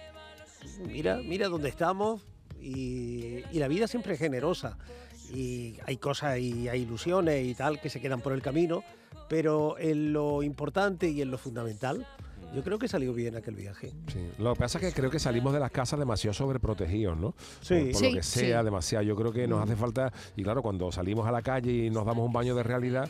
Mira, 0.87 1.17
mira 1.23 1.47
dónde 1.47 1.69
estamos 1.69 2.21
y, 2.61 3.43
y 3.51 3.59
la 3.59 3.67
vida 3.67 3.87
siempre 3.87 4.13
es 4.13 4.19
generosa. 4.19 4.77
Y 5.33 5.75
hay 5.85 5.97
cosas 5.97 6.39
y 6.39 6.67
hay 6.69 6.81
ilusiones 6.81 7.45
y 7.45 7.53
tal 7.53 7.79
que 7.79 7.89
se 7.89 8.01
quedan 8.01 8.19
por 8.21 8.33
el 8.33 8.41
camino, 8.41 8.83
pero 9.27 9.77
en 9.77 10.11
lo 10.11 10.41
importante 10.41 11.07
y 11.09 11.21
en 11.21 11.29
lo 11.29 11.37
fundamental, 11.37 12.05
yo 12.55 12.63
creo 12.63 12.79
que 12.79 12.87
salió 12.87 13.13
bien 13.13 13.35
aquel 13.35 13.53
viaje. 13.53 13.93
Sí. 14.11 14.27
Lo 14.39 14.53
que 14.55 14.59
pasa 14.61 14.79
es 14.79 14.85
que 14.85 14.91
creo 14.99 15.11
que 15.11 15.19
salimos 15.19 15.53
de 15.53 15.59
las 15.59 15.69
casas 15.69 15.99
demasiado 15.99 16.33
sobreprotegidos, 16.33 17.15
¿no? 17.15 17.35
Sí. 17.61 17.75
Por, 17.75 17.91
por 17.91 17.99
Sí, 17.99 18.09
lo 18.09 18.15
que 18.17 18.23
sea, 18.23 18.59
sí. 18.59 18.65
demasiado. 18.65 19.03
Yo 19.05 19.15
creo 19.15 19.31
que 19.31 19.47
nos 19.47 19.61
hace 19.63 19.75
falta, 19.75 20.11
y 20.35 20.41
claro, 20.41 20.63
cuando 20.63 20.91
salimos 20.91 21.27
a 21.27 21.31
la 21.31 21.43
calle 21.43 21.71
y 21.71 21.89
nos 21.91 22.05
damos 22.07 22.25
un 22.25 22.33
baño 22.33 22.55
de 22.55 22.63
realidad, 22.63 23.07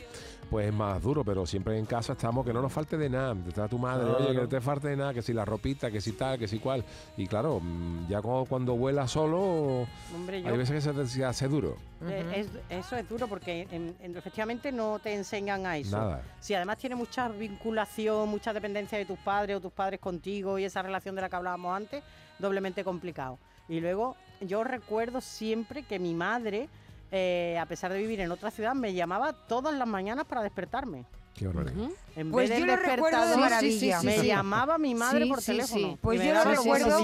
pues 0.49 0.67
es 0.67 0.73
más 0.73 1.01
duro, 1.01 1.23
pero 1.23 1.45
siempre 1.45 1.77
en 1.77 1.85
casa 1.85 2.13
estamos 2.13 2.45
que 2.45 2.51
no 2.51 2.62
nos 2.62 2.71
falte 2.73 2.97
de 2.97 3.09
nada. 3.09 3.35
Está 3.47 3.67
tu 3.67 3.77
madre, 3.77 4.09
oye, 4.09 4.27
que 4.33 4.41
no 4.41 4.47
te 4.49 4.59
falte 4.62 4.88
de 4.89 4.97
nada, 4.97 5.13
que 5.13 5.21
si 5.21 5.31
la 5.33 5.45
ropita, 5.45 5.91
que 5.91 6.01
si 6.01 6.13
tal, 6.13 6.39
que 6.39 6.47
si 6.47 6.59
cual. 6.59 6.83
Y 7.17 7.27
claro, 7.27 7.59
mm, 7.62 8.07
ya 8.09 8.21
cuando, 8.21 8.45
cuando 8.45 8.75
vuelas 8.75 9.12
solo, 9.12 9.88
Hombre, 10.15 10.41
yo 10.41 10.47
hay 10.49 10.57
veces 10.57 10.83
que 10.83 11.05
se 11.07 11.23
hace 11.25 11.47
duro. 11.47 11.77
Eh, 12.07 12.25
es- 12.69 12.77
eso 12.85 12.95
es 12.95 13.07
duro 13.07 13.27
porque 13.27 13.67
en- 13.71 13.95
en- 13.99 14.17
efectivamente 14.17 14.71
no 14.71 14.99
te 14.99 15.13
enseñan 15.13 15.65
a 15.65 15.77
eso. 15.77 15.97
Nada. 15.97 16.21
Si 16.39 16.53
además 16.53 16.77
tienes 16.77 16.97
mucha 16.97 17.27
vinculación, 17.29 18.29
mucha 18.29 18.53
dependencia 18.53 18.97
de 18.97 19.05
tus 19.05 19.19
padres 19.19 19.57
o 19.57 19.62
tus 19.62 19.71
padres 19.71 19.99
contigo 19.99 20.57
y 20.57 20.63
esa 20.63 20.81
relación 20.81 21.13
de 21.15 21.21
la 21.21 21.29
que 21.29 21.35
hablábamos 21.35 21.75
antes, 21.75 22.03
doblemente 22.39 22.83
complicado. 22.83 23.38
Y 23.67 23.79
luego 23.81 24.15
yo 24.41 24.63
recuerdo 24.63 25.21
siempre 25.21 25.83
que 25.83 25.99
mi 25.99 26.13
madre, 26.15 26.69
eh, 27.12 27.58
a 27.60 27.65
pesar 27.65 27.91
de 27.91 28.00
vivir 28.00 28.19
en 28.19 28.32
otra 28.32 28.52
ciudad, 28.52 28.76
me 28.76 28.93
llamaba 28.93 29.34
todas 29.34 29.74
las 29.74 29.88
mañanas 29.88 30.26
para 30.26 30.43
despertarme. 30.43 31.06
Qué. 31.39 31.89
En 32.15 32.32
Pues 32.32 32.49
vez 32.49 32.60
yo 32.60 32.65
lo 32.65 32.75
recuerdo 32.75 33.28
de 33.30 33.38
maravilla. 33.38 34.02
me 34.02 34.19
sí. 34.19 34.28
llamaba 34.28 34.78
mi 34.78 34.93
madre 34.93 35.23
Sí, 35.23 35.30
por 35.30 35.41
sí, 35.41 35.45
teléfono. 35.52 35.97
Pues 36.02 36.21
yo 36.21 36.34
lo 36.34 36.43
recuerdo, 36.43 37.04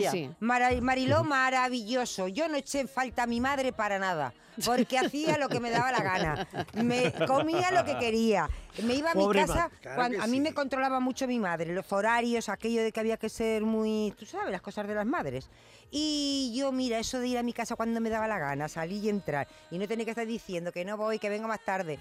Mariló, 0.82 1.24
maravilloso. 1.24 2.28
Yo 2.28 2.48
no 2.50 2.56
eché 2.58 2.82
en 2.82 2.88
falta 2.90 3.24
a 3.24 3.28
mi 3.28 3.40
madre 3.40 3.72
para 3.72 3.98
nada, 3.98 4.34
porque 4.66 4.98
hacía 5.00 5.38
lo 5.38 5.48
que 5.48 5.60
me 5.60 5.70
daba 5.70 5.92
la 5.92 6.02
gana. 6.04 6.48
Me 6.74 7.14
comía 7.28 7.72
lo 7.72 7.86
que 7.86 7.98
quería. 7.98 8.50
Me 8.84 8.96
iba 8.96 9.12
a 9.12 9.14
Pobre 9.14 9.42
mi 9.44 9.48
casa, 9.48 9.70
claro 9.82 9.96
cuando- 9.96 10.22
a 10.22 10.28
mí 10.28 10.38
sí. 10.38 10.42
me 10.42 10.54
controlaba 10.54 11.00
mucho 11.00 11.28
mi 11.28 11.40
madre, 11.40 11.74
los 11.74 11.90
horarios, 11.94 12.50
aquello 12.50 12.84
de 12.84 12.92
que 12.92 13.00
había 13.00 13.16
que 13.18 13.30
ser 13.30 13.64
muy, 13.64 14.14
tú 14.20 14.26
sabes, 14.26 14.52
las 14.52 14.62
cosas 14.62 14.86
de 14.88 14.96
las 14.96 15.06
madres. 15.06 15.50
Y 15.92 16.54
yo, 16.58 16.72
mira, 16.74 17.00
eso 17.00 17.20
de 17.20 17.28
ir 17.30 17.38
a 17.38 17.44
mi 17.44 17.54
casa 17.54 17.76
cuando 17.78 18.02
me 18.02 18.10
daba 18.10 18.28
la 18.28 18.38
gana, 18.40 18.68
salir 18.68 19.02
y 19.04 19.10
entrar, 19.10 19.48
y 19.72 19.78
no 19.78 19.88
tener 19.88 20.04
que 20.04 20.12
estar 20.12 20.28
diciendo 20.28 20.74
que 20.74 20.84
no 20.84 20.98
voy, 20.98 21.20
que 21.20 21.30
vengo 21.30 21.48
más 21.48 21.64
tarde. 21.64 22.00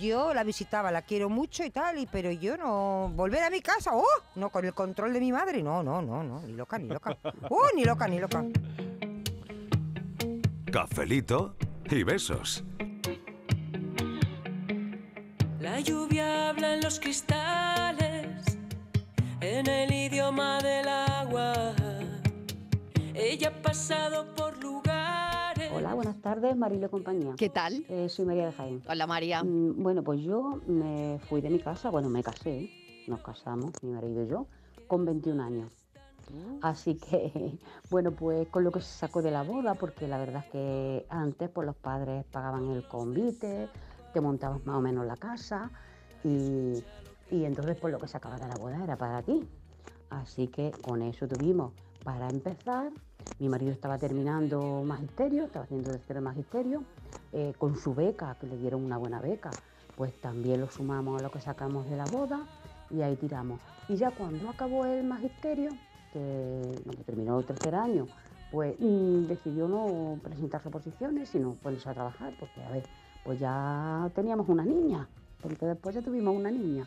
Yo 0.00 0.34
la 0.34 0.42
visitaba, 0.42 0.90
la 0.90 1.02
quiero 1.02 1.28
mucho 1.28 1.64
y 1.64 1.70
tal, 1.70 1.98
y, 1.98 2.06
pero 2.06 2.32
yo 2.32 2.56
no. 2.56 3.10
Volver 3.14 3.42
a 3.42 3.50
mi 3.50 3.60
casa, 3.60 3.90
¡oh! 3.94 4.04
No, 4.34 4.50
con 4.50 4.64
el 4.64 4.74
control 4.74 5.12
de 5.12 5.20
mi 5.20 5.30
madre, 5.30 5.62
no, 5.62 5.82
no, 5.82 6.02
no, 6.02 6.22
no, 6.24 6.40
ni 6.40 6.52
loca, 6.54 6.78
ni 6.78 6.88
loca. 6.88 7.16
¡Oh, 7.50 7.68
ni 7.76 7.84
loca, 7.84 8.08
ni 8.08 8.18
loca! 8.18 8.44
Cafelito 10.72 11.54
y 11.90 12.02
besos. 12.02 12.64
La 15.60 15.80
lluvia 15.80 16.50
habla 16.50 16.74
en 16.74 16.82
los 16.82 16.98
cristales, 16.98 18.58
en 19.40 19.66
el 19.68 19.92
idioma 19.92 20.60
del 20.60 20.88
agua. 20.88 21.74
Ella 23.14 23.48
ha 23.48 23.62
pasado 23.62 24.33
tardes, 26.24 26.56
Marilo 26.56 26.90
compañía. 26.90 27.34
¿Qué 27.36 27.50
tal? 27.50 27.84
Eh, 27.86 28.08
soy 28.08 28.24
María 28.24 28.46
de 28.46 28.52
Jaén. 28.52 28.82
Hola, 28.88 29.06
María. 29.06 29.44
Mm, 29.44 29.82
bueno, 29.82 30.02
pues 30.02 30.22
yo 30.22 30.58
me 30.66 31.20
fui 31.28 31.42
de 31.42 31.50
mi 31.50 31.58
casa, 31.58 31.90
bueno, 31.90 32.08
me 32.08 32.22
casé, 32.22 32.70
nos 33.06 33.20
casamos, 33.20 33.74
mi 33.82 33.92
marido 33.92 34.24
y 34.24 34.28
yo, 34.28 34.46
con 34.86 35.04
21 35.04 35.42
años. 35.42 35.70
Mm. 36.32 36.60
Así 36.62 36.94
que, 36.94 37.58
bueno, 37.90 38.12
pues 38.12 38.48
con 38.48 38.64
lo 38.64 38.72
que 38.72 38.80
se 38.80 38.86
sacó 38.86 39.20
de 39.20 39.30
la 39.30 39.42
boda, 39.42 39.74
porque 39.74 40.08
la 40.08 40.16
verdad 40.16 40.42
es 40.46 40.50
que 40.50 41.06
antes 41.10 41.50
pues 41.50 41.66
los 41.66 41.76
padres 41.76 42.24
pagaban 42.32 42.70
el 42.70 42.88
convite, 42.88 43.68
te 44.14 44.20
montabas 44.22 44.64
más 44.64 44.76
o 44.76 44.80
menos 44.80 45.04
la 45.04 45.16
casa 45.16 45.70
y, 46.24 46.82
y 47.30 47.44
entonces 47.44 47.76
pues 47.78 47.92
lo 47.92 48.00
que 48.00 48.06
se 48.06 48.12
sacaba 48.12 48.38
de 48.38 48.48
la 48.48 48.56
boda 48.56 48.82
era 48.82 48.96
para 48.96 49.20
ti. 49.20 49.46
Así 50.08 50.48
que 50.48 50.72
con 50.80 51.02
eso 51.02 51.28
tuvimos 51.28 51.72
para 52.04 52.28
empezar 52.28 52.92
mi 53.38 53.48
marido 53.48 53.72
estaba 53.72 53.98
terminando 53.98 54.84
magisterio, 54.84 55.44
estaba 55.44 55.64
haciendo 55.64 55.90
tercero 55.90 56.20
magisterio, 56.20 56.84
eh, 57.32 57.52
con 57.58 57.76
su 57.76 57.94
beca, 57.94 58.36
que 58.40 58.46
le 58.46 58.56
dieron 58.56 58.84
una 58.84 58.96
buena 58.96 59.20
beca, 59.20 59.54
pues 59.96 60.12
también 60.20 60.60
lo 60.60 60.68
sumamos 60.70 61.18
a 61.18 61.22
lo 61.22 61.30
que 61.32 61.40
sacamos 61.40 61.88
de 61.90 61.96
la 61.96 62.06
boda 62.06 62.46
y 62.90 63.02
ahí 63.02 63.16
tiramos. 63.16 63.60
Y 63.88 63.96
ya 63.96 64.12
cuando 64.12 64.48
acabó 64.48 64.84
el 64.84 65.04
magisterio, 65.04 65.70
que 66.12 66.78
terminó 67.04 67.40
el 67.40 67.44
tercer 67.44 67.74
año, 67.74 68.06
pues 68.52 68.76
mm, 68.78 69.26
decidió 69.26 69.66
no 69.66 70.20
presentarse 70.22 70.68
oposiciones, 70.68 71.28
sino 71.28 71.54
ponerse 71.54 71.88
a 71.88 71.94
trabajar, 71.94 72.32
porque 72.38 72.62
a 72.62 72.70
ver, 72.70 72.84
pues 73.24 73.40
ya 73.40 74.08
teníamos 74.14 74.48
una 74.48 74.64
niña, 74.64 75.08
porque 75.42 75.66
después 75.66 75.94
ya 75.96 76.02
tuvimos 76.02 76.36
una 76.36 76.52
niña. 76.52 76.86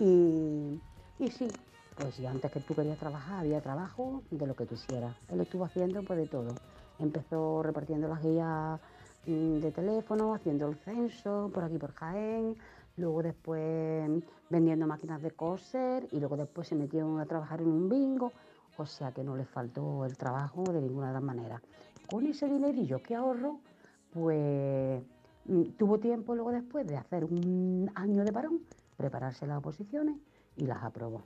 Y, 0.00 0.80
y 1.18 1.30
sí, 1.30 1.52
pues 1.96 2.14
si 2.14 2.26
antes 2.26 2.50
que 2.50 2.60
tú 2.60 2.74
querías 2.74 2.98
trabajar 2.98 3.40
había 3.40 3.60
trabajo 3.60 4.22
de 4.30 4.46
lo 4.46 4.54
que 4.54 4.66
tú 4.66 4.74
hicieras. 4.74 5.14
Él 5.28 5.40
estuvo 5.40 5.64
haciendo 5.64 6.02
pues 6.02 6.18
de 6.18 6.26
todo. 6.26 6.54
Empezó 6.98 7.62
repartiendo 7.62 8.08
las 8.08 8.22
guías 8.22 8.80
mm, 9.26 9.58
de 9.60 9.72
teléfono, 9.72 10.34
haciendo 10.34 10.68
el 10.68 10.76
censo 10.76 11.50
por 11.52 11.64
aquí 11.64 11.78
por 11.78 11.92
Jaén, 11.94 12.56
luego 12.96 13.22
después 13.22 14.10
vendiendo 14.50 14.86
máquinas 14.86 15.22
de 15.22 15.30
coser 15.30 16.06
y 16.10 16.18
luego 16.18 16.36
después 16.36 16.68
se 16.68 16.74
metió 16.74 17.18
a 17.18 17.26
trabajar 17.26 17.60
en 17.60 17.68
un 17.68 17.88
bingo, 17.88 18.32
o 18.76 18.86
sea 18.86 19.12
que 19.12 19.22
no 19.24 19.36
le 19.36 19.44
faltó 19.44 20.04
el 20.04 20.16
trabajo 20.16 20.64
de 20.64 20.80
ninguna 20.80 21.08
de 21.08 21.14
las 21.14 21.22
maneras. 21.22 21.62
Con 22.10 22.26
ese 22.26 22.48
dinerillo 22.48 23.02
que 23.02 23.14
ahorro, 23.14 23.60
pues 24.12 25.02
mm, 25.46 25.62
tuvo 25.78 25.98
tiempo 25.98 26.34
luego 26.34 26.50
después 26.50 26.86
de 26.86 26.96
hacer 26.96 27.24
un 27.24 27.90
año 27.94 28.24
de 28.24 28.32
parón, 28.32 28.60
prepararse 28.96 29.46
las 29.46 29.58
oposiciones 29.58 30.16
y 30.56 30.66
las 30.66 30.82
aprobó. 30.82 31.24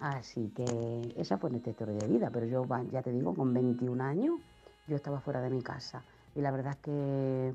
Así 0.00 0.52
que 0.54 1.14
esa 1.16 1.38
fue 1.38 1.50
nuestra 1.50 1.70
historia 1.70 1.94
de 1.94 2.06
vida, 2.06 2.30
pero 2.30 2.46
yo 2.46 2.66
ya 2.92 3.02
te 3.02 3.10
digo, 3.10 3.34
con 3.34 3.54
21 3.54 4.02
años 4.04 4.38
yo 4.86 4.96
estaba 4.96 5.20
fuera 5.20 5.40
de 5.40 5.50
mi 5.50 5.62
casa 5.62 6.02
y 6.34 6.40
la 6.40 6.50
verdad 6.50 6.72
es 6.72 6.78
que 6.78 7.54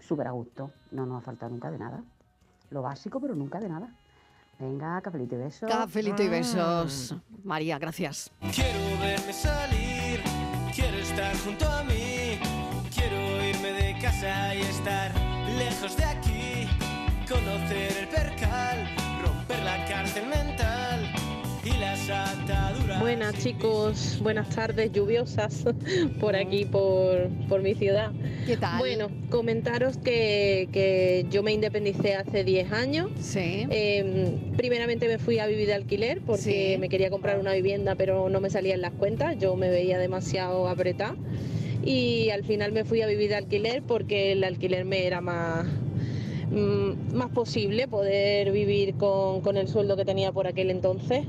súper 0.00 0.26
a 0.26 0.30
gusto, 0.30 0.70
no 0.92 1.04
nos 1.06 1.18
ha 1.18 1.20
faltado 1.24 1.50
nunca 1.50 1.70
de 1.70 1.78
nada. 1.78 2.02
Lo 2.70 2.82
básico, 2.82 3.20
pero 3.20 3.34
nunca 3.34 3.60
de 3.60 3.68
nada. 3.68 3.94
Venga, 4.58 5.00
cafelito 5.02 5.34
y 5.34 5.38
besos. 5.38 5.68
Cafelito 5.68 6.22
y 6.22 6.28
besos. 6.28 7.14
María, 7.42 7.78
gracias. 7.78 8.30
Quiero 8.54 8.78
verme 9.00 9.32
salir, 9.32 10.20
quiero 10.74 10.96
estar 10.96 11.36
junto 11.38 11.68
a 11.68 11.82
mí, 11.84 12.38
quiero 12.94 13.44
irme 13.44 13.72
de 13.72 13.98
casa 14.00 14.54
y 14.54 14.62
estar 14.62 15.12
lejos 15.58 15.96
de 15.96 16.04
aquí, 16.04 16.68
conocer 17.28 17.98
el 17.98 18.08
percal, 18.08 18.88
romper 19.22 19.62
la 19.62 19.84
cárcel 19.86 20.26
mental 20.28 20.53
Buenas 23.00 23.42
chicos, 23.42 24.18
buenas 24.22 24.50
tardes 24.50 24.92
lluviosas 24.92 25.64
por 26.20 26.36
aquí, 26.36 26.66
por, 26.66 27.30
por 27.48 27.62
mi 27.62 27.74
ciudad. 27.74 28.12
¿Qué 28.46 28.58
tal? 28.58 28.78
Bueno, 28.78 29.08
comentaros 29.30 29.96
que, 29.96 31.24
yo 31.30 31.42
me 31.42 31.52
independicé 31.52 32.14
hace 32.14 32.44
10 32.44 32.72
años. 32.72 33.10
Sí. 33.20 33.66
Em, 33.70 34.52
primeramente 34.54 35.08
me 35.08 35.18
fui 35.18 35.38
a 35.38 35.46
vivir 35.46 35.66
de 35.66 35.74
alquiler 35.74 36.20
porque 36.20 36.76
me 36.78 36.90
quería 36.90 37.08
comprar 37.08 37.38
una 37.38 37.54
vivienda 37.54 37.94
pero 37.94 38.28
no 38.28 38.38
me 38.38 38.50
salían 38.50 38.82
las 38.82 38.92
cuentas, 38.92 39.38
yo 39.38 39.56
me 39.56 39.70
veía 39.70 39.96
demasiado 39.96 40.68
apretada. 40.68 41.16
Y 41.82 42.28
al 42.30 42.44
final 42.44 42.72
me 42.72 42.84
fui 42.84 43.00
a 43.00 43.06
vivir 43.06 43.30
de 43.30 43.36
alquiler 43.36 43.82
porque 43.82 44.32
el 44.32 44.44
alquiler 44.44 44.84
me 44.84 45.06
era 45.06 45.22
más, 45.22 45.66
mm, 46.50 47.14
más 47.14 47.30
posible 47.30 47.88
poder 47.88 48.52
vivir 48.52 48.94
con, 48.96 49.40
con, 49.40 49.56
el 49.56 49.68
sueldo 49.68 49.96
que 49.96 50.04
tenía 50.04 50.32
por 50.32 50.46
aquel 50.46 50.70
entonces. 50.70 51.24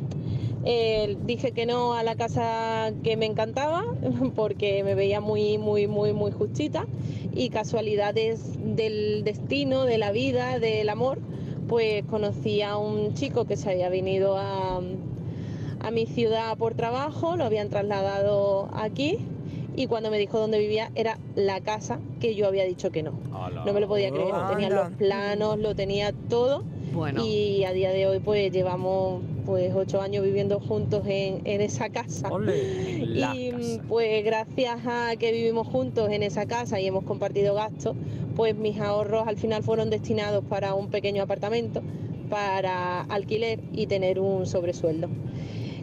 Eh, 0.67 1.15
dije 1.25 1.51
que 1.51 1.67
no 1.67 1.93
a 1.93 2.01
la 2.01 2.15
casa 2.15 2.91
que 3.03 3.17
me 3.17 3.27
encantaba 3.27 3.85
porque 4.35 4.83
me 4.83 4.95
veía 4.95 5.21
muy, 5.21 5.59
muy, 5.59 5.85
muy, 5.85 6.11
muy 6.11 6.31
justita 6.31 6.87
y 7.33 7.49
casualidades 7.49 8.41
del 8.75 9.23
destino, 9.23 9.83
de 9.83 9.99
la 9.99 10.11
vida, 10.11 10.57
del 10.57 10.89
amor, 10.89 11.19
pues 11.67 12.03
conocí 12.05 12.63
a 12.63 12.77
un 12.77 13.13
chico 13.13 13.45
que 13.45 13.57
se 13.57 13.69
había 13.69 13.89
venido 13.89 14.37
a, 14.37 14.81
a 15.81 15.91
mi 15.91 16.07
ciudad 16.07 16.57
por 16.57 16.73
trabajo, 16.73 17.35
lo 17.35 17.43
habían 17.43 17.69
trasladado 17.69 18.67
aquí 18.73 19.19
y 19.75 19.87
cuando 19.87 20.09
me 20.09 20.17
dijo 20.17 20.39
dónde 20.39 20.57
vivía 20.57 20.89
era 20.95 21.19
la 21.35 21.59
casa 21.61 21.99
que 22.19 22.33
yo 22.33 22.47
había 22.47 22.63
dicho 22.63 22.91
que 22.91 23.03
no. 23.03 23.11
No 23.65 23.73
me 23.73 23.81
lo 23.81 23.87
podía 23.87 24.09
creer, 24.09 24.33
tenía 24.49 24.69
los 24.69 24.91
planos, 24.93 25.59
lo 25.59 25.75
tenía 25.75 26.13
todo. 26.29 26.63
Y 27.25 27.65
a 27.65 27.73
día 27.73 27.91
de 27.91 28.07
hoy 28.07 28.19
pues 28.19 28.51
llevamos 28.51 29.21
pues 29.45 29.73
ocho 29.75 30.01
años 30.01 30.23
viviendo 30.23 30.59
juntos 30.59 31.03
en, 31.05 31.61
esa 31.61 31.89
casa. 31.89 32.29
y 33.13 33.79
pues 33.87 34.23
gracias 34.23 34.79
a 34.85 35.15
que 35.17 35.31
vivimos 35.31 35.67
juntos 35.67 36.09
en 36.09 36.23
esa 36.23 36.45
casa 36.45 36.79
y 36.79 36.87
hemos 36.87 37.03
compartido 37.03 37.53
gastos, 37.53 37.95
pues 38.35 38.55
mis 38.55 38.79
ahorros 38.79 39.27
al 39.27 39.37
final 39.37 39.61
fueron 39.61 39.89
destinados 39.89 40.43
para 40.45 40.73
un 40.73 40.89
pequeño 40.89 41.23
apartamento, 41.23 41.81
para 42.29 43.01
alquiler 43.01 43.59
y 43.73 43.87
tener 43.87 44.19
un 44.19 44.45
sobresueldo. 44.45 45.09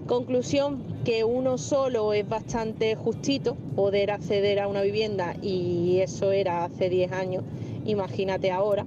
Conclusión, 0.07 0.83
que 1.05 1.25
uno 1.25 1.59
solo 1.59 2.13
es 2.13 2.29
bastante 2.29 2.97
justito 2.97 3.55
poder 3.77 4.11
acceder 4.11 4.59
a 4.61 4.67
una 4.67 4.83
vivienda 4.83 5.37
y 5.41 5.99
eso 6.01 6.33
era 6.33 6.65
hace 6.65 6.89
10 6.89 7.13
años, 7.13 7.45
imagínate 7.85 8.51
ahora 8.51 8.87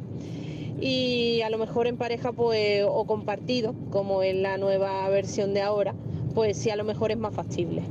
y 0.80 1.42
a 1.42 1.50
lo 1.50 1.58
mejor 1.58 1.88
en 1.88 1.98
pareja 1.98 2.32
pues 2.32 2.84
o 2.88 3.06
compartido, 3.06 3.74
como 3.92 4.24
en 4.24 4.44
la 4.44 4.58
nueva 4.58 5.08
versión 5.10 5.54
de 5.54 5.62
ahora, 5.62 5.94
pues 6.34 6.58
sí 6.58 6.70
a 6.70 6.76
lo 6.76 6.84
mejor 6.84 7.12
es 7.12 7.18
más 7.18 7.34
factible. 7.34 7.84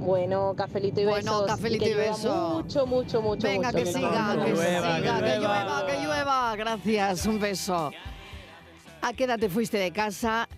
Bueno, 0.00 0.54
cafelito 0.56 1.00
y 1.02 1.04
bueno, 1.04 1.44
Cafelito 1.46 1.86
y, 1.86 1.92
beso. 1.92 2.62
Mucho, 2.62 2.86
mucho, 2.86 3.20
mucho. 3.20 3.46
Venga, 3.46 3.70
que, 3.70 3.84
siga, 3.84 4.34
que, 4.42 4.56
siga, 4.56 5.20
que, 5.20 5.38
llueva, 5.38 5.86
que 5.86 6.00
llueva. 6.02 6.56
Gracias, 6.56 7.26
un 7.26 7.38
beso. 7.38 7.92
¿A 9.02 9.12
qué 9.12 9.24
edad 9.24 9.38
te 9.38 9.50
fuiste 9.50 9.76
de 9.76 9.92
casa? 9.92 10.48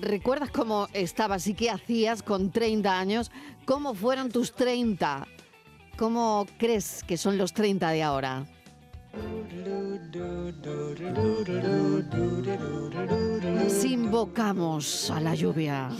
¿Recuerdas 0.00 0.50
cómo 0.50 0.88
estabas 0.94 1.46
y 1.46 1.54
qué 1.54 1.70
hacías 1.70 2.22
con 2.22 2.50
30 2.50 2.98
años? 2.98 3.30
¿Cómo 3.66 3.94
fueron 3.94 4.30
tus 4.30 4.54
30? 4.54 5.26
¿Cómo 5.98 6.46
crees 6.58 7.04
que 7.04 7.16
son 7.16 7.36
los 7.36 7.52
30 7.52 7.90
de 7.90 8.02
ahora? 8.02 8.46
Si 13.68 13.92
invocamos 13.92 15.10
a 15.10 15.20
la 15.20 15.34
lluvia. 15.34 15.90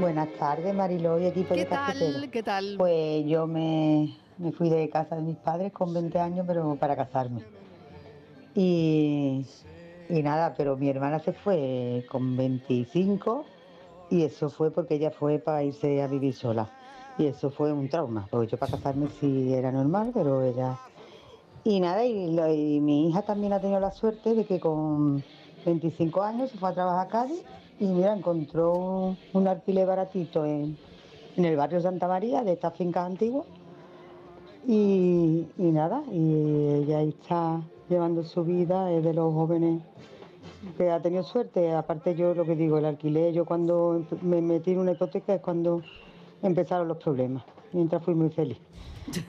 Buenas 0.00 0.28
tardes, 0.38 0.74
Mariló 0.74 1.18
y 1.20 1.26
equipo 1.26 1.54
¿Qué 1.54 1.60
de 1.60 1.66
tal? 1.66 2.30
¿Qué 2.30 2.42
tal? 2.42 2.74
Pues 2.78 3.26
yo 3.26 3.46
me, 3.46 4.16
me, 4.38 4.52
fui 4.52 4.70
de 4.70 4.88
casa 4.88 5.16
de 5.16 5.22
mis 5.22 5.36
padres 5.36 5.72
con 5.72 5.92
20 5.92 6.18
años, 6.18 6.44
pero 6.46 6.76
para 6.76 6.96
casarme. 6.96 7.42
Y, 8.54 9.44
y 10.08 10.22
nada, 10.22 10.54
pero 10.56 10.76
mi 10.76 10.88
hermana 10.88 11.18
se 11.20 11.32
fue 11.32 12.04
con 12.10 12.36
25 12.36 13.57
y 14.10 14.22
eso 14.22 14.48
fue 14.48 14.70
porque 14.70 14.94
ella 14.94 15.10
fue 15.10 15.38
para 15.38 15.62
irse 15.62 16.02
a 16.02 16.06
vivir 16.06 16.34
sola. 16.34 16.70
Y 17.18 17.26
eso 17.26 17.50
fue 17.50 17.72
un 17.72 17.88
trauma, 17.88 18.28
porque 18.30 18.52
yo 18.52 18.58
para 18.58 18.72
casarme 18.72 19.08
sí 19.20 19.52
era 19.52 19.72
normal, 19.72 20.12
pero 20.14 20.42
ella... 20.42 20.78
Y 21.64 21.80
nada, 21.80 22.04
y, 22.06 22.80
mi 22.80 23.08
hija 23.08 23.22
también 23.22 23.52
ha 23.52 23.60
tenido 23.60 23.80
la 23.80 23.90
suerte 23.90 24.34
de 24.34 24.44
que 24.44 24.60
con 24.60 25.22
25 25.66 26.22
años 26.22 26.50
se 26.50 26.58
fue 26.58 26.68
a 26.70 26.74
trabajar 26.74 27.06
a 27.06 27.10
Cádiz 27.10 27.44
y 27.80 27.86
mira, 27.86 28.14
encontró 28.14 29.16
un, 29.32 29.48
alquiler 29.48 29.86
baratito 29.86 30.44
en, 30.46 30.78
el 31.36 31.56
barrio 31.56 31.80
Santa 31.80 32.08
María 32.08 32.42
de 32.42 32.52
estas 32.52 32.74
fincas 32.74 33.06
antiguas. 33.06 33.46
Y, 34.66 35.46
y, 35.58 35.70
nada, 35.72 36.02
y 36.10 36.82
ella 36.82 37.02
está 37.02 37.60
llevando 37.88 38.22
su 38.22 38.44
vida, 38.44 38.90
es 38.92 39.04
de 39.04 39.14
los 39.14 39.32
jóvenes 39.32 39.82
que 40.76 40.90
ha 40.90 41.00
tenido 41.00 41.22
suerte. 41.22 41.72
Aparte 41.74 42.14
yo 42.14 42.34
lo 42.34 42.44
que 42.44 42.56
digo, 42.56 42.78
el 42.78 42.84
alquiler, 42.84 43.32
yo 43.32 43.44
cuando 43.44 44.04
me 44.22 44.40
metí 44.40 44.72
en 44.72 44.78
una 44.78 44.92
hipoteca 44.92 45.34
es 45.34 45.40
cuando 45.40 45.82
empezaron 46.42 46.88
los 46.88 46.98
problemas, 46.98 47.44
mientras 47.72 48.02
fui 48.02 48.14
muy 48.14 48.30
feliz. 48.30 48.58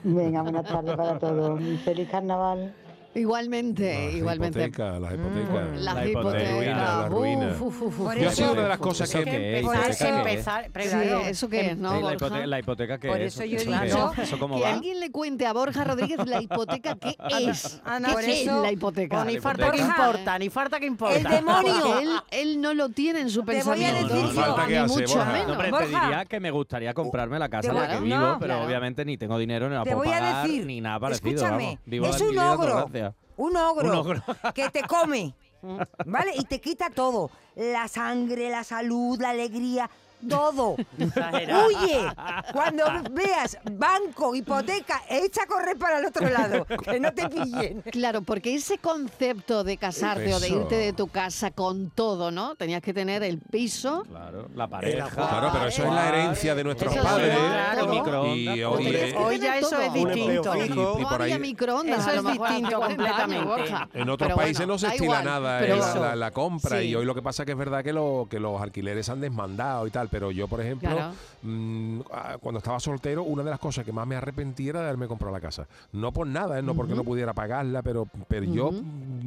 Venga, 0.04 0.42
buenas 0.42 0.66
tardes 0.66 0.94
para 0.94 1.18
todos. 1.18 1.60
Feliz 1.84 2.08
carnaval. 2.08 2.74
Igualmente, 3.12 4.12
igualmente. 4.12 4.60
Hipotecas, 4.60 5.00
las 5.00 5.14
hipotecas. 5.14 5.50
Mm, 5.50 5.74
las 5.84 5.94
la 5.96 6.06
hipotecas. 6.06 6.66
La 6.76 7.08
ruina. 7.08 7.56
Uf, 7.60 7.82
uf, 7.82 8.00
uf. 8.00 8.14
Yo 8.16 8.28
ha 8.28 8.32
sido 8.32 8.52
una 8.52 8.62
de 8.62 8.68
las 8.68 8.78
cosas 8.78 9.10
que... 9.10 9.24
que 9.24 9.62
Por 9.64 9.76
eso 9.76 10.06
empezar, 10.06 10.70
Sí, 10.80 10.98
¿Eso 11.26 11.48
qué 11.48 11.70
es, 11.72 11.76
no, 11.76 11.94
la, 11.94 11.98
Borja? 12.00 12.14
hipoteca, 12.14 12.46
la 12.46 12.58
hipoteca 12.60 12.98
que 12.98 13.08
Por 13.08 13.20
es. 13.20 13.34
eso 13.34 13.44
yo 13.44 13.58
he 13.58 13.62
¿Eso 13.62 14.38
que 14.38 14.46
va? 14.46 14.72
alguien 14.72 15.00
le 15.00 15.10
cuente 15.10 15.44
a 15.46 15.52
Borja 15.52 15.82
Rodríguez 15.82 16.24
la 16.24 16.40
hipoteca 16.40 16.94
qué 16.96 17.16
es. 17.50 17.80
Ana, 17.84 18.08
¿Qué 18.08 18.14
por 18.14 18.22
es 18.22 18.42
eso- 18.42 18.62
la 18.62 18.72
hipoteca? 18.72 19.24
Ni 19.24 19.34
La 19.34 19.42
falta 19.42 19.70
que 19.72 19.78
hipoteca. 19.78 20.02
importa, 20.06 20.38
ni 20.38 20.50
falta 20.50 20.80
que 20.80 20.86
importa. 20.86 21.16
El 21.16 21.24
demonio. 21.24 21.98
Él, 21.98 22.08
él 22.30 22.60
no 22.60 22.74
lo 22.74 22.90
tiene 22.90 23.20
en 23.22 23.30
su 23.30 23.40
Te 23.42 23.46
voy 23.46 23.54
a 23.54 23.58
pensamiento. 23.64 24.14
decir 24.14 24.24
No, 24.24 24.30
falta 24.40 24.66
que 24.68 24.80
ni 24.82 24.86
mucho 24.86 25.14
Borja. 25.16 25.32
menos. 25.32 25.48
No, 25.48 25.54
Borja. 25.56 25.78
te 25.78 25.86
diría 25.86 26.24
que 26.26 26.40
me 26.40 26.50
gustaría 26.52 26.94
comprarme 26.94 27.38
la 27.40 27.48
casa 27.48 27.70
en 27.70 27.74
la 27.74 27.88
que 27.88 28.00
vivo, 28.00 28.16
no, 28.18 28.38
pero 28.38 28.62
obviamente 28.62 29.04
ni 29.04 29.16
tengo 29.18 29.36
dinero 29.36 29.68
ni 29.68 29.74
la 29.74 29.82
puedo 29.84 30.04
pagar 30.04 30.48
ni 30.48 30.80
nada 30.80 31.00
parecido. 31.00 31.30
escúchame, 31.30 31.78
es 31.90 32.20
un 32.20 32.38
ogro. 32.38 32.88
Un 33.36 33.56
ogro, 33.56 33.88
Un 33.88 33.94
ogro. 33.94 34.22
que 34.54 34.68
te 34.70 34.82
come, 34.82 35.34
¿vale? 36.04 36.32
Y 36.36 36.44
te 36.44 36.60
quita 36.60 36.90
todo. 36.90 37.30
La 37.56 37.88
sangre, 37.88 38.50
la 38.50 38.64
salud, 38.64 39.20
la 39.20 39.30
alegría, 39.30 39.90
todo. 40.28 40.76
Exagerado. 40.98 41.66
Huye. 41.66 42.06
Cuando 42.52 42.84
veas 43.12 43.58
banco, 43.72 44.34
hipoteca, 44.34 45.02
echa 45.08 45.42
a 45.44 45.46
correr 45.46 45.76
para 45.78 45.98
el 45.98 46.06
otro 46.06 46.28
lado. 46.28 46.64
Que 46.64 47.00
no 47.00 47.12
te 47.12 47.28
pillen. 47.28 47.82
Claro, 47.90 48.22
porque 48.22 48.54
ese 48.54 48.78
concepto 48.78 49.64
de 49.64 49.76
casarte 49.76 50.32
o 50.34 50.40
de 50.40 50.48
irte 50.48 50.76
de 50.76 50.92
tu 50.92 51.08
casa 51.08 51.50
con 51.50 51.90
todo, 51.90 52.30
¿no? 52.30 52.54
Tenías 52.54 52.82
que 52.82 52.92
tener 52.94 53.22
el 53.22 53.38
piso. 53.38 54.04
Claro, 54.08 54.48
la 54.54 54.68
pareja. 54.68 55.08
Claro, 55.08 55.50
pero 55.52 55.66
eso 55.66 55.84
es 55.84 55.92
la 55.92 56.08
herencia 56.08 56.54
de 56.54 56.64
nuestros 56.64 56.92
Eso 56.92 57.02
sí, 57.02 57.08
padres. 57.08 57.36
claro. 57.36 57.94
Y 57.94 57.98
todo. 58.02 58.20
hoy, 58.72 58.84
que 59.36 59.38
ya 59.40 59.58
eso 59.58 59.70
todo. 59.70 59.80
es 59.82 59.92
distinto. 59.92 60.56
Y 60.64 60.68
No 60.70 61.08
por 61.08 61.22
había 61.22 61.34
ahí- 61.36 61.40
microondas. 61.40 62.06
Eso 62.06 62.10
es 62.18 62.24
distinto 62.38 62.40
40 62.78 63.24
años, 63.24 63.44
completamente. 63.46 63.74
En 63.94 64.08
otros 64.10 64.26
Pero 64.28 64.36
países 64.36 64.58
bueno, 64.58 64.72
no 64.74 64.78
se 64.78 64.86
estila 64.88 65.04
igual, 65.04 65.24
nada 65.24 65.64
en 65.66 65.78
la, 65.78 65.94
la- 65.94 66.16
la 66.16 66.30
compra 66.30 66.78
Sí. 66.80 66.86
y 66.88 66.94
hoy 66.94 67.04
lo 67.04 67.14
que 67.14 67.22
pasa 67.22 67.42
es 67.42 67.46
que 67.46 67.52
es 67.52 67.58
verdad 67.58 67.82
que, 67.82 67.92
lo, 67.92 68.26
que 68.30 68.38
los 68.40 68.60
alquileres 68.60 69.08
han 69.08 69.20
desmandado 69.20 69.86
y 69.86 69.90
tal, 69.90 70.08
pero 70.10 70.30
yo, 70.30 70.48
por 70.48 70.60
ejemplo, 70.60 70.90
Claro. 70.90 71.12
mm, 71.42 72.00
ah, 72.12 72.36
cuando 72.40 72.58
estaba 72.58 72.80
soltero, 72.80 73.22
una 73.22 73.42
de 73.42 73.50
las 73.50 73.58
cosas 73.60 73.84
que 73.84 73.92
más 73.92 74.06
me 74.06 74.16
arrepentí 74.16 74.68
era 74.68 74.80
de 74.80 74.86
haberme 74.86 75.06
comprado 75.08 75.32
la 75.34 75.40
casa. 75.40 75.66
No 75.92 76.12
por 76.12 76.26
nada, 76.26 76.58
¿eh? 76.58 76.62
no 76.62 76.74
porque 76.74 76.94
no 76.94 77.04
pudiera 77.04 77.32
pagarla, 77.32 77.82
pero, 77.82 78.06
pero 78.28 78.44
yo, 78.44 78.70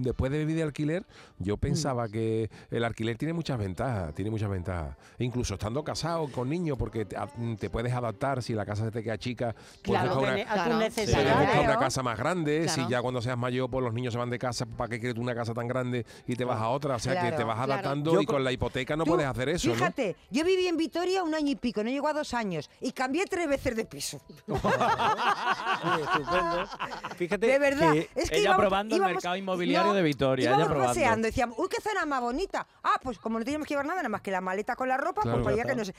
después 0.04 0.32
de 0.32 0.40
vivir 0.40 0.56
de 0.58 0.64
alquiler, 0.64 1.06
yo 1.40 1.58
pensaba 1.58 2.08
que 2.08 2.50
el 2.70 2.84
alquiler 2.84 3.18
tiene 3.18 3.34
muchas 3.34 3.58
ventajas, 3.58 4.14
tiene 4.14 4.30
muchas 4.32 4.50
ventajas. 4.50 4.96
Incluso 5.20 5.56
estando 5.56 5.84
casado 5.84 6.28
con 6.28 6.50
niños, 6.50 6.78
porque 6.78 7.06
te, 7.06 7.18
a- 7.18 7.28
te 7.60 7.70
puedes 7.70 7.94
adaptar, 7.94 8.44
si 8.44 8.54
la 8.54 8.66
casa 8.66 8.86
se 8.86 8.92
te 8.92 9.04
queda 9.04 9.18
chica, 9.18 9.56
puedes 9.84 10.02
Claro, 10.04 10.16
buscar 10.20 10.34
una- 10.36 10.44
a 10.52 10.54
Claro. 10.54 11.62
una 11.64 11.80
casa 11.80 12.04
más 12.04 12.18
grande, 12.18 12.64
Claro. 12.66 12.84
si 12.84 12.90
ya 12.92 13.02
cuando 13.02 13.22
seas 13.22 13.38
mayor, 13.38 13.70
pues 13.70 13.84
los 13.84 13.94
niños 13.94 14.14
se 14.14 14.20
van 14.20 14.30
de 14.30 14.38
casa, 14.40 14.66
¿para 14.66 14.90
qué 14.90 15.00
quieres 15.00 15.16
tú 15.16 15.22
una 15.22 15.34
casa 15.36 15.54
tan 15.54 15.68
grande 15.68 16.06
y 16.28 16.36
te 16.36 16.44
vas 16.46 16.60
a 16.60 16.70
otra? 16.70 16.96
O 16.96 17.00
sea, 17.00 17.20
que 17.22 17.32
te 17.36 17.44
vas 17.44 17.60
adaptando 17.60 18.22
y 18.22 18.26
co- 18.26 18.34
con 18.34 18.44
la 18.44 18.52
hipoteca 18.52 18.96
no 18.96 19.04
Tú, 19.04 19.12
puedes 19.12 19.26
hacer 19.28 19.50
eso, 19.50 19.70
¿no? 19.70 19.76
Fíjate, 19.76 20.16
yo 20.30 20.44
viví 20.44 20.68
en 20.68 20.78
Vitoria 20.78 21.24
un 21.24 21.34
año 21.34 21.52
y 21.52 21.56
pico, 21.56 21.84
no 21.84 21.90
llegó 21.90 22.08
a 22.08 22.14
dos 22.14 22.34
años, 22.34 22.70
y 22.82 22.92
cambié 22.92 23.26
tres 23.26 23.48
veces 23.48 23.76
de 23.76 23.86
piso. 23.86 24.20
Estupendo. 26.04 26.68
Fíjate 27.18 27.48
De 27.48 27.60
verdad, 27.60 27.94
que 27.94 28.10
es 28.16 28.30
que 28.30 28.36
Ella 28.38 28.44
íbamos, 28.46 28.62
probando 28.62 28.96
el 28.96 29.02
mercado 29.02 29.36
inmobiliario 29.36 29.93
de 29.94 30.02
Vitoria, 30.04 30.50
Íbamos 30.50 30.68
probando. 30.68 30.88
paseando, 30.94 31.26
decíamos, 31.28 31.58
uy, 31.60 31.68
qué 31.70 31.82
zona 31.82 32.06
más 32.06 32.22
bonita. 32.22 32.68
Ah, 32.84 33.00
pues 33.02 33.18
como 33.20 33.40
no 33.40 33.46
teníamos 33.46 33.68
que 33.68 33.74
llevar 33.74 33.86
nada, 33.86 33.98
nada 34.00 34.10
más 34.10 34.22
que 34.22 34.32
la 34.32 34.42
maleta 34.42 34.76
con 34.76 34.88
la 34.90 34.98
ropa, 34.98 35.22
Claro. 35.22 35.38
pues 35.38 35.44
para 35.46 35.56
Claro. 35.56 35.70
que 35.70 35.76
no 35.76 35.86
sé. 35.86 35.94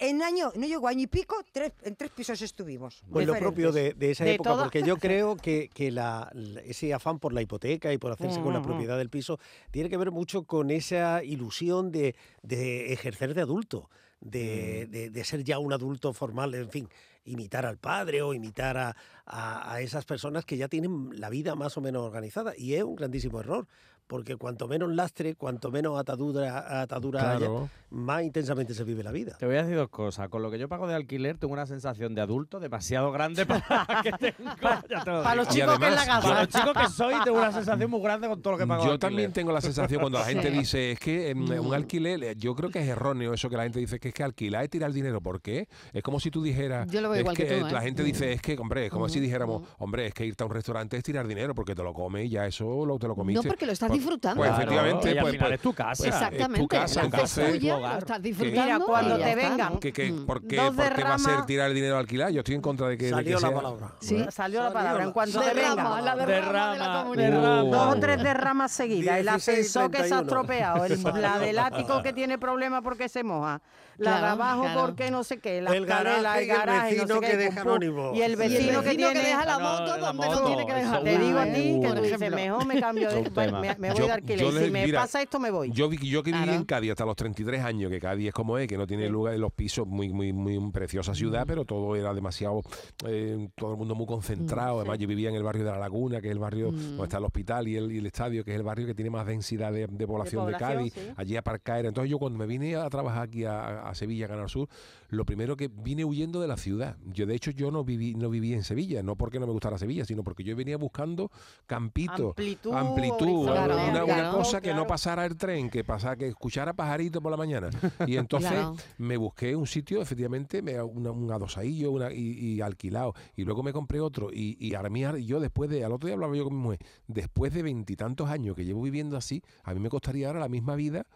En 0.00 0.22
año, 0.22 0.50
no 0.56 0.66
llegó 0.66 0.88
año 0.88 1.02
y 1.02 1.06
pico, 1.06 1.36
tres, 1.52 1.72
en 1.82 1.94
tres 1.94 2.10
pisos 2.10 2.42
estuvimos. 2.42 3.02
Pues 3.12 3.26
lo 3.26 3.34
diferentes. 3.34 3.40
propio 3.40 3.70
de, 3.72 3.92
de 3.94 4.10
esa 4.10 4.24
De 4.24 4.34
época, 4.34 4.50
todo- 4.50 4.62
porque 4.64 4.82
yo 4.82 4.96
creo 4.98 5.36
que, 5.36 5.70
que 5.72 5.92
la- 5.92 6.30
la- 6.34 6.60
ese 6.62 6.92
afán 6.92 7.20
por 7.20 7.32
la 7.32 7.42
hipoteca 7.42 7.92
y 7.92 7.98
por 7.98 8.10
hacerse 8.10 8.40
con 8.40 8.52
la 8.54 8.62
propiedad 8.62 8.98
del 8.98 9.10
piso 9.10 9.38
tiene 9.70 9.88
que 9.88 9.96
ver 9.96 10.10
mucho 10.10 10.44
con 10.44 10.70
esa 10.72 11.22
ilusión 11.22 11.92
de, 11.92 12.16
de 12.42 12.92
ejercer 12.92 13.34
de 13.34 13.42
adulto, 13.42 13.88
de, 14.20 14.86
de- 14.86 15.10
de 15.10 15.24
ser 15.24 15.44
ya 15.44 15.58
un 15.60 15.72
adulto 15.72 16.12
formal, 16.12 16.54
en 16.54 16.70
fin, 16.70 16.88
imitar 17.24 17.66
al 17.66 17.78
padre 17.78 18.22
o 18.22 18.34
imitar 18.34 18.76
a, 18.76 18.96
a- 19.26 19.80
esas 19.80 20.04
personas 20.04 20.44
que 20.44 20.56
ya 20.56 20.68
tienen 20.68 21.10
la 21.20 21.30
vida 21.30 21.54
más 21.54 21.76
o 21.76 21.80
menos 21.80 22.02
organizada. 22.02 22.52
Y 22.56 22.74
es 22.74 22.82
un 22.84 22.96
grandísimo 22.96 23.40
error, 23.40 23.66
porque 24.06 24.36
cuanto 24.36 24.68
menos 24.68 24.92
lastre, 24.94 25.34
cuanto 25.34 25.70
menos 25.70 25.98
atadura, 25.98 26.82
atadura 26.82 27.30
haya, 27.32 27.48
más 27.90 28.22
intensamente 28.22 28.74
se 28.74 28.84
vive 28.84 29.02
la 29.02 29.12
vida. 29.12 29.36
Te 29.38 29.46
voy 29.46 29.56
a 29.56 29.62
decir 29.62 29.76
dos 29.76 29.88
cosas. 29.88 30.28
Con 30.28 30.42
lo 30.42 30.50
que 30.50 30.58
yo 30.58 30.68
pago 30.68 30.86
de 30.86 30.94
alquiler, 30.94 31.38
tengo 31.38 31.52
una 31.54 31.66
sensación 31.66 32.14
de 32.14 32.20
adulto 32.20 32.60
demasiado 32.60 33.10
grande 33.12 33.46
para 33.46 33.64
la 33.88 34.02
que 34.02 34.12
tengo. 34.12 34.50
Ya 34.88 35.04
te 35.04 35.10
lo 35.10 35.22
Para 35.22 35.34
los 35.36 35.48
chicos 35.48 35.78
que 35.78 35.86
es 35.88 35.94
la 35.94 36.06
casa. 36.06 36.20
Para 36.28 36.40
los 36.42 36.48
chicos 36.48 36.72
que 36.74 36.88
soy, 36.88 37.14
tengo 37.24 37.38
una 37.38 37.52
sensación 37.52 37.90
muy 37.90 38.00
grande 38.02 38.28
con 38.28 38.42
todo 38.42 38.52
lo 38.52 38.58
que 38.58 38.66
pago 38.66 38.84
de 38.84 38.90
Yo 38.90 38.98
también 38.98 39.32
tengo 39.32 39.52
la 39.52 39.60
sensación 39.60 40.00
cuando 40.00 40.18
la 40.18 40.26
gente 40.26 40.50
Sí. 40.50 40.58
dice, 40.58 40.92
es 40.92 41.00
que 41.00 41.30
em, 41.30 41.48
un 41.64 41.72
alquiler, 41.74 42.22
eh, 42.24 42.34
yo 42.36 42.54
creo 42.54 42.70
que 42.70 42.80
es 42.80 42.88
erróneo 42.88 43.32
eso 43.32 43.48
que 43.48 43.56
la 43.56 43.62
gente 43.62 43.78
dice, 43.80 43.98
que 43.98 44.08
es 44.08 44.14
que 44.14 44.22
alquilar 44.22 44.64
es 44.64 44.70
tirar 44.70 44.92
dinero. 44.92 45.20
¿Por 45.20 45.40
qué? 45.40 45.68
Es 45.92 46.02
como 46.02 46.20
si 46.20 46.30
tú 46.30 46.42
dijeras, 46.42 46.86
Yo 46.90 47.00
lo 47.00 47.08
veo 47.08 47.16
es 47.16 47.20
igual 47.20 47.36
que 47.36 47.46
tú, 47.46 47.66
La 47.72 47.80
¿eh? 47.80 47.84
gente 47.84 48.02
dice, 48.04 48.32
es 48.32 48.42
que, 48.42 48.56
hombre, 48.58 48.86
es 48.86 48.92
como 48.92 49.08
si 49.08 49.18
Ujú, 49.18 49.24
dijéramos, 49.24 49.62
hombre, 49.78 50.06
es 50.06 50.14
que 50.14 50.26
irte 50.26 50.42
a 50.42 50.46
un 50.46 50.52
restaurante 50.52 50.96
es 50.96 51.02
tirar 51.02 51.26
dinero 51.26 51.54
porque 51.54 51.74
te 51.74 51.82
lo 51.82 51.94
comes 51.94 52.26
y 52.26 52.28
ya 52.30 52.46
eso 52.46 52.84
lo, 52.84 52.98
te 52.98 53.08
lo 53.08 53.14
comiste. 53.14 53.42
No, 53.46 53.48
porque 53.48 53.64
lo 53.66 53.72
estás 53.72 53.90
disfrutando. 53.94 54.36
Pues 54.36 54.50
Claro, 54.50 54.62
efectivamente, 54.62 55.08
y 55.08 55.16
al 55.18 55.22
pues, 55.22 55.32
final 55.32 55.46
pues- 55.48 55.56
es 55.56 55.62
tu 55.62 55.72
casa. 55.74 55.84
pues, 55.96 56.00
es 56.00 56.04
tu 56.20 56.24
Exactamente. 56.24 56.68
casa, 56.76 57.00
la 57.00 57.04
entonces- 57.06 57.38
haces 57.38 57.52
tuya, 57.58 57.72
tu 57.72 57.78
hogar. 57.78 57.92
lo 57.92 57.98
estás 57.98 58.16
Que- 58.16 58.22
disfrutando. 58.22 58.62
Mira, 58.64 58.78
cuando 58.80 59.18
te 59.18 59.34
vengan 59.34 59.78
que, 59.78 59.92
que- 59.92 60.12
Mm. 60.12 60.26
¿por, 60.26 60.40
qué, 60.46 60.56
por 60.56 60.94
qué 60.94 61.04
va 61.04 61.14
a 61.14 61.18
ser 61.18 61.46
tirar 61.46 61.68
el 61.68 61.74
dinero 61.74 61.94
al 61.94 62.00
alquilar? 62.00 62.30
Yo 62.30 62.40
estoy 62.40 62.54
en 62.54 62.60
contra 62.60 62.88
de 62.88 62.96
que, 62.98 63.04
de 63.06 63.10
que 63.10 63.14
Salió 63.16 63.34
la 63.34 63.40
sea- 63.40 63.54
palabra. 63.54 63.92
Sí. 64.00 64.24
Salió 64.30 64.62
la 64.62 64.72
palabra. 64.72 64.98
la- 64.98 65.04
En 65.04 65.12
cuanto 65.12 65.40
te 65.40 65.54
venga. 65.54 65.62
la 65.64 65.64
derrama, 65.74 65.96
de 65.96 66.02
la 66.02 66.26
Derrama, 66.26 67.02
comunidad. 67.02 67.30
derrama. 67.30 67.62
Dos 67.64 67.94
o 67.96 68.00
tres 68.00 68.22
derramas 68.22 68.72
seguidas. 68.72 69.16
El 69.18 69.26
16 69.26 69.58
y 69.58 69.60
ascensor 69.60 69.90
que 69.90 69.96
se 69.98 70.02
ha 70.14 70.18
31. 70.18 70.22
estropeado. 70.22 70.84
la 71.20 71.38
del 71.38 71.58
ático 71.58 72.02
que 72.02 72.12
tiene 72.12 72.38
problemas 72.38 72.82
porque 72.82 73.08
se 73.08 73.22
moja. 73.24 73.60
La 73.98 74.10
Claro, 74.10 74.26
de 74.26 74.32
abajo 74.32 74.62
claro. 74.62 74.80
porque 74.80 75.10
no 75.10 75.24
sé 75.24 75.38
qué. 75.38 75.62
La 75.62 75.70
El 75.74 75.86
garaje 75.86 76.18
el 76.18 76.24
y 76.46 76.50
el 76.50 76.56
garaje, 76.56 76.96
no 76.96 77.02
vecino 77.02 77.14
sé 77.14 77.20
que 77.20 77.30
qué, 77.30 77.36
deja 77.36 77.60
anónimo. 77.60 78.12
Y 78.14 78.22
el 78.22 78.30
Y 78.30 78.32
el 78.32 78.36
vecino 78.36 78.80
que 78.82 78.86
vecino 78.88 79.10
tiene... 79.10 79.20
deja 79.28 79.44
la 79.44 79.58
no, 79.58 79.60
moto 79.60 79.84
la 79.86 79.96
donde 80.12 80.26
no 80.26 80.32
moto, 80.34 80.46
tiene 80.46 80.66
que 80.66 80.72
eso 80.72 80.80
dejarla. 80.80 81.04
Te 81.10 81.18
digo 81.18 81.38
a 81.38 81.44
ti 81.44 81.80
que 81.80 81.88
tú 81.94 82.02
dices, 82.02 82.30
mejor 82.30 82.66
me 82.66 82.80
cambio 82.80 83.10
de... 83.10 83.30
Me, 83.52 83.76
me 83.78 83.88
voy 83.90 83.98
Yo- 83.98 84.06
de 84.06 84.12
alquiler. 84.12 84.38
yo 84.40 84.48
Y 84.50 84.52
les- 84.52 84.64
si 84.64 84.70
me 84.70 84.84
mira, 84.86 85.00
pasa 85.00 85.22
esto, 85.22 85.38
me 85.38 85.50
voy. 85.50 85.70
Yo, 85.72 85.90
yo 85.92 86.22
que 86.22 86.32
viví 86.32 86.42
Claro. 86.44 86.58
en 86.58 86.64
Cádiz 86.64 86.90
hasta 86.90 87.04
los 87.04 87.16
33 87.16 87.62
años, 87.64 87.90
que 87.90 88.00
Cádiz 88.00 88.28
es 88.28 88.34
como 88.34 88.58
es, 88.58 88.66
que 88.66 88.76
no 88.76 88.86
tiene 88.86 89.08
lugar 89.08 89.34
en 89.34 89.40
los 89.40 89.52
pisos, 89.52 89.86
muy 89.86 90.12
muy 90.12 90.32
muy 90.32 90.58
preciosa 90.72 91.14
ciudad, 91.14 91.44
pero 91.46 91.64
todo 91.64 91.94
era 91.96 92.12
demasiado, 92.12 92.62
eh, 93.06 93.48
todo 93.54 93.72
el 93.72 93.78
mundo 93.78 93.94
muy 93.94 94.06
concentrado. 94.06 94.80
Además, 94.80 94.98
yo 94.98 95.06
vivía 95.08 95.28
en 95.28 95.34
el 95.36 95.42
barrio 95.42 95.64
de 95.64 95.70
La 95.70 95.78
Laguna, 95.78 96.20
que 96.20 96.28
es 96.28 96.32
el 96.32 96.38
barrio 96.38 96.70
donde 96.72 97.02
está 97.04 97.18
el 97.18 97.24
hospital 97.24 97.68
y 97.68 97.76
el, 97.76 97.92
y 97.92 97.98
el 97.98 98.06
estadio, 98.06 98.44
que 98.44 98.50
es 98.52 98.56
el 98.56 98.62
barrio 98.62 98.86
que 98.86 98.94
tiene 98.94 99.10
más 99.10 99.26
densidad 99.26 99.72
de, 99.72 99.86
de 99.86 100.06
población 100.06 100.46
de, 100.46 100.52
población, 100.52 100.78
Cádiz. 100.78 100.92
sí. 100.94 101.00
Allí 101.16 101.36
aparcar 101.36 101.78
era. 101.80 101.88
Entonces, 101.88 102.10
yo 102.10 102.18
cuando 102.18 102.38
me 102.38 102.46
vine 102.46 102.76
a 102.76 102.88
trabajar 102.90 103.22
aquí 103.24 103.44
a, 103.44 103.83
a 103.88 103.94
Sevilla, 103.94 104.28
Canal 104.28 104.48
Sur, 104.48 104.68
lo 105.10 105.24
primero 105.24 105.56
que 105.56 105.68
vine 105.68 106.04
huyendo 106.04 106.40
de 106.40 106.48
la 106.48 106.56
ciudad. 106.56 106.96
Yo, 107.12 107.26
de 107.26 107.34
hecho, 107.34 107.50
yo 107.50 107.70
no 107.70 107.84
viví, 107.84 108.14
no 108.14 108.30
viví 108.30 108.52
en 108.54 108.64
Sevilla, 108.64 109.02
no 109.02 109.16
porque 109.16 109.38
no 109.38 109.46
me 109.46 109.52
gustara 109.52 109.78
Sevilla, 109.78 110.04
sino 110.04 110.24
porque 110.24 110.42
yo 110.44 110.54
venía 110.56 110.76
buscando 110.76 111.30
campito, 111.66 112.28
Amplitud, 112.30 112.72
amplitud, 112.72 113.46
Claro, 113.46 113.74
una, 113.74 114.04
una 114.04 114.14
claro. 114.14 114.38
cosa 114.38 114.60
que 114.60 114.72
no 114.74 114.86
pasara 114.86 115.24
el 115.26 115.36
tren, 115.36 115.70
que 115.70 115.84
pasara, 115.84 116.16
que 116.16 116.28
escuchara 116.28 116.72
pajarito 116.72 117.20
por 117.20 117.30
la 117.30 117.36
mañana. 117.36 117.70
Y 118.06 118.16
entonces 118.16 118.52
me 118.98 119.16
busqué 119.16 119.54
un 119.56 119.66
sitio, 119.66 120.00
efectivamente, 120.00 120.62
me, 120.62 120.80
una- 120.82 121.10
un 121.10 121.30
adosadillo 121.30 121.90
una, 121.92 122.12
y, 122.12 122.18
y 122.38 122.60
alquilado. 122.60 123.14
Y 123.36 123.44
luego 123.44 123.62
me 123.62 123.72
compré 123.72 124.00
otro. 124.00 124.30
Y, 124.32 124.56
y 124.58 124.74
ahora 124.74 125.18
yo 125.18 125.40
después 125.40 125.68
de, 125.70 125.84
al 125.84 125.92
otro 125.92 126.06
día 126.06 126.14
hablaba 126.14 126.36
yo 126.36 126.44
con 126.44 126.54
mi 126.56 126.60
mujer, 126.62 126.78
después 127.08 127.52
de 127.52 127.62
veintitantos 127.62 128.28
años 128.28 128.54
que 128.56 128.64
llevo 128.64 128.82
viviendo 128.82 129.16
así, 129.16 129.42
a 129.62 129.74
mí 129.74 129.80
me 129.80 129.88
costaría 129.90 130.28
ahora 130.28 130.40
la 130.40 130.48
misma 130.48 130.76
vida 130.76 131.06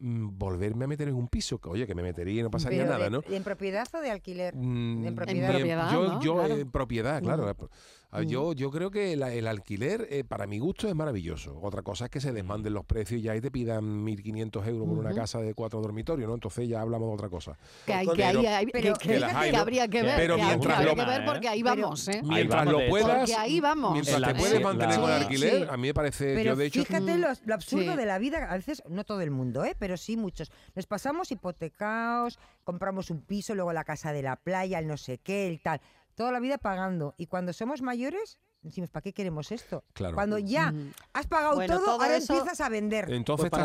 volverme 0.00 0.84
a 0.86 0.88
meter 0.88 1.08
en 1.08 1.14
un 1.14 1.28
piso, 1.28 1.58
que 1.58 1.68
oye, 1.68 1.86
que 1.86 1.94
me 1.94 2.02
metería 2.02 2.40
y 2.40 2.42
no 2.42 2.50
pasaría 2.50 2.80
Pero 2.80 2.90
nada, 2.92 3.04
de- 3.04 3.10
¿no? 3.10 3.22
¿En 3.28 3.44
propiedad 3.44 3.86
o 3.94 4.00
de 4.00 4.10
alquiler? 4.10 4.54
Mm, 4.56 4.60
En 5.06 5.14
bien, 5.14 5.14
propiedad. 5.14 5.92
yo, 5.92 6.02
¿no? 6.08 6.20
yo 6.22 6.34
Claro. 6.36 6.56
en 6.56 6.70
propiedad, 6.70 7.22
claro. 7.22 7.42
Mm. 7.44 7.68
Ah, 8.12 8.22
Yo, 8.22 8.52
yo 8.54 8.70
creo 8.72 8.90
que 8.90 9.16
la- 9.16 9.32
el 9.32 9.46
alquiler, 9.46 10.08
eh, 10.10 10.24
para 10.24 10.46
mi 10.48 10.58
gusto, 10.58 10.88
es 10.88 10.94
maravilloso. 10.96 11.56
Otra 11.62 11.82
cosa 11.82 12.06
es 12.06 12.10
que 12.10 12.20
se 12.20 12.32
desmanden 12.32 12.74
los 12.74 12.84
precios 12.84 13.20
y 13.20 13.22
ya 13.22 13.32
ahí 13.32 13.40
te 13.40 13.52
pidan 13.52 13.84
1.500 14.04 14.66
euros 14.66 14.88
por 14.88 14.98
una 14.98 15.14
casa 15.14 15.38
de 15.40 15.54
cuatro 15.54 15.80
dormitorios, 15.80 16.26
¿no? 16.28 16.34
Entonces 16.34 16.68
ya 16.68 16.80
hablamos 16.80 17.08
de 17.08 17.14
otra 17.14 17.28
cosa. 17.28 17.56
Que, 17.86 17.94
hay, 17.94 18.06
Pero- 18.06 18.16
que, 18.16 18.24
hay- 18.24 18.46
hay- 18.46 18.66
pero 18.66 18.94
que- 18.94 18.98
que 19.00 19.08
que- 19.14 19.20
las 19.20 19.34
hay, 19.34 19.50
que 19.52 19.56
habría 19.56 19.86
que 19.86 20.02
ver. 20.02 20.16
Pero 20.16 20.36
que 20.36 20.42
mientras 20.42 20.84
lo- 20.84 20.94
que 20.96 21.04
ver 21.04 21.24
porque 21.24 21.48
ahí 21.48 21.62
vamos, 21.62 22.08
¿eh? 22.08 22.20
Mientras 22.24 22.66
lo 22.66 22.80
puedas, 22.88 23.18
Porque 23.18 23.34
ahí 23.36 23.60
vamos. 23.60 23.92
mientras 23.92 24.16
En 24.16 24.24
te 24.24 24.34
puedes 24.34 24.60
mantener 24.60 25.00
con 25.00 25.10
el 25.10 25.16
alquiler, 25.22 25.62
sí. 25.62 25.66
a 25.70 25.76
mí 25.76 25.88
me 25.88 25.94
parece, 25.94 26.34
Pero 26.34 26.50
yo 26.50 26.56
de 26.56 26.66
hecho, 26.66 26.84
fíjate 26.84 27.16
Mm, 27.16 27.20
lo, 27.20 27.28
lo 27.44 27.54
absurdo 27.54 27.92
sí. 27.92 27.96
de 27.96 28.06
la 28.06 28.18
vida, 28.18 28.50
a 28.50 28.56
veces 28.56 28.82
no 28.88 29.04
todo 29.04 29.20
el 29.20 29.30
mundo, 29.30 29.64
¿eh? 29.64 29.76
pero 29.78 29.96
sí 29.96 30.16
muchos. 30.16 30.50
Nos 30.74 30.86
pasamos 30.86 31.30
hipotecados, 31.30 32.38
compramos 32.64 33.10
un 33.10 33.20
piso, 33.20 33.54
luego 33.54 33.72
la 33.72 33.84
casa 33.84 34.12
de 34.12 34.22
la 34.22 34.34
playa, 34.36 34.80
el 34.80 34.88
no 34.88 34.96
sé 34.96 35.18
qué, 35.18 35.46
el 35.46 35.60
tal. 35.60 35.80
Toda 36.20 36.32
la 36.32 36.40
vida 36.40 36.58
pagando. 36.58 37.14
Y 37.16 37.28
cuando 37.28 37.54
somos 37.54 37.80
mayores, 37.80 38.38
decimos, 38.62 38.90
¿para 38.90 39.02
qué 39.02 39.12
queremos 39.12 39.50
esto? 39.52 39.84
Claro. 39.92 40.14
Cuando 40.14 40.38
ya 40.38 40.72
has 41.12 41.26
pagado 41.26 41.60
todo, 41.66 41.90
ahora 41.90 42.16
empiezas 42.16 42.60
a 42.60 42.68
vender. 42.68 43.10
Entonces, 43.10 43.50
pues 43.50 43.62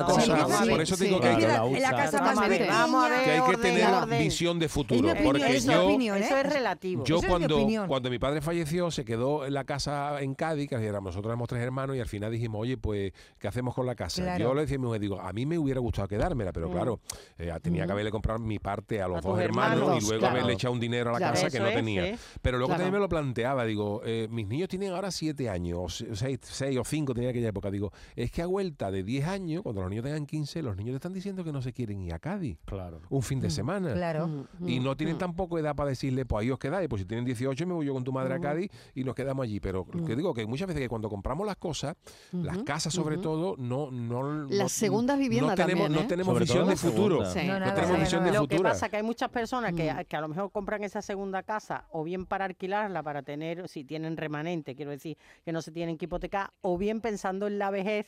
por 0.69 0.81
eso 0.81 0.95
digo 0.95 1.19
que, 1.19 1.27
hay, 1.27 1.79
la 1.79 1.91
casa 1.91 2.21
más 2.21 2.35
vamos 2.35 3.05
a 3.05 3.09
ver, 3.09 3.23
que 3.23 3.31
hay 3.31 3.41
que 3.51 3.57
tener 3.57 4.19
visión 4.19 4.59
de 4.59 4.69
futuro. 4.69 5.13
porque 5.23 5.59
yo, 5.59 5.89
¿eh? 5.89 6.19
eso 6.19 6.37
es 6.37 6.45
relativo. 6.45 7.03
Yo 7.03 7.19
cuando, 7.21 7.67
cuando 7.87 8.09
mi 8.09 8.19
padre 8.19 8.41
falleció, 8.41 8.91
se 8.91 9.05
quedó 9.05 9.45
en 9.45 9.53
la 9.53 9.63
casa 9.65 10.21
en 10.21 10.35
Cádiz, 10.35 10.69
que 10.69 10.75
nosotros 10.77 11.25
éramos 11.25 11.47
tres 11.47 11.61
hermanos, 11.61 11.95
y 11.95 11.99
al 11.99 12.07
final 12.07 12.31
dijimos, 12.31 12.61
oye, 12.61 12.77
pues, 12.77 13.11
¿qué 13.39 13.47
hacemos 13.47 13.73
con 13.73 13.85
la 13.85 13.95
casa? 13.95 14.37
Yo 14.37 14.53
le 14.53 14.61
decía 14.61 14.75
a 14.75 14.79
mi 14.79 14.85
mujer, 14.85 15.01
digo, 15.01 15.19
a 15.19 15.33
mí 15.33 15.45
me 15.45 15.57
hubiera 15.57 15.79
gustado 15.79 16.07
quedármela, 16.07 16.51
pero 16.51 16.69
mm. 16.69 16.71
claro, 16.71 16.99
eh, 17.37 17.51
tenía 17.61 17.83
que 17.83 17.89
mm. 17.89 17.91
haberle 17.91 18.11
comprado 18.11 18.39
mi 18.39 18.59
parte 18.59 19.01
a 19.01 19.07
los 19.07 19.21
dos 19.21 19.39
hermanos, 19.39 20.03
y 20.03 20.07
luego 20.07 20.25
haberle 20.25 20.53
echado 20.53 20.73
un 20.73 20.79
dinero 20.79 21.09
a 21.15 21.19
la 21.19 21.31
casa 21.31 21.49
que 21.49 21.59
no 21.59 21.69
tenía. 21.69 22.17
Pero 22.41 22.57
luego 22.57 22.73
también 22.73 22.93
me 22.93 22.99
lo 22.99 23.09
planteaba, 23.09 23.65
digo, 23.65 24.01
eh, 24.05 24.27
mis 24.29 24.47
niños 24.47 24.69
tienen 24.69 24.84
ahora 24.93 25.11
siete 25.11 25.49
años, 25.49 26.05
seis, 26.13 26.39
seis 26.43 26.77
o 26.77 26.83
cinco 26.83 27.13
tenía 27.13 27.29
aquella 27.29 27.49
época. 27.49 27.71
Digo, 27.71 27.91
es 28.15 28.31
que 28.31 28.41
a 28.41 28.45
vuelta 28.45 28.91
de 28.91 29.03
diez 29.03 29.25
años, 29.25 29.63
cuando 29.63 29.81
los 29.81 29.89
niños 29.89 30.05
tengan 30.05 30.25
15, 30.25 30.61
los 30.61 30.77
niños 30.77 30.93
te 30.93 30.97
están 30.97 31.13
diciendo 31.13 31.43
que 31.43 31.51
no 31.51 31.61
se 31.61 31.73
quieren 31.73 32.01
ir 32.01 32.13
a 32.13 32.19
Cádiz. 32.19 32.57
Claro. 32.65 33.01
Un 33.09 33.21
fin 33.21 33.39
de 33.39 33.47
mm, 33.47 33.51
semana. 33.51 33.93
Claro. 33.93 34.47
Y 34.65 34.79
no 34.79 34.95
tienen 34.95 35.17
tampoco 35.17 35.57
edad 35.57 35.75
para 35.75 35.89
decirle, 35.89 36.25
pues 36.25 36.43
ahí 36.43 36.51
os 36.51 36.59
quedáis. 36.59 36.87
Pues 36.87 37.01
si 37.01 37.07
tienen 37.07 37.25
18, 37.25 37.67
me 37.67 37.73
voy 37.73 37.85
yo 37.85 37.93
con 37.93 38.03
tu 38.03 38.11
madre 38.11 38.35
a 38.35 38.39
Cádiz 38.39 38.71
y 38.93 39.03
nos 39.03 39.15
quedamos 39.15 39.43
allí. 39.43 39.59
Pero 39.59 39.85
que 39.85 40.15
digo 40.15 40.33
que 40.33 40.45
muchas 40.45 40.67
veces 40.67 40.81
que 40.81 40.89
cuando 40.89 41.09
compramos 41.09 41.45
las 41.45 41.57
cosas, 41.57 41.95
las 42.31 42.59
casas 42.59 42.93
sobre 42.93 43.17
todo, 43.17 43.55
no. 43.57 43.91
no 43.91 44.45
las 44.49 44.71
segundas 44.71 45.17
viviendas 45.17 45.57
no 45.57 45.65
tenemos, 45.65 45.85
también, 45.85 46.01
No 46.03 46.07
tenemos 46.07 46.39
visión 46.39 46.67
de 46.67 46.75
futuro. 46.75 47.23
No, 47.23 47.33
tenemos 47.33 47.99
visión 47.99 48.23
de 48.23 48.33
futuro. 48.33 48.41
Lo 48.41 48.47
que 48.47 48.59
pasa 48.59 48.85
es 48.85 48.91
que 48.91 48.97
hay 48.97 49.03
muchas 49.03 49.29
personas 49.29 49.73
que, 49.73 50.05
que 50.07 50.15
a 50.15 50.21
lo 50.21 50.27
mejor 50.27 50.51
compran 50.51 50.83
esa 50.83 51.01
segunda 51.01 51.43
casa 51.43 51.85
o 51.91 52.03
bien 52.03 52.25
para 52.25 52.45
alquilarla, 52.45 53.03
para 53.03 53.21
tener, 53.21 53.67
si 53.67 53.83
tienen 53.83 54.17
remanente, 54.17 54.74
quiero 54.75 54.91
decir, 54.91 55.17
que 55.43 55.51
no 55.51 55.61
se 55.61 55.71
tienen 55.71 55.97
que 55.97 56.05
hipotecar, 56.05 56.51
o 56.61 56.77
bien 56.77 57.01
pensando 57.01 57.47
en 57.47 57.59
la 57.59 57.69
vejez 57.71 58.07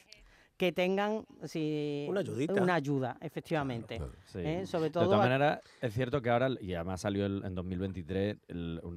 que 0.57 0.71
tengan 0.71 1.23
si, 1.43 2.07
una, 2.09 2.73
ayuda, 2.73 3.17
efectivamente. 3.21 4.01
¿eh? 4.33 4.65
Sobre 4.65 4.89
todo 4.89 5.03
de 5.03 5.09
todas 5.09 5.19
maneras, 5.19 5.59
es 5.79 5.93
cierto 5.93 6.19
que 6.19 6.31
ahora, 6.31 6.49
y 6.59 6.73
además 6.73 7.01
salió 7.01 7.27
en 7.27 7.53
2023, 7.53 8.37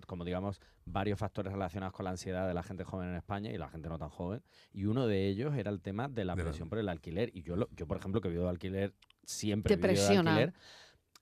como 0.07 0.25
digamos, 0.25 0.59
varios 0.87 1.19
factores 1.19 1.53
relacionados 1.53 1.93
con 1.93 2.05
la 2.05 2.13
ansiedad 2.13 2.49
de 2.49 2.55
la 2.55 2.63
gente 2.63 2.85
joven 2.85 3.11
en 3.11 3.17
España 3.17 3.51
y 3.51 3.59
la 3.59 3.69
gente 3.69 3.91
no 3.91 3.99
tan 3.99 4.09
joven, 4.09 4.43
y 4.73 4.87
uno 4.87 5.07
de 5.07 5.29
ellos 5.29 5.55
era 5.55 5.71
el 5.71 5.83
tema 5.83 6.09
de 6.09 6.25
la 6.25 6.35
presión 6.35 6.71
por 6.71 6.79
el 6.79 6.89
alquiler. 6.89 7.31
Y 7.35 7.43
yo, 7.43 7.57
yo 7.77 7.87
por 7.87 7.99
ejemplo, 7.99 8.23
que 8.23 8.29
he 8.29 8.31
vivido 8.31 8.45
de 8.45 8.51
alquiler, 8.51 8.95
siempre 9.25 9.75
he 9.75 9.77
vivido 9.77 10.01
de 10.01 10.19
alquiler 10.19 10.55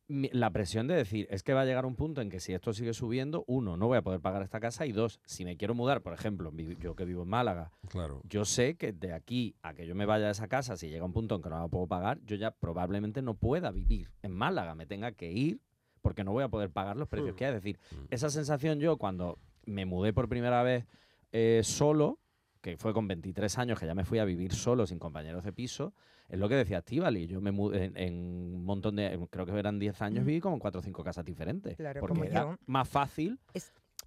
la 0.09 0.51
presión 0.51 0.87
de 0.87 0.95
decir, 0.95 1.27
es 1.31 1.43
que 1.43 1.53
va 1.53 1.63
a 1.63 1.65
llegar 1.67 1.85
un 1.85 1.95
punto 1.95 2.23
en 2.23 2.31
que 2.31 2.41
si 2.41 2.55
esto 2.55 2.73
sigue 2.73 2.95
subiendo, 2.95 3.45
uno, 3.47 3.77
no 3.77 3.89
voy 3.89 3.99
a 3.99 4.03
poder 4.03 4.21
pagar 4.21 4.43
esta 4.43 4.59
casa 4.59 4.87
y 4.87 4.93
dos, 4.93 5.21
si 5.27 5.45
me 5.45 5.57
quiero 5.57 5.75
mudar, 5.75 6.01
por 6.01 6.15
ejemplo, 6.15 6.51
yo 6.81 6.97
que 6.97 7.05
vivo 7.05 7.23
en 7.23 7.29
Málaga, 7.29 7.73
claro. 7.89 8.23
yo 8.25 8.47
sé 8.47 8.77
que 8.77 8.93
de 8.93 9.13
aquí 9.13 9.55
a 9.63 9.75
que 9.75 9.87
yo 9.87 9.95
me 9.95 10.07
vaya 10.07 10.29
a 10.29 10.31
esa 10.31 10.49
casa, 10.49 10.77
si 10.77 10.89
llega 10.89 11.05
un 11.05 11.13
punto 11.13 11.35
en 11.35 11.43
que 11.43 11.51
no 11.51 11.59
la 11.61 11.69
puedo 11.69 11.87
pagar, 11.87 12.21
yo 12.25 12.37
ya 12.37 12.53
probablemente 12.53 13.21
no 13.21 13.35
pueda 13.35 13.71
vivir 13.71 14.11
en 14.23 14.33
Málaga, 14.33 14.75
me 14.75 14.87
tenga 14.87 15.13
que 15.13 15.31
ir 15.31 15.61
porque 16.01 16.25
no 16.25 16.33
voy 16.33 16.45
a 16.45 16.49
poder 16.49 16.71
pagar 16.71 16.97
los 16.97 17.09
precios 17.09 17.35
mm. 17.35 17.37
que 17.37 17.45
hay. 17.45 17.55
Es 17.55 17.63
decir, 17.63 17.79
mm. 17.91 18.05
esa 18.11 18.31
sensación 18.31 18.81
yo 18.81 18.97
cuando 18.97 19.39
me 19.67 19.85
mudé 19.85 20.15
por 20.15 20.29
primera 20.29 20.63
vez 20.63 20.87
eh, 21.33 21.61
solo, 21.65 22.19
que 22.61 22.77
fue 22.77 22.93
con 22.93 23.07
23 23.09 23.59
años, 23.59 23.79
que 23.79 23.87
ya 23.87 23.95
me 23.95 24.05
fui 24.05 24.19
a 24.19 24.25
vivir 24.25 24.53
solo, 24.53 24.87
sin 24.87 24.99
compañeros 24.99 25.45
de 25.45 25.53
piso, 25.53 25.95
es 26.29 26.39
lo 26.39 26.49
que 26.49 26.57
decía 26.57 26.79
Estivali. 26.79 27.27
Yo 27.27 27.41
me 27.41 27.53
mudé 27.53 27.93
en, 27.95 28.15
un 28.15 28.65
montón 28.65 28.97
de, 28.97 29.19
creo 29.31 29.47
que 29.47 29.59
eran 29.59 29.79
10 29.79 30.03
años, 30.03 30.25
viví 30.25 30.41
como 30.41 30.57
en 30.57 30.61
cuatro 30.61 30.81
o 30.81 30.83
cinco 30.83 31.03
casas 31.03 31.25
diferentes. 31.25 31.77
porque 32.01 32.27
era 32.27 32.59
más 32.67 32.89
fácil. 32.89 33.39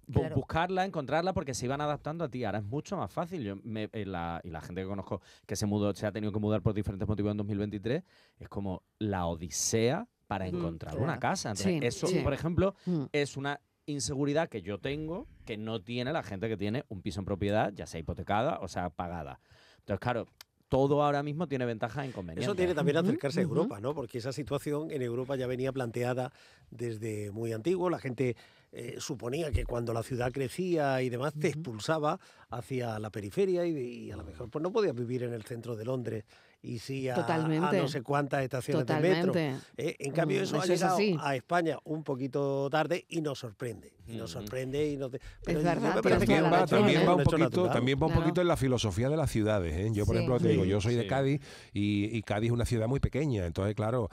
buscarla, 0.06 0.84
encontrarla, 0.84 1.32
porque 1.32 1.54
se 1.54 1.64
iban 1.66 1.80
adaptando 1.80 2.24
a 2.24 2.28
ti. 2.28 2.44
Ahora 2.44 2.58
es 2.58 2.64
mucho 2.64 2.96
más 2.96 3.10
fácil. 3.10 3.42
Yo 3.42 3.56
eh, 3.64 4.04
la, 4.06 4.40
y 4.44 4.50
la 4.50 4.60
gente 4.60 4.82
que 4.82 4.86
conozco 4.86 5.20
que 5.46 5.56
se 5.56 5.66
mudó, 5.66 5.94
se 5.94 6.06
ha 6.06 6.12
tenido 6.12 6.32
que 6.32 6.38
mudar 6.38 6.62
por 6.62 6.74
diferentes 6.74 7.08
motivos 7.08 7.32
en 7.32 7.38
2023, 7.38 8.04
es 8.38 8.48
como 8.48 8.82
la 8.98 9.26
odisea 9.26 10.06
para 10.26 10.46
encontrar 10.46 10.98
una 10.98 11.18
casa. 11.18 11.52
eso, 11.52 12.08
por 12.22 12.32
ejemplo, 12.32 12.74
mm. 12.86 13.04
es 13.12 13.36
una 13.36 13.60
inseguridad 13.86 14.48
que 14.48 14.62
yo 14.62 14.78
tengo 14.78 15.26
que 15.44 15.56
no 15.56 15.80
tiene 15.80 16.12
la 16.12 16.22
gente 16.22 16.48
que 16.48 16.56
tiene 16.56 16.84
un 16.88 17.02
piso 17.02 17.20
en 17.20 17.26
propiedad, 17.26 17.72
ya 17.72 17.86
sea 17.86 18.00
hipotecada 18.00 18.58
o 18.60 18.68
sea 18.68 18.90
pagada. 18.90 19.40
Entonces, 19.78 20.00
claro, 20.00 20.26
todo 20.72 21.02
ahora 21.02 21.22
mismo 21.22 21.46
tiene 21.48 21.66
ventajas 21.66 22.04
e 22.04 22.08
inconvenientes. 22.08 22.44
Eso 22.46 22.54
tiene 22.54 22.74
también 22.74 22.96
acercarse 22.96 23.40
a 23.40 23.42
Europa, 23.42 23.78
¿no? 23.78 23.94
Porque 23.94 24.16
esa 24.16 24.32
situación 24.32 24.90
en 24.90 25.02
Europa 25.02 25.36
ya 25.36 25.46
venía 25.46 25.70
planteada 25.70 26.32
desde 26.70 27.30
muy 27.30 27.52
antiguo. 27.52 27.90
La 27.90 27.98
gente 27.98 28.36
eh, 28.72 28.96
suponía 28.98 29.50
que 29.50 29.66
cuando 29.66 29.92
la 29.92 30.02
ciudad 30.02 30.32
crecía 30.32 31.02
y 31.02 31.10
demás 31.10 31.34
te 31.34 31.48
expulsaba 31.48 32.18
hacia 32.48 32.98
la 32.98 33.10
periferia 33.10 33.66
y, 33.66 34.10
a 34.10 34.16
lo 34.16 34.24
mejor 34.24 34.48
pues 34.48 34.62
no 34.62 34.72
podías 34.72 34.94
vivir 34.94 35.24
en 35.24 35.34
el 35.34 35.42
centro 35.42 35.76
de 35.76 35.84
Londres 35.84 36.24
y 36.62 36.78
sí 36.78 37.08
a, 37.08 37.16
no 37.16 37.88
sé 37.88 38.02
cuántas 38.02 38.42
estaciones 38.42 38.86
de 38.86 39.00
metro. 39.00 39.34
Eh, 39.76 39.96
en 39.98 40.12
cambio 40.12 40.40
mm, 40.40 40.42
eso, 40.44 40.60
ha 40.60 40.66
llegado 40.66 40.98
a 41.20 41.34
España 41.34 41.78
un 41.84 42.04
poquito 42.04 42.68
tarde 42.70 43.04
y 43.08 43.20
nos 43.20 43.40
sorprende. 43.40 43.92
Y 44.06 44.16
nos 44.16 44.32
sorprende 44.32 44.90
y 44.90 44.96
nos... 44.96 45.10
Pero 45.44 45.58
es 45.58 45.64
verdad, 45.64 46.00
también, 46.00 46.44
va, 46.44 46.66
también, 46.66 47.08
va, 47.08 47.14
un 47.14 47.22
poquito, 47.22 47.68
también 47.68 47.98
va 48.02 48.06
un 48.08 48.14
poquito 48.14 48.40
en 48.40 48.48
la 48.48 48.56
filosofía 48.56 49.08
de 49.08 49.16
las 49.16 49.30
ciudades. 49.30 49.74
¿eh? 49.76 49.90
Yo, 49.92 50.04
por 50.04 50.16
ejemplo, 50.16 50.38
te 50.40 50.48
digo, 50.48 50.64
yo 50.64 50.80
soy 50.80 50.96
de 50.96 51.06
Cádiz 51.06 51.40
y, 51.72 52.20
Cádiz 52.22 52.48
es 52.48 52.52
una 52.52 52.64
ciudad 52.64 52.88
muy 52.88 53.00
pequeña. 53.00 53.46
Entonces, 53.46 53.74
claro, 53.74 54.08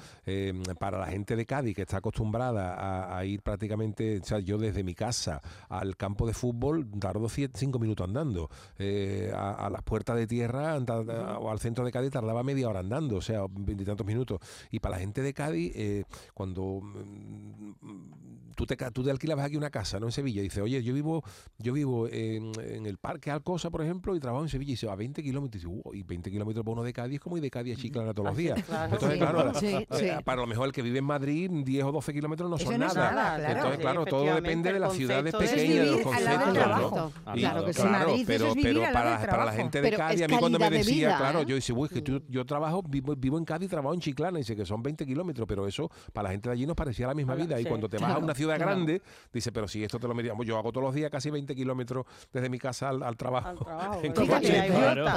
para 0.79 0.99
la 0.99 1.07
gente 1.07 1.35
de 1.35 1.45
Cádiz 1.45 1.75
que 1.75 1.81
está 1.81 1.97
acostumbrada 1.97 3.17
a, 3.17 3.25
ir 3.25 3.41
prácticamente, 3.41 4.21
yo 4.43 4.57
desde 4.57 4.83
mi 4.83 4.95
casa 4.95 5.41
al 5.69 5.97
campo 5.97 6.25
de 6.25 6.33
fútbol 6.33 6.88
tardo 6.99 7.27
cinco 7.29 7.79
minutos 7.79 8.07
andando. 8.07 8.49
Eh, 8.77 9.31
a, 9.35 9.69
las 9.69 9.83
puertas 9.83 10.15
de 10.15 10.27
tierra 10.27 10.77
o 11.39 11.49
al 11.51 11.59
centro 11.59 11.85
de 11.85 11.91
Cádiz 11.91 12.12
tardaba 12.12 12.38
media 12.43 12.69
hora 12.69 12.80
andando, 12.80 13.17
o 13.17 13.21
sea, 13.21 13.41
veintitantos 13.49 14.06
minutos. 14.06 14.39
Y 14.71 14.80
para 14.80 14.95
la 14.95 14.99
gente 14.99 15.21
de 15.21 15.34
Cádiz, 15.34 15.71
eh, 15.75 16.04
cuando 16.34 16.82
mm, 16.82 17.71
tú 18.60 18.65
te, 18.65 18.75
tú 18.91 19.04
te 19.04 19.12
alquilabas 19.12 19.45
aquí 19.45 19.56
una 19.56 19.69
casa, 19.69 20.02
¿no? 20.02 20.08
En 20.08 20.12
Sevilla, 20.12 20.41
y 20.41 20.43
dices, 20.43 20.62
oye, 20.62 20.84
yo 20.84 20.93
vivo, 20.93 21.23
yo 21.60 21.71
vivo 21.71 22.10
en, 22.10 22.52
el 22.86 22.97
Parque 22.97 23.32
Alcosa, 23.32 23.69
por 23.69 23.82
ejemplo, 23.82 24.13
y 24.17 24.19
trabajo 24.19 24.43
en 24.43 24.49
Sevilla, 24.49 24.73
y 24.73 24.75
se 24.75 24.86
va 24.86 24.93
a 24.93 24.95
20 24.97 25.23
kilómetros, 25.23 25.63
y, 25.93 26.04
20 26.04 26.30
kilómetros 26.30 26.65
para 26.65 26.73
uno 26.73 26.84
de 26.84 26.91
Cádiz 26.91 27.15
es 27.15 27.19
como 27.21 27.38
ir 27.38 27.43
de 27.43 27.49
Cádiz 27.49 27.78
a 27.78 27.82
Chiclana 27.82 28.13
todos 28.13 28.30
los 28.30 28.38
días. 28.38 28.60
Entonces, 28.60 29.17
claro, 29.17 29.54
eh, 29.62 30.19
para 30.25 30.41
lo 30.41 30.47
mejor 30.47 30.67
el 30.67 30.73
que 30.73 30.82
vive 30.82 30.99
en 30.99 31.06
Madrid, 31.06 31.49
10 31.49 31.86
o 31.86 31.91
12 31.93 32.13
kilómetros 32.13 32.49
no 32.49 32.58
son 32.58 32.80
nada. 32.80 33.49
Entonces, 33.49 33.80
claro, 33.80 34.06
todo 34.06 34.25
depende 34.25 34.73
de 34.73 34.80
las 34.80 34.93
ciudades 34.93 35.34
pequeñas, 35.34 35.86
de 35.86 35.91
los 35.91 36.02
conceptos, 36.02 36.54
¿no? 36.54 37.12
Claro, 37.34 37.65
que 37.65 37.71
claro, 37.71 38.15
pero, 38.28 38.54
pero 38.62 38.82
para, 38.91 39.25
para, 39.25 39.45
la 39.45 39.54
gente 39.54 39.82
de 39.82 39.91
Cádiz, 39.91 40.23
a 40.23 40.28
mí 40.28 40.36
cuando 40.38 40.60
me 40.60 40.69
decía, 40.69 41.15
claro, 41.17 41.43
yo 41.43 41.56
dice, 41.56 41.71
uy, 41.71 41.88
que 41.88 42.04
yo 42.30 42.46
trabajo, 42.46 42.84
vivo, 42.84 43.15
vivo 43.15 43.38
en 43.38 43.46
Cádiz, 43.46 43.70
trabajo 43.70 43.94
en 43.94 44.00
Chiclana, 44.00 44.39
y 44.39 44.42
dice 44.42 44.56
que 44.56 44.65
son 44.65 44.82
20 44.82 45.06
kilómetros, 45.06 45.48
pero 45.48 45.68
eso 45.68 45.89
para 46.13 46.28
la 46.28 46.32
gente 46.32 46.50
de 46.50 46.54
allí 46.54 46.65
nos 46.65 46.76
parecía 46.76 47.08
la 47.08 47.13
misma 47.13 47.36
vida. 47.36 47.60
Y 47.60 47.65
cuando 47.65 47.89
te 47.89 47.98
vas 47.98 48.15
a 48.15 48.18
una 48.18 48.34
ciudad 48.34 48.58
grande, 48.60 49.02
dice, 49.34 49.52
pero 49.52 49.68
si 49.68 49.84
esto 49.84 50.00
te 50.00 50.08
lo 50.08 50.13
medíamos, 50.13 50.46
yo 50.46 50.58
hago 50.58 50.72
todos 50.72 50.86
los 50.86 50.96
días 50.96 51.12
casi 51.12 51.30
20 51.30 51.56
kilómetros 51.56 52.06
desde 52.32 52.50
mi 52.50 52.60
casa 52.60 52.89
al, 52.89 53.18
trabajo. 53.18 53.68
en 54.04 54.13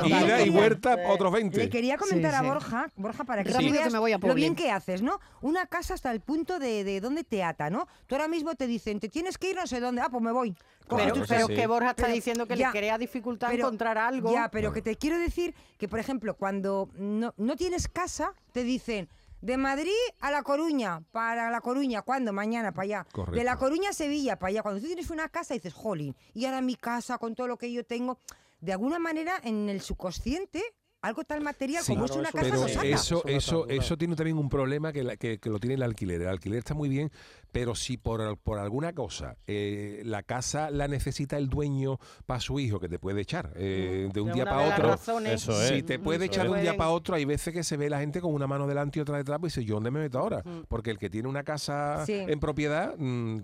Ida 0.06 0.42
y 0.44 0.50
vuelta, 0.50 0.96
otros 1.08 1.32
20. 1.32 1.56
Le 1.56 1.68
quería 1.68 1.96
comentar 1.96 2.34
a 2.34 2.42
Borja, 2.42 2.86
Borja, 2.96 3.24
para 3.24 3.44
que 3.44 3.52
veas 3.52 3.92
lo 3.92 4.34
bien 4.34 4.54
que 4.54 4.70
haces, 4.70 5.02
¿no? 5.02 5.20
Una 5.40 5.66
casa 5.66 5.94
hasta 5.94 6.10
el 6.10 6.20
punto 6.20 6.58
de, 6.58 6.84
de 6.84 7.00
dónde 7.00 7.24
te 7.24 7.42
ata, 7.42 7.70
¿no? 7.70 7.86
Tú 8.06 8.14
ahora 8.14 8.28
mismo 8.28 8.54
te 8.54 8.66
dicen, 8.66 9.00
te 9.00 9.08
tienes 9.08 9.38
que 9.38 9.50
ir 9.50 9.56
no 9.56 9.66
sé 9.66 9.80
dónde, 9.80 10.00
ah, 10.02 10.08
pues 10.10 10.22
me 10.22 10.32
voy. 10.32 10.56
Pero, 10.96 11.48
que 11.48 11.66
Borja 11.66 11.90
está 11.90 12.08
diciendo 12.08 12.46
que 12.46 12.56
le 12.56 12.64
crea 12.70 12.98
dificultad 12.98 13.52
encontrar 13.52 13.98
algo. 13.98 14.32
Ya, 14.32 14.50
pero 14.50 14.72
que 14.72 14.82
te 14.82 14.96
quiero 14.96 15.18
decir 15.18 15.54
que, 15.78 15.88
por 15.88 15.98
ejemplo, 15.98 16.34
cuando 16.34 16.88
no, 16.96 17.34
no 17.36 17.56
tienes 17.56 17.88
casa, 17.88 18.34
te 18.52 18.64
dicen, 18.64 19.08
de 19.42 19.56
Madrid 19.56 19.90
a 20.20 20.30
La 20.30 20.42
Coruña, 20.42 21.02
para 21.10 21.50
La 21.50 21.60
Coruña, 21.60 22.02
¿cuándo? 22.02 22.32
Mañana, 22.32 22.72
para 22.72 22.84
allá. 22.84 23.06
De 23.32 23.44
La 23.44 23.56
Coruña 23.56 23.90
a 23.90 23.92
Sevilla, 23.92 24.38
para 24.38 24.50
allá. 24.50 24.62
Cuando 24.62 24.80
tú 24.80 24.86
tienes 24.86 25.10
una 25.10 25.28
casa, 25.28 25.54
dices, 25.54 25.74
jolín, 25.74 26.14
y 26.32 26.46
ahora 26.46 26.60
mi 26.60 26.76
casa, 26.76 27.18
con 27.18 27.34
todo 27.34 27.48
lo 27.48 27.58
que 27.58 27.72
yo 27.72 27.84
tengo, 27.84 28.18
de 28.60 28.72
alguna 28.72 28.98
manera 28.98 29.40
en 29.42 29.68
el 29.68 29.80
subconsciente 29.80 30.62
algo 31.02 31.24
tan 31.24 31.42
material 31.42 31.82
como 31.84 32.04
es 32.04 32.12
una 32.12 32.30
casa 32.30 32.48
pero 32.48 32.66
eso 32.66 33.24
eso 33.26 33.66
eso 33.68 33.96
tiene 33.98 34.14
también 34.14 34.38
un 34.38 34.48
problema 34.48 34.92
que, 34.92 35.18
que, 35.18 35.38
que, 35.38 35.50
lo 35.50 35.58
tiene 35.58 35.74
el 35.74 35.82
alquiler 35.82 36.22
el 36.22 36.28
alquiler 36.28 36.60
está 36.60 36.74
muy 36.74 36.88
bien 36.88 37.10
pero 37.52 37.74
si 37.74 37.96
por, 37.96 38.38
por 38.38 38.58
alguna 38.58 38.92
cosa 38.94 39.36
eh, 39.46 40.02
la 40.04 40.22
casa 40.22 40.70
la 40.70 40.88
necesita 40.88 41.36
el 41.36 41.48
dueño 41.48 41.98
para 42.26 42.40
su 42.40 42.58
hijo, 42.58 42.80
que 42.80 42.88
te 42.88 42.98
puede 42.98 43.20
echar 43.20 43.52
eh, 43.56 44.08
de 44.12 44.20
un 44.20 44.32
día 44.32 44.44
para 44.44 44.74
otro, 44.74 45.22
eso 45.24 45.62
es. 45.62 45.68
si 45.68 45.82
te 45.82 45.98
puede 45.98 46.26
echar 46.26 46.44
de 46.46 46.52
un 46.52 46.60
día 46.60 46.76
para 46.76 46.90
otro, 46.90 47.14
hay 47.14 47.24
veces 47.24 47.52
que 47.52 47.62
se 47.62 47.76
ve 47.76 47.88
la 47.90 48.00
gente 48.00 48.20
con 48.20 48.32
una 48.34 48.46
mano 48.46 48.66
delante 48.66 48.98
y 48.98 49.02
otra 49.02 49.18
detrás 49.18 49.38
y 49.40 49.44
dice, 49.44 49.64
¿yo 49.64 49.74
dónde 49.74 49.90
me 49.90 50.00
meto 50.00 50.18
ahora? 50.18 50.42
Porque 50.68 50.90
el 50.90 50.98
que 50.98 51.10
tiene 51.10 51.28
una 51.28 51.44
casa 51.44 52.04
en 52.08 52.40
propiedad, 52.40 52.94
mm, 52.96 53.42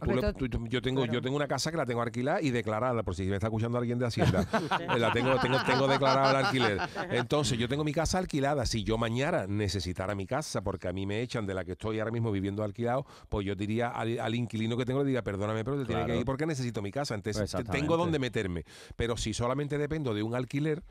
yo 0.68 0.82
tengo 0.82 1.06
yo 1.06 1.22
tengo 1.22 1.36
una 1.36 1.48
casa 1.48 1.70
que 1.70 1.76
la 1.76 1.86
tengo 1.86 2.02
alquilada 2.02 2.40
y 2.40 2.50
declarada, 2.50 3.02
por 3.02 3.14
si 3.14 3.24
me 3.24 3.34
está 3.34 3.46
escuchando 3.46 3.78
alguien 3.78 3.98
de 3.98 4.06
Hacienda, 4.06 4.46
eh, 4.80 4.98
la 4.98 5.12
tengo, 5.12 5.38
tengo, 5.40 5.58
tengo 5.66 5.86
declarada 5.86 6.30
el 6.30 6.46
alquiler. 6.46 6.78
Entonces, 7.10 7.58
yo 7.58 7.68
tengo 7.68 7.84
mi 7.84 7.92
casa 7.92 8.18
alquilada. 8.18 8.66
Si 8.66 8.84
yo 8.84 8.98
mañana 8.98 9.46
necesitara 9.46 10.14
mi 10.14 10.26
casa, 10.26 10.62
porque 10.62 10.88
a 10.88 10.92
mí 10.92 11.06
me 11.06 11.20
echan 11.20 11.46
de 11.46 11.54
la 11.54 11.64
que 11.64 11.72
estoy 11.72 11.98
ahora 11.98 12.10
mismo 12.10 12.30
viviendo 12.30 12.62
alquilado, 12.62 13.06
pues 13.28 13.46
yo 13.46 13.54
diría 13.54 13.88
al, 14.00 14.34
inquilino 14.34 14.76
que 14.76 14.84
tengo 14.84 15.02
le 15.02 15.08
diga, 15.08 15.22
perdóname, 15.22 15.64
pero 15.64 15.78
te 15.78 15.86
tiene 15.86 16.06
que 16.06 16.16
ir 16.16 16.24
porque 16.24 16.46
necesito 16.46 16.82
mi 16.82 16.90
casa. 16.90 17.14
Entonces, 17.14 17.54
tengo 17.70 17.96
donde 17.96 18.18
meterme. 18.18 18.64
Pero 18.96 19.16
si 19.16 19.34
solamente 19.34 19.78
dependo 19.78 20.14
de 20.14 20.22
un 20.22 20.34
alquiler, 20.34 20.82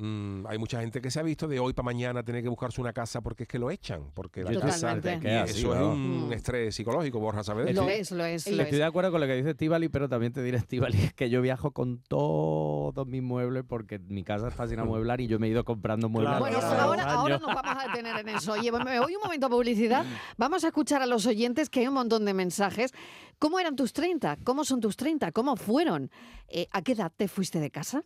Mm, 0.00 0.46
hay 0.46 0.56
mucha 0.56 0.80
gente 0.80 1.02
que 1.02 1.10
se 1.10 1.20
ha 1.20 1.22
visto 1.22 1.46
de 1.46 1.60
hoy 1.60 1.74
para 1.74 1.84
mañana 1.84 2.22
tener 2.22 2.42
que 2.42 2.48
buscarse 2.48 2.80
una 2.80 2.94
casa 2.94 3.20
porque 3.20 3.42
es 3.42 3.48
que 3.48 3.58
lo 3.58 3.70
echan, 3.70 4.10
porque 4.14 4.42
la 4.42 4.58
casa, 4.58 4.96
eso 4.96 5.74
es 5.74 5.80
un 5.80 6.28
mm. 6.28 6.32
estrés 6.32 6.74
psicológico, 6.74 7.20
Borja, 7.20 7.44
¿sabes? 7.44 7.74
Lo 7.74 7.86
es, 7.86 8.10
lo 8.10 8.24
es. 8.24 8.46
Estoy 8.46 8.78
de 8.78 8.84
acuerdo 8.84 9.10
con 9.10 9.20
lo 9.20 9.26
que 9.26 9.34
dice 9.34 9.50
Estivali, 9.50 9.90
pero 9.90 10.08
también 10.08 10.32
te 10.32 10.42
diré, 10.42 10.56
Estivali, 10.56 10.96
que 11.16 11.28
yo 11.28 11.42
viajo 11.42 11.72
con 11.72 11.98
todos 12.08 13.06
mis 13.06 13.22
muebles 13.22 13.62
porque 13.68 13.98
mi 13.98 14.24
casa 14.24 14.48
está 14.48 14.66
sin 14.66 14.78
amueblar 14.78 15.20
y 15.20 15.26
yo 15.26 15.38
me 15.38 15.48
he 15.48 15.50
ido 15.50 15.64
comprando 15.64 16.08
muebles. 16.08 16.38
Bueno, 16.38 16.58
ahora, 16.60 17.04
ahora, 17.04 17.38
nos 17.38 17.54
vamos 17.54 17.76
a 17.76 17.88
detener 17.88 18.16
en 18.20 18.28
eso. 18.30 18.52
Oye, 18.52 18.72
me 18.72 19.00
voy 19.00 19.14
un 19.14 19.22
momento 19.22 19.48
a 19.48 19.50
publicidad. 19.50 20.06
Vamos 20.38 20.64
a 20.64 20.68
escuchar 20.68 21.02
a 21.02 21.06
los 21.06 21.26
oyentes 21.26 21.68
que 21.68 21.80
hay 21.80 21.88
un 21.88 21.94
montón 21.94 22.24
de 22.24 22.32
mensajes. 22.32 22.92
¿Cómo 23.38 23.60
eran 23.60 23.76
tus 23.76 23.92
30? 23.92 24.38
¿Cómo 24.44 24.64
son 24.64 24.80
tus 24.80 24.96
30? 24.96 25.32
¿Cómo 25.32 25.56
fueron? 25.56 26.10
Eh, 26.48 26.68
¿A 26.72 26.80
qué 26.80 26.92
edad 26.92 27.12
te 27.14 27.28
fuiste 27.28 27.60
de 27.60 27.70
casa? 27.70 28.04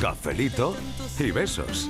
Cafelito 0.00 0.76
y 1.18 1.30
besos. 1.30 1.88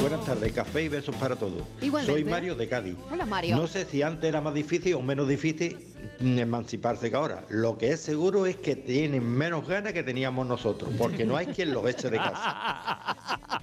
Buenas 0.00 0.24
tardes, 0.26 0.52
café 0.52 0.82
y 0.82 0.88
besos 0.88 1.14
para 1.16 1.36
todos. 1.36 1.62
Soy 2.04 2.24
Mario 2.24 2.56
de 2.56 2.68
Cádiz. 2.68 2.96
Hola 3.12 3.26
Mario. 3.26 3.56
No 3.56 3.68
sé 3.68 3.84
si 3.84 4.02
antes 4.02 4.28
era 4.28 4.40
más 4.40 4.54
difícil 4.54 4.94
o 4.94 5.02
menos 5.02 5.28
difícil 5.28 5.78
emanciparse 6.18 7.10
que 7.10 7.16
ahora. 7.16 7.44
Lo 7.48 7.78
que 7.78 7.92
es 7.92 8.00
seguro 8.00 8.46
es 8.46 8.56
que 8.56 8.74
tienen 8.74 9.24
menos 9.24 9.68
ganas 9.68 9.92
que 9.92 10.02
teníamos 10.02 10.46
nosotros, 10.46 10.90
porque 10.98 11.24
no 11.24 11.36
hay 11.36 11.46
quien 11.46 11.72
los 11.72 11.86
eche 11.88 12.10
de 12.10 12.16
casa. 12.16 13.16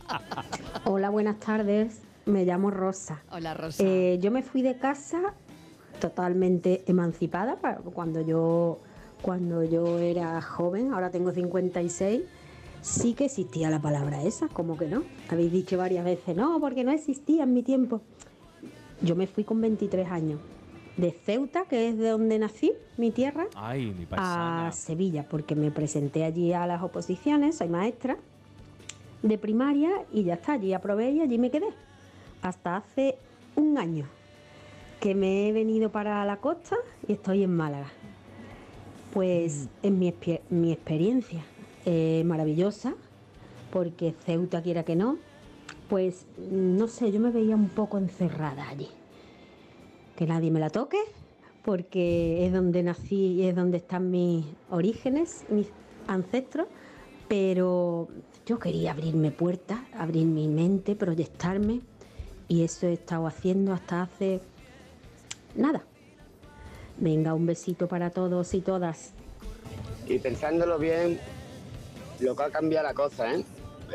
Hola, 0.86 1.09
buenas 1.09 1.39
tardes. 1.39 1.99
Me 2.25 2.45
llamo 2.45 2.71
Rosa. 2.71 3.21
Hola 3.29 3.53
Rosa. 3.53 3.84
Eh, 3.84 4.19
yo 4.21 4.31
me 4.31 4.41
fui 4.41 4.61
de 4.61 4.77
casa 4.77 5.34
totalmente 5.99 6.84
emancipada 6.88 7.57
cuando 7.93 8.21
yo 8.21 8.79
cuando 9.24 9.63
yo 9.63 9.99
era 9.99 10.39
joven, 10.41 10.93
ahora 10.93 11.09
tengo 11.09 11.32
56, 11.32 12.21
sí 12.82 13.13
que 13.13 13.26
existía 13.26 13.69
la 13.69 13.82
palabra 13.82 14.21
esa, 14.21 14.49
como 14.49 14.78
que 14.78 14.88
no. 14.88 15.03
Habéis 15.30 15.51
dicho 15.51 15.78
varias 15.78 16.03
veces, 16.03 16.36
no, 16.36 16.59
porque 16.59 16.84
no 16.84 16.91
existía 16.91 17.43
en 17.43 17.53
mi 17.53 17.63
tiempo. 17.63 18.01
Yo 19.01 19.15
me 19.15 19.26
fui 19.26 19.45
con 19.45 19.61
23 19.61 20.11
años, 20.11 20.39
de 20.97 21.11
Ceuta, 21.11 21.63
que 21.69 21.88
es 21.88 21.97
de 21.97 22.09
donde 22.09 22.38
nací, 22.38 22.74
mi 22.97 23.11
tierra, 23.11 23.47
a 24.11 24.71
Sevilla, 24.74 25.26
porque 25.28 25.55
me 25.55 25.71
presenté 25.71 26.26
allí 26.26 26.51
a 26.51 26.67
las 26.67 26.84
oposiciones, 26.84 27.57
soy 27.57 27.69
maestra 27.69 28.17
de 29.21 29.38
primaria 29.38 29.89
y 30.11 30.26
ya 30.26 30.34
está, 30.34 30.53
allí 30.53 30.74
aprobé 30.74 31.11
y 31.11 31.21
allí 31.21 31.38
me 31.38 31.49
quedé. 31.49 31.69
Hasta 32.41 32.76
hace 32.76 33.15
un 33.55 33.78
año 33.78 34.05
que 34.99 35.15
me 35.15 35.47
he 35.47 35.53
venido 35.53 35.91
para 35.91 36.26
la 36.26 36.38
costa 36.38 36.76
y 37.07 37.13
estoy 37.13 37.43
en 37.43 37.55
Málaga. 37.55 37.88
Pues 39.14 39.70
en 39.84 39.99
mi, 39.99 40.07
experiencia 40.72 41.43
eh, 41.86 42.24
maravillosa, 42.26 42.95
porque 43.72 44.16
Ceuta 44.26 44.64
quiera 44.64 44.84
que 44.84 44.95
no, 44.95 45.20
pues 45.88 46.26
no 46.38 46.88
sé, 46.88 47.11
yo 47.11 47.20
me 47.20 47.30
veía 47.30 47.55
un 47.55 47.70
poco 47.70 47.99
encerrada 47.99 48.68
allí. 48.68 48.89
Que 50.16 50.26
nadie 50.26 50.49
me 50.49 50.59
la 50.59 50.72
toque, 50.72 50.97
porque 51.64 52.47
es 52.47 52.53
donde 52.53 52.82
nací 52.82 53.34
y 53.34 53.43
es 53.43 53.55
donde 53.55 53.78
están 53.78 54.09
mis 54.09 54.45
orígenes, 54.72 55.45
mis 55.49 55.68
ancestros, 56.07 56.68
pero 57.28 58.07
yo 58.47 58.57
quería 58.57 58.93
abrirme 58.93 59.30
puertas, 59.30 59.80
abrir 59.93 60.26
mi 60.26 60.47
mente, 60.47 60.95
proyectarme, 60.95 61.82
y 62.47 62.64
eso 62.64 62.88
he 62.88 62.93
estado 62.93 63.28
haciendo 63.28 63.74
hasta 63.74 64.01
hace 64.01 64.41
nada, 65.55 65.86
Venga, 66.97 67.33
un 67.33 67.45
besito 67.45 67.87
para 67.87 68.09
todos 68.09 68.53
y 68.53 68.61
todas. 68.61 69.13
Y 70.07 70.19
pensándolo 70.19 70.77
bien, 70.77 71.19
lo 72.19 72.35
que 72.35 72.43
ha 72.43 72.49
cambiado 72.49 72.87
la 72.87 72.93
cosa, 72.93 73.33
¿eh? 73.33 73.43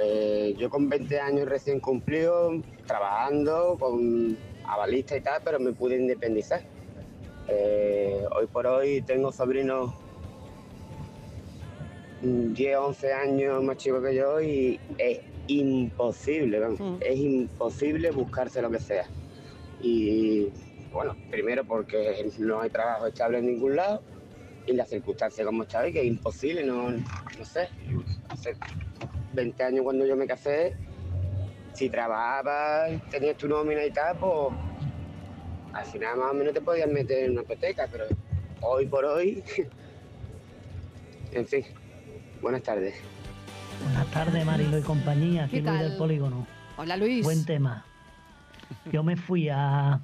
¿eh? 0.00 0.54
yo 0.58 0.70
con 0.70 0.88
20 0.88 1.20
años 1.20 1.48
recién 1.48 1.80
cumplido, 1.80 2.52
trabajando 2.86 3.76
con 3.78 4.36
avalista 4.64 5.16
y 5.16 5.20
tal, 5.20 5.40
pero 5.44 5.58
me 5.60 5.72
pude 5.72 5.96
independizar. 5.96 6.62
Eh, 7.48 8.24
hoy 8.36 8.46
por 8.46 8.66
hoy 8.66 9.02
tengo 9.02 9.32
sobrinos 9.32 9.92
10, 12.20 12.76
11 12.76 13.12
años 13.12 13.62
más 13.62 13.76
chicos 13.76 14.04
que 14.04 14.14
yo 14.14 14.40
y 14.40 14.78
es 14.98 15.20
imposible, 15.46 16.60
mm. 16.60 16.96
es 17.00 17.16
imposible 17.16 18.10
buscarse 18.10 18.60
lo 18.60 18.70
que 18.70 18.80
sea. 18.80 19.06
Y 19.80 20.48
bueno, 20.92 21.16
primero 21.30 21.64
porque 21.64 22.30
no 22.38 22.60
hay 22.60 22.70
trabajo 22.70 23.06
estable 23.06 23.38
en 23.38 23.46
ningún 23.46 23.76
lado 23.76 24.02
y 24.66 24.72
las 24.72 24.88
circunstancias 24.88 25.46
como 25.46 25.62
está 25.62 25.90
que 25.90 26.00
es 26.00 26.06
imposible, 26.06 26.64
no, 26.64 26.90
no 26.90 27.44
sé. 27.44 27.68
Hace 28.28 28.56
20 29.32 29.62
años 29.62 29.82
cuando 29.82 30.06
yo 30.06 30.16
me 30.16 30.26
casé, 30.26 30.76
si 31.72 31.88
trabajabas, 31.88 33.00
tenías 33.10 33.36
tu 33.36 33.48
nómina 33.48 33.84
y 33.84 33.90
tal, 33.90 34.16
pues 34.18 34.54
al 35.72 35.86
final 35.86 36.18
más 36.18 36.30
o 36.30 36.34
menos 36.34 36.52
te 36.52 36.60
podías 36.60 36.88
meter 36.88 37.24
en 37.24 37.32
una 37.32 37.42
hipoteca, 37.42 37.88
pero 37.90 38.04
hoy 38.60 38.86
por 38.86 39.04
hoy, 39.04 39.42
en 41.32 41.46
fin, 41.46 41.64
buenas 42.42 42.62
tardes. 42.62 42.94
Buenas 43.84 44.10
tardes, 44.10 44.44
Marilo 44.44 44.78
y 44.78 44.82
compañía, 44.82 45.44
aquí 45.44 45.60
Luis 45.60 45.80
del 45.80 45.96
Polígono. 45.96 46.46
Hola 46.76 46.96
Luis. 46.96 47.24
Buen 47.24 47.44
tema. 47.44 47.84
Yo 48.92 49.02
me 49.02 49.16
fui 49.16 49.48
a, 49.48 50.00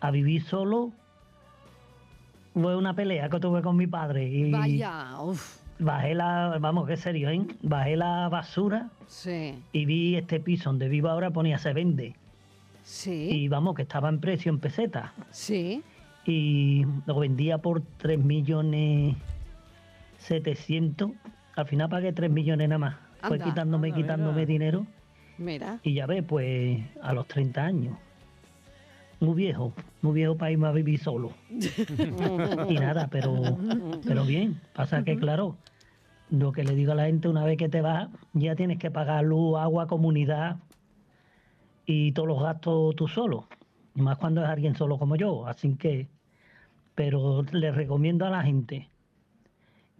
a 0.00 0.10
vivir 0.10 0.42
solo 0.44 0.92
fue 2.54 2.76
una 2.76 2.94
pelea 2.94 3.28
que 3.28 3.40
tuve 3.40 3.62
con 3.62 3.76
mi 3.76 3.86
padre 3.86 4.28
y 4.28 4.50
Vaya, 4.50 5.16
bajé 5.78 6.14
la, 6.14 6.58
vamos, 6.60 6.86
qué 6.86 6.96
serio, 6.96 7.28
¿eh? 7.30 7.46
Bajé 7.62 7.96
la 7.96 8.28
basura 8.28 8.90
sí. 9.06 9.58
y 9.72 9.84
vi 9.86 10.16
este 10.16 10.40
piso 10.40 10.70
donde 10.70 10.88
vivo 10.88 11.08
ahora 11.08 11.30
ponía 11.30 11.58
se 11.58 11.72
vende. 11.72 12.14
Sí. 12.84 13.28
Y 13.30 13.48
vamos, 13.48 13.74
que 13.74 13.82
estaba 13.82 14.08
en 14.08 14.20
precio 14.20 14.52
en 14.52 14.60
peseta. 14.60 15.14
Sí. 15.30 15.82
Y 16.26 16.86
lo 17.06 17.18
vendía 17.18 17.58
por 17.58 17.82
3 17.98 18.18
millones 18.22 19.16
700. 20.18 21.10
Al 21.56 21.66
final 21.66 21.88
pagué 21.88 22.12
3 22.12 22.30
millones 22.30 22.68
nada 22.68 22.78
más. 22.78 22.96
Fue 23.22 23.40
quitándome, 23.40 23.92
quitándome 23.92 24.44
dinero. 24.44 24.86
Mira. 25.38 25.80
Y 25.82 25.94
ya 25.94 26.06
ve, 26.06 26.22
pues 26.22 26.82
a 27.02 27.14
los 27.14 27.26
30 27.26 27.62
años 27.62 27.96
muy 29.24 29.34
viejo, 29.34 29.72
muy 30.02 30.14
viejo 30.14 30.36
para 30.36 30.52
irme 30.52 30.68
a 30.68 30.72
vivir 30.72 31.00
solo. 31.00 31.32
y 31.50 32.74
nada, 32.74 33.08
pero, 33.10 33.58
pero 34.06 34.24
bien, 34.24 34.60
pasa 34.74 35.02
que 35.04 35.16
claro, 35.16 35.56
lo 36.30 36.52
que 36.52 36.64
le 36.64 36.74
digo 36.74 36.92
a 36.92 36.94
la 36.94 37.06
gente, 37.06 37.28
una 37.28 37.44
vez 37.44 37.56
que 37.56 37.68
te 37.68 37.80
vas, 37.80 38.08
ya 38.32 38.54
tienes 38.56 38.78
que 38.78 38.90
pagar 38.90 39.24
luz, 39.24 39.58
agua, 39.58 39.86
comunidad 39.86 40.56
y 41.86 42.12
todos 42.12 42.28
los 42.28 42.42
gastos 42.42 42.96
tú 42.96 43.08
solo. 43.08 43.48
Y 43.94 44.02
más 44.02 44.18
cuando 44.18 44.42
es 44.42 44.48
alguien 44.48 44.74
solo 44.74 44.98
como 44.98 45.16
yo. 45.16 45.46
Así 45.46 45.76
que, 45.76 46.08
pero 46.94 47.42
le 47.52 47.70
recomiendo 47.70 48.26
a 48.26 48.30
la 48.30 48.42
gente 48.42 48.88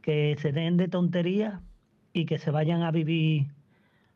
que 0.02 0.36
se 0.40 0.52
den 0.52 0.76
de 0.76 0.88
tonterías 0.88 1.60
y 2.12 2.26
que 2.26 2.38
se 2.38 2.50
vayan 2.50 2.82
a 2.82 2.90
vivir 2.90 3.46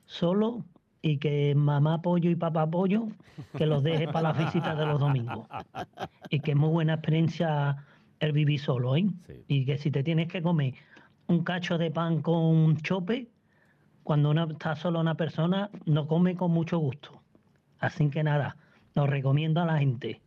solo 0.06 0.64
y 1.03 1.18
que 1.18 1.55
mamá 1.55 2.03
pollo 2.03 2.30
y 2.30 2.36
papá 2.36 2.68
pollo 2.68 3.09
que 3.57 3.66
los 3.66 3.82
deje 3.82 4.07
para 4.09 4.32
las 4.32 4.38
visitas 4.38 4.76
de 4.76 4.86
los 4.86 4.99
domingos. 4.99 5.46
Y 6.30 6.40
que 6.40 6.53
es 6.53 6.57
muy 6.57 6.70
buena 6.70 6.94
experiencia 6.94 7.84
el 8.20 8.32
vivir 8.32 8.61
solo, 8.61 8.96
¿eh? 8.96 9.07
Y 9.46 9.64
que 9.64 9.78
si 9.78 9.90
te 9.90 10.03
tienes 10.03 10.28
que 10.28 10.42
comer 10.42 10.74
un 11.28 11.44
cacho 11.44 11.78
de 11.78 11.90
pan 11.90 12.22
con 12.22 12.76
chope, 12.78 13.28
cuando 14.03 14.30
una, 14.30 14.44
está 14.44 14.74
solo 14.74 15.01
una 15.01 15.14
persona, 15.14 15.70
no 15.84 16.07
come 16.07 16.34
con 16.34 16.51
mucho 16.51 16.78
gusto. 16.78 17.22
Así 17.78 18.09
que 18.09 18.22
nada, 18.24 18.57
nos 18.94 19.09
recomiendo 19.09 19.61
a 19.61 19.66
la 19.66 19.78
gente 19.78 20.20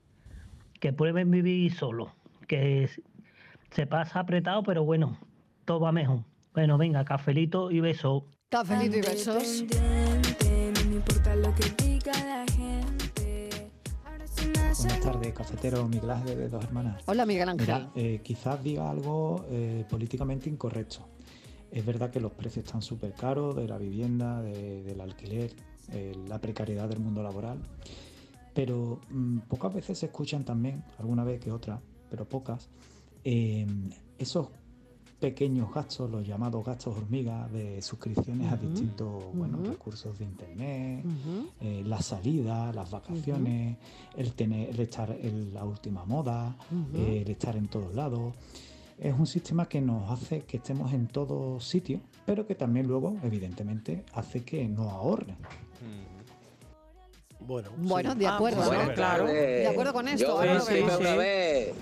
que 0.80 0.94
prueben 0.94 1.32
vivir 1.32 1.74
solo, 1.74 2.14
que 2.48 2.90
se 3.72 3.88
pasa 3.88 4.22
apretado, 4.22 4.64
pero 4.64 4.84
bueno, 4.84 5.18
todo 5.66 5.82
va 5.82 5.92
mejor. 5.92 6.20
Bueno, 6.54 6.78
venga, 6.78 7.04
cafelito 7.04 7.72
y 7.72 7.80
beso. 7.80 8.26
Cafelito 8.50 8.98
y 8.98 9.02
besos 9.02 9.66
lo 11.36 11.56
que 11.56 11.84
diga 11.84 12.12
la 12.26 12.46
gente. 12.52 13.50
Buenas 14.80 15.00
tardes, 15.02 15.34
cafetero 15.34 15.88
Miguel 15.88 16.10
Ángel 16.12 16.38
de 16.38 16.50
Dos 16.50 16.64
Hermanas. 16.64 17.04
Hola 17.06 17.26
Miguel 17.26 17.50
Ángel. 17.50 17.88
Eh, 17.96 18.22
quizás 18.24 18.64
diga 18.64 18.90
algo 18.90 19.46
eh, 19.50 19.86
políticamente 19.90 20.50
incorrecto. 20.50 21.08
Es 21.72 21.86
verdad 21.86 22.12
que 22.12 22.20
los 22.20 22.32
precios 22.34 22.66
están 22.66 22.82
súper 22.82 23.14
caros 23.14 23.56
de 23.56 23.68
la 23.68 23.78
vivienda, 23.78 24.42
del 24.42 25.00
alquiler, 25.00 25.54
la 26.28 26.40
precariedad 26.40 26.90
del 26.90 27.00
mundo 27.00 27.24
laboral, 27.24 27.60
pero 28.54 29.00
mm, 29.10 29.40
pocas 29.48 29.74
veces 29.74 29.98
se 30.00 30.08
escuchan 30.08 30.44
también, 30.44 30.84
alguna 31.00 31.24
vez 31.24 31.40
que 31.40 31.52
otra, 31.52 31.80
pero 32.10 32.26
pocas, 32.26 32.70
esos 33.24 34.50
pequeños 35.22 35.72
gastos, 35.72 36.10
los 36.10 36.28
llamados 36.28 36.66
gastos 36.66 36.98
hormiga 36.98 37.48
de 37.48 37.80
suscripciones 37.82 38.52
a 38.52 38.58
distintos 38.58 39.24
bueno, 39.36 39.60
recursos 39.64 40.18
de 40.18 40.26
internet, 40.26 41.06
eh, 41.62 41.84
la 41.86 42.02
salida, 42.02 42.74
las 42.74 42.90
vacaciones, 42.90 43.78
el 44.18 44.34
tener, 44.34 44.72
el 44.72 44.80
estar 44.80 45.12
en 45.12 45.54
la 45.54 45.64
última 45.64 46.04
moda, 46.06 46.58
eh, 46.96 47.22
el 47.24 47.32
estar 47.32 47.56
en 47.56 47.68
todos 47.68 47.94
lados. 47.94 48.34
Es 49.00 49.14
un 49.14 49.28
sistema 49.28 49.68
que 49.68 49.80
nos 49.80 50.10
hace 50.10 50.42
que 50.42 50.58
estemos 50.58 50.92
en 50.92 51.08
todos 51.08 51.64
sitios, 51.64 52.02
pero 52.26 52.48
que 52.48 52.56
también 52.56 52.88
luego, 52.88 53.16
evidentemente, 53.24 54.04
hace 54.14 54.44
que 54.44 54.68
no 54.68 54.90
ahorren. 54.90 55.38
Bueno, 57.40 57.70
bueno 57.78 58.16
de 58.16 58.28
acuerdo, 58.28 58.72
claro. 58.96 59.26
De 59.26 59.68
acuerdo 59.68 59.94
con 59.94 60.08
esto. 60.08 60.44
Yo 60.44 60.96
otra 60.96 61.16
vez 61.16 61.74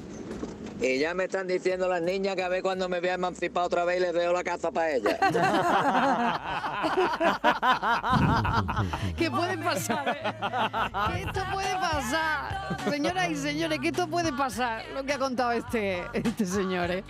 y 0.82 1.00
ya 1.00 1.14
me 1.14 1.26
están 1.26 1.48
diciendo 1.48 1.88
las 1.88 2.02
niñas 2.02 2.36
que 2.36 2.44
a 2.44 2.50
ver 2.50 2.62
cuando 2.62 2.88
me 2.88 3.00
voy 3.00 3.10
a 3.10 3.16
emancipar 3.16 3.66
otra 3.66 3.86
vez 3.86 3.98
y 3.98 4.02
les 4.02 4.14
veo 4.14 4.32
la 4.32 4.44
casa 4.44 4.72
para 4.72 4.92
ellas. 4.92 5.18
¿Qué 9.18 9.30
puede 9.30 9.58
pasar? 9.58 11.14
¿Qué 11.14 11.24
esto 11.24 11.42
puede 11.52 11.74
pasar? 11.76 12.78
Señoras 12.90 13.30
y 13.30 13.36
señores, 13.36 13.80
que 13.80 13.90
esto 13.90 14.08
puede 14.08 14.32
pasar. 14.32 14.86
Lo 14.94 15.04
que 15.04 15.14
ha 15.14 15.20
contado 15.20 15.52
este, 15.52 16.04
este 16.14 16.46
señor. 16.46 16.92
¿eh? 16.92 17.04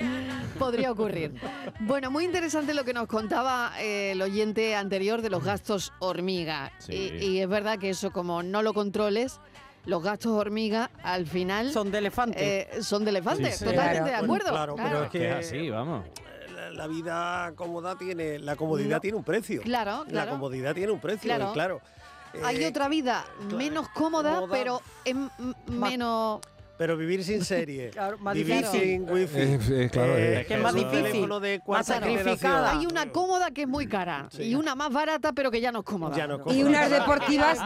Podría 0.58 0.92
ocurrir. 0.92 1.36
Bueno, 1.82 2.10
muy 2.10 2.26
interesante 2.26 2.74
lo 2.74 2.84
que 2.84 2.94
nos 2.94 3.08
contaba 3.08 3.74
eh, 3.80 4.14
el 4.14 4.22
oyente 4.22 4.76
anterior 4.76 5.22
de 5.22 5.30
los 5.30 5.44
gastos 5.44 5.94
hormiga. 6.00 6.72
y 6.88 7.40
es 7.40 7.48
verdad 7.48 7.78
que 7.78 7.92
eso 7.92 8.12
como 8.12 8.42
no 8.42 8.64
lo 8.64 8.74
controles 8.74 9.40
los 9.86 10.04
gastos 10.04 10.32
hormiga 10.32 10.90
al 11.04 11.26
final 11.26 11.72
son 11.72 11.92
de 11.92 11.98
elefante. 12.00 12.78
Eh, 12.78 12.84
son 12.84 13.04
de 13.04 13.12
elefante, 13.12 13.52
totalmente 13.52 14.10
de 14.10 14.16
acuerdo. 14.16 14.50
claro, 14.50 14.76
pero 14.76 15.04
es 15.04 15.10
que 15.10 15.30
así, 15.30 15.70
vamos. 15.70 16.06
La, 16.74 16.88
vida 16.88 17.54
cómoda 17.56 17.98
tiene, 17.98 18.40
la 18.40 18.56
comodidad 18.56 19.02
tiene 19.02 19.18
un 19.18 19.24
precio. 19.24 19.62
Claro, 19.64 20.06
La 20.10 20.30
comodidad 20.30 20.76
tiene 20.76 20.92
un 20.92 21.00
precio, 21.00 21.28
claro. 21.28 21.52
claro 21.54 21.82
Hay 22.44 22.64
eh, 22.64 22.68
otra 22.68 22.88
vida 22.88 23.26
menos 23.56 23.90
cómoda, 23.90 24.44
pero 24.50 24.82
es 25.04 25.16
menos 25.68 26.42
pero 26.80 26.96
vivir 26.96 27.26
sin 27.26 27.44
serie, 27.44 27.92
vivir 28.34 28.66
sin 28.66 29.10
wifi, 29.10 29.38
es, 29.38 29.92
claro, 29.92 30.18
eh, 30.18 30.46
que 30.48 30.54
es 30.54 30.62
más 30.62 30.74
difícil, 30.74 31.30
de 31.42 31.62
más 31.68 31.86
sacrificada. 31.86 32.72
Hay 32.72 32.86
una 32.86 33.12
cómoda 33.12 33.52
que 33.52 33.64
es 33.64 33.68
muy 33.68 33.86
cara 33.86 34.30
y 34.40 34.56
una 34.56 34.76
más 34.76 34.90
barata 34.90 35.34
pero 35.34 35.52
que 35.52 35.60
ya 35.60 35.74
no 35.74 35.80
es 35.80 35.86
cómoda. 35.86 36.16
Y 36.48 36.64
unas 36.64 36.90
deportivas, 36.90 37.60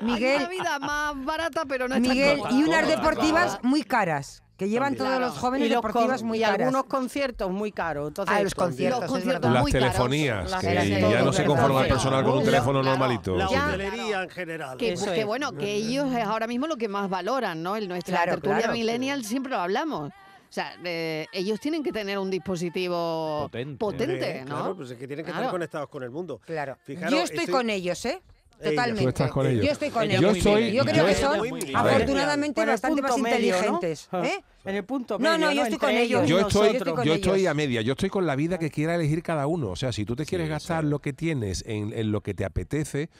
Miguel. 0.00 0.38
Hay 0.38 0.44
una 0.44 0.48
vida 0.48 0.78
más 0.78 1.22
barata 1.22 1.66
pero 1.68 1.86
no 1.86 1.96
es 1.96 2.00
Miguel, 2.00 2.40
y 2.50 2.62
unas 2.62 2.88
deportivas 2.88 3.58
muy 3.62 3.82
caras 3.82 4.42
que 4.56 4.68
llevan 4.68 4.96
todos 4.96 5.20
los 5.20 5.36
jóvenes 5.36 5.68
y 5.68 5.70
deportivas 5.70 6.22
muy 6.22 6.40
caras. 6.40 6.58
Y 6.58 6.62
algunos 6.62 6.84
conciertos 6.84 7.50
muy 7.50 7.72
caros. 7.72 8.08
Entonces, 8.08 8.34
ah, 8.36 8.42
los 8.42 8.54
conciertos, 8.54 9.00
los 9.02 9.10
conciertos 9.10 9.50
Las 9.50 9.64
telefonías, 9.66 10.54
que 10.54 11.00
ya 11.00 11.22
no 11.22 11.32
se 11.32 11.44
conforma 11.44 11.82
el 11.82 11.88
personal 11.88 12.24
con 12.24 12.38
un 12.38 12.44
teléfono 12.44 12.82
normalito. 12.82 13.36
La 13.36 13.48
hotelería 13.48 14.22
en 14.22 14.30
general. 14.30 14.76
Que, 14.78 15.24
bueno, 15.24 15.52
que 15.52 15.74
ellos 15.74 16.12
es 16.14 16.24
ahora 16.24 16.46
mismo 16.46 16.66
lo 16.66 16.76
que 16.76 16.88
más 16.88 17.08
valoran, 17.08 17.62
¿no? 17.62 17.76
El 17.76 17.88
nuestra 17.88 18.24
tertulia 18.24 18.68
millennial 18.68 19.24
siempre 19.24 19.52
lo 19.52 19.60
hablamos. 19.60 20.12
O 20.48 20.52
sea, 20.56 20.74
eh, 20.84 21.26
ellos 21.32 21.60
tienen 21.60 21.82
que 21.82 21.92
tener 21.92 22.18
un 22.18 22.30
dispositivo 22.30 23.50
potente, 23.78 24.44
¿no? 24.44 24.56
Claro, 24.56 24.76
pues 24.76 24.90
es 24.92 24.98
que 24.98 25.06
tienen 25.06 25.24
que 25.24 25.32
estar 25.32 25.50
conectados 25.50 25.88
con 25.88 26.02
el 26.02 26.10
mundo. 26.10 26.40
Claro. 26.46 26.78
Yo 26.86 27.22
estoy, 27.22 27.46
con 27.46 27.68
ellos, 27.68 28.04
¿eh? 28.06 28.22
Totalmente. 28.62 29.02
Tú 29.02 29.08
estás 29.08 29.30
con 29.30 29.46
ellos. 29.46 29.66
Yo 29.66 29.72
estoy 29.72 29.90
con 29.90 30.02
ellos. 30.10 30.20
Yo, 30.20 30.58
yo 30.58 30.84
creo 30.84 31.06
que 31.06 31.14
son 31.14 31.40
afortunadamente 31.74 32.64
bastante 32.64 33.02
más 33.02 33.18
inteligentes. 33.18 34.08
¿eh? 34.12 34.42
En 34.64 34.74
el 34.74 34.84
punto 34.84 35.18
medio. 35.18 35.38
No, 35.38 35.46
no, 35.46 35.52
yo 35.52 35.62
estoy 35.62 35.78
con 35.78 35.90
ellos. 35.90 36.28
Yo 36.28 36.40
estoy, 36.40 36.78
yo 37.04 37.14
estoy 37.14 37.46
a 37.46 37.54
media. 37.54 37.82
Yo 37.82 37.92
estoy 37.92 38.08
con 38.08 38.26
la 38.26 38.34
vida 38.36 38.58
que 38.58 38.70
quiera 38.70 38.94
elegir 38.94 39.22
cada 39.22 39.46
uno. 39.46 39.70
O 39.70 39.76
sea, 39.76 39.92
si 39.92 40.04
tú 40.04 40.16
te 40.16 40.24
quieres 40.24 40.48
gastar 40.48 40.84
lo 40.84 40.98
que 41.00 41.12
tienes 41.12 41.64
en, 41.66 41.92
en 41.92 42.10
lo 42.10 42.22
que 42.22 42.34
te 42.34 42.44
apetece, 42.44 43.10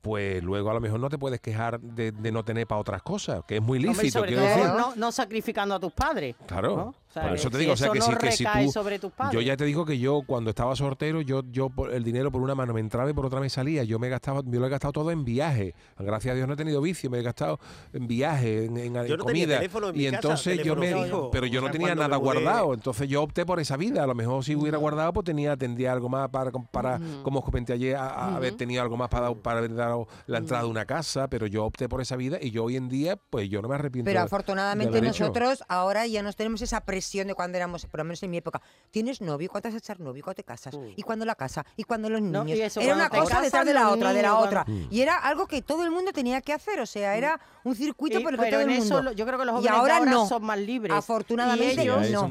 pues 0.00 0.42
luego 0.42 0.70
a 0.70 0.74
lo 0.74 0.80
mejor 0.80 1.00
no 1.00 1.08
te 1.08 1.18
puedes 1.18 1.40
quejar 1.40 1.80
de, 1.80 2.12
no 2.32 2.44
tener 2.44 2.66
para 2.66 2.80
otras 2.80 3.02
cosas, 3.02 3.42
que 3.46 3.56
es 3.56 3.62
muy 3.62 3.78
lícito. 3.78 4.22
quiero 4.24 4.42
decir. 4.42 4.64
No, 4.96 5.12
sacrificando 5.12 5.74
a 5.74 5.80
tus 5.80 5.92
padres. 5.92 6.36
Claro. 6.46 6.94
Por 7.12 7.34
eso 7.34 7.50
te 7.50 7.58
digo, 7.58 7.72
o 7.72 7.76
sea, 7.76 7.90
que, 7.90 8.00
si, 8.00 8.14
que 8.14 8.32
si 8.32 8.44
tú, 8.44 9.12
yo 9.32 9.40
ya 9.40 9.56
te 9.56 9.64
digo 9.64 9.84
que 9.84 9.98
yo 9.98 10.22
cuando 10.24 10.50
estaba 10.50 10.76
soltero, 10.76 11.20
yo, 11.20 11.42
yo 11.50 11.72
el 11.90 12.04
dinero 12.04 12.30
por 12.30 12.40
una 12.40 12.54
mano 12.54 12.72
me 12.72 12.80
entraba 12.80 13.10
y 13.10 13.12
por 13.12 13.26
otra 13.26 13.40
me 13.40 13.50
salía. 13.50 13.82
Yo 13.82 13.98
me 13.98 14.08
gastaba, 14.08 14.42
yo 14.44 14.60
lo 14.60 14.66
he 14.66 14.68
gastado 14.68 14.92
todo 14.92 15.10
en 15.10 15.24
viaje. 15.24 15.74
Gracias 15.98 16.32
a 16.32 16.36
Dios 16.36 16.46
no 16.46 16.54
he 16.54 16.56
tenido 16.56 16.80
vicio, 16.80 17.10
me 17.10 17.18
he 17.18 17.22
gastado 17.22 17.58
en 17.92 18.06
viaje, 18.06 18.66
en, 18.66 18.76
en 18.76 19.16
comida. 19.18 19.60
y 19.92 20.06
entonces 20.06 20.62
yo 20.62 20.76
me 20.76 20.94
dijo, 20.94 21.30
pero 21.32 21.46
yo 21.46 21.60
no 21.60 21.70
tenía 21.70 21.96
nada 21.96 22.16
guardado. 22.16 22.74
Entonces 22.74 23.08
yo 23.08 23.24
opté 23.24 23.44
por 23.44 23.58
esa 23.58 23.76
vida. 23.76 24.04
A 24.04 24.06
lo 24.06 24.14
mejor 24.14 24.44
si 24.44 24.54
hubiera 24.54 24.78
guardado, 24.78 25.12
pues 25.12 25.24
tenía, 25.24 25.56
tendría 25.56 25.92
algo 25.92 26.08
más 26.08 26.28
para, 26.28 26.52
para 26.52 27.00
como 27.24 27.40
os 27.40 27.44
comenté 27.44 27.72
ayer, 27.72 27.96
a, 27.96 28.36
haber 28.36 28.56
tenido 28.56 28.82
algo 28.82 28.96
más 28.96 29.08
para, 29.08 29.34
para 29.34 29.58
haber 29.58 29.74
dado 29.74 30.06
la 30.26 30.38
entrada 30.38 30.62
de 30.62 30.70
una 30.70 30.84
casa, 30.84 31.26
pero 31.28 31.48
yo 31.48 31.64
opté 31.64 31.88
por 31.88 32.00
esa 32.00 32.14
vida 32.14 32.38
y 32.40 32.52
yo 32.52 32.64
hoy 32.64 32.76
en 32.76 32.88
día, 32.88 33.16
pues 33.16 33.48
yo 33.48 33.60
no 33.62 33.68
me 33.68 33.74
arrepiento. 33.74 34.08
Pero 34.08 34.20
afortunadamente 34.20 35.00
nosotros 35.00 35.64
ahora 35.66 36.06
ya 36.06 36.22
nos 36.22 36.36
tenemos 36.36 36.62
esa 36.62 36.80
presión 36.82 36.99
de 37.00 37.34
cuando 37.34 37.56
éramos, 37.56 37.86
por 37.86 37.98
lo 37.98 38.04
menos 38.04 38.22
en 38.22 38.30
mi 38.30 38.36
época, 38.36 38.60
¿tienes 38.90 39.20
novio? 39.20 39.48
¿Cuándo 39.48 39.68
vas 39.68 39.74
a 39.74 39.78
echar 39.78 40.00
novio? 40.00 40.22
¿Cuándo 40.22 40.36
te 40.36 40.44
casas? 40.44 40.76
Mm. 40.76 40.92
¿Y 40.96 41.02
cuándo 41.02 41.24
la 41.24 41.34
casa? 41.34 41.64
¿Y 41.76 41.84
cuándo 41.84 42.08
los 42.08 42.20
niños? 42.20 42.76
era 42.76 42.94
una 42.94 43.08
cosa 43.08 43.40
detrás 43.40 43.66
de 43.66 43.74
la 43.74 43.90
otra, 43.90 44.12
de 44.12 44.22
la 44.22 44.36
otra. 44.36 44.64
Mm. 44.66 44.88
Y 44.90 45.00
era 45.00 45.16
algo 45.16 45.46
que 45.46 45.62
todo 45.62 45.82
el 45.84 45.90
mundo 45.90 46.12
tenía 46.12 46.40
que 46.40 46.52
hacer, 46.52 46.80
o 46.80 46.86
sea, 46.86 47.16
era 47.16 47.36
mm. 47.64 47.68
un 47.68 47.74
circuito 47.74 48.20
por 48.22 48.34
el 48.34 48.40
que 48.40 48.50
todo 48.50 48.60
el 48.60 48.68
mundo... 48.68 49.12
yo 49.12 49.26
creo 49.26 49.38
que 49.38 49.44
los 49.44 49.54
jóvenes 49.56 49.78
ahora, 49.78 49.96
ahora 49.96 50.10
no. 50.10 50.26
son 50.26 50.44
más 50.44 50.58
libres. 50.58 50.96
Afortunadamente 50.96 51.84
no. 51.84 52.30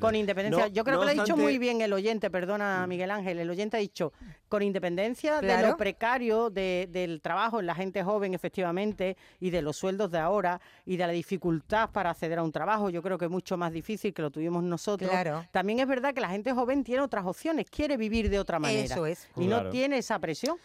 Con 0.00 0.14
independencia. 0.14 0.68
yo 0.68 0.84
creo 0.84 1.00
que 1.00 1.06
lo 1.06 1.10
ha 1.10 1.14
dicho 1.14 1.36
muy 1.36 1.58
bien 1.58 1.80
el 1.80 1.92
oyente, 1.92 2.30
perdona 2.30 2.86
Miguel 2.86 3.10
Ángel, 3.10 3.38
el 3.38 3.50
oyente 3.50 3.76
ha 3.76 3.80
dicho, 3.80 4.12
con 4.48 4.62
independencia 4.62 5.40
de 5.40 5.66
lo 5.66 5.76
precario 5.76 6.50
del 6.50 7.20
trabajo 7.22 7.60
en 7.60 7.66
la 7.66 7.74
gente 7.74 8.02
joven 8.02 8.34
efectivamente, 8.34 9.16
y 9.38 9.50
de 9.50 9.62
los 9.62 9.76
sueldos 9.76 10.10
de 10.10 10.18
ahora, 10.18 10.60
y 10.84 10.96
de 10.96 11.06
la 11.06 11.12
dificultad 11.12 11.90
para 11.90 12.10
acceder 12.10 12.38
a 12.38 12.42
un 12.42 12.52
trabajo, 12.52 12.90
yo 12.90 13.02
creo 13.02 13.18
que 13.18 13.26
es 13.26 13.30
mucho 13.30 13.56
más 13.56 13.72
difícil 13.72 14.09
que 14.12 14.22
lo 14.22 14.30
tuvimos 14.30 14.62
nosotros. 14.62 15.10
También 15.50 15.80
es 15.80 15.86
verdad 15.86 16.14
que 16.14 16.20
la 16.20 16.28
gente 16.28 16.52
joven 16.52 16.84
tiene 16.84 17.02
otras 17.02 17.26
opciones, 17.26 17.66
quiere 17.70 17.96
vivir 17.96 18.30
de 18.30 18.38
otra 18.38 18.58
manera. 18.58 18.96
Y 19.36 19.46
no 19.46 19.70
tiene 19.70 19.98
esa 19.98 20.18
presión. 20.18 20.56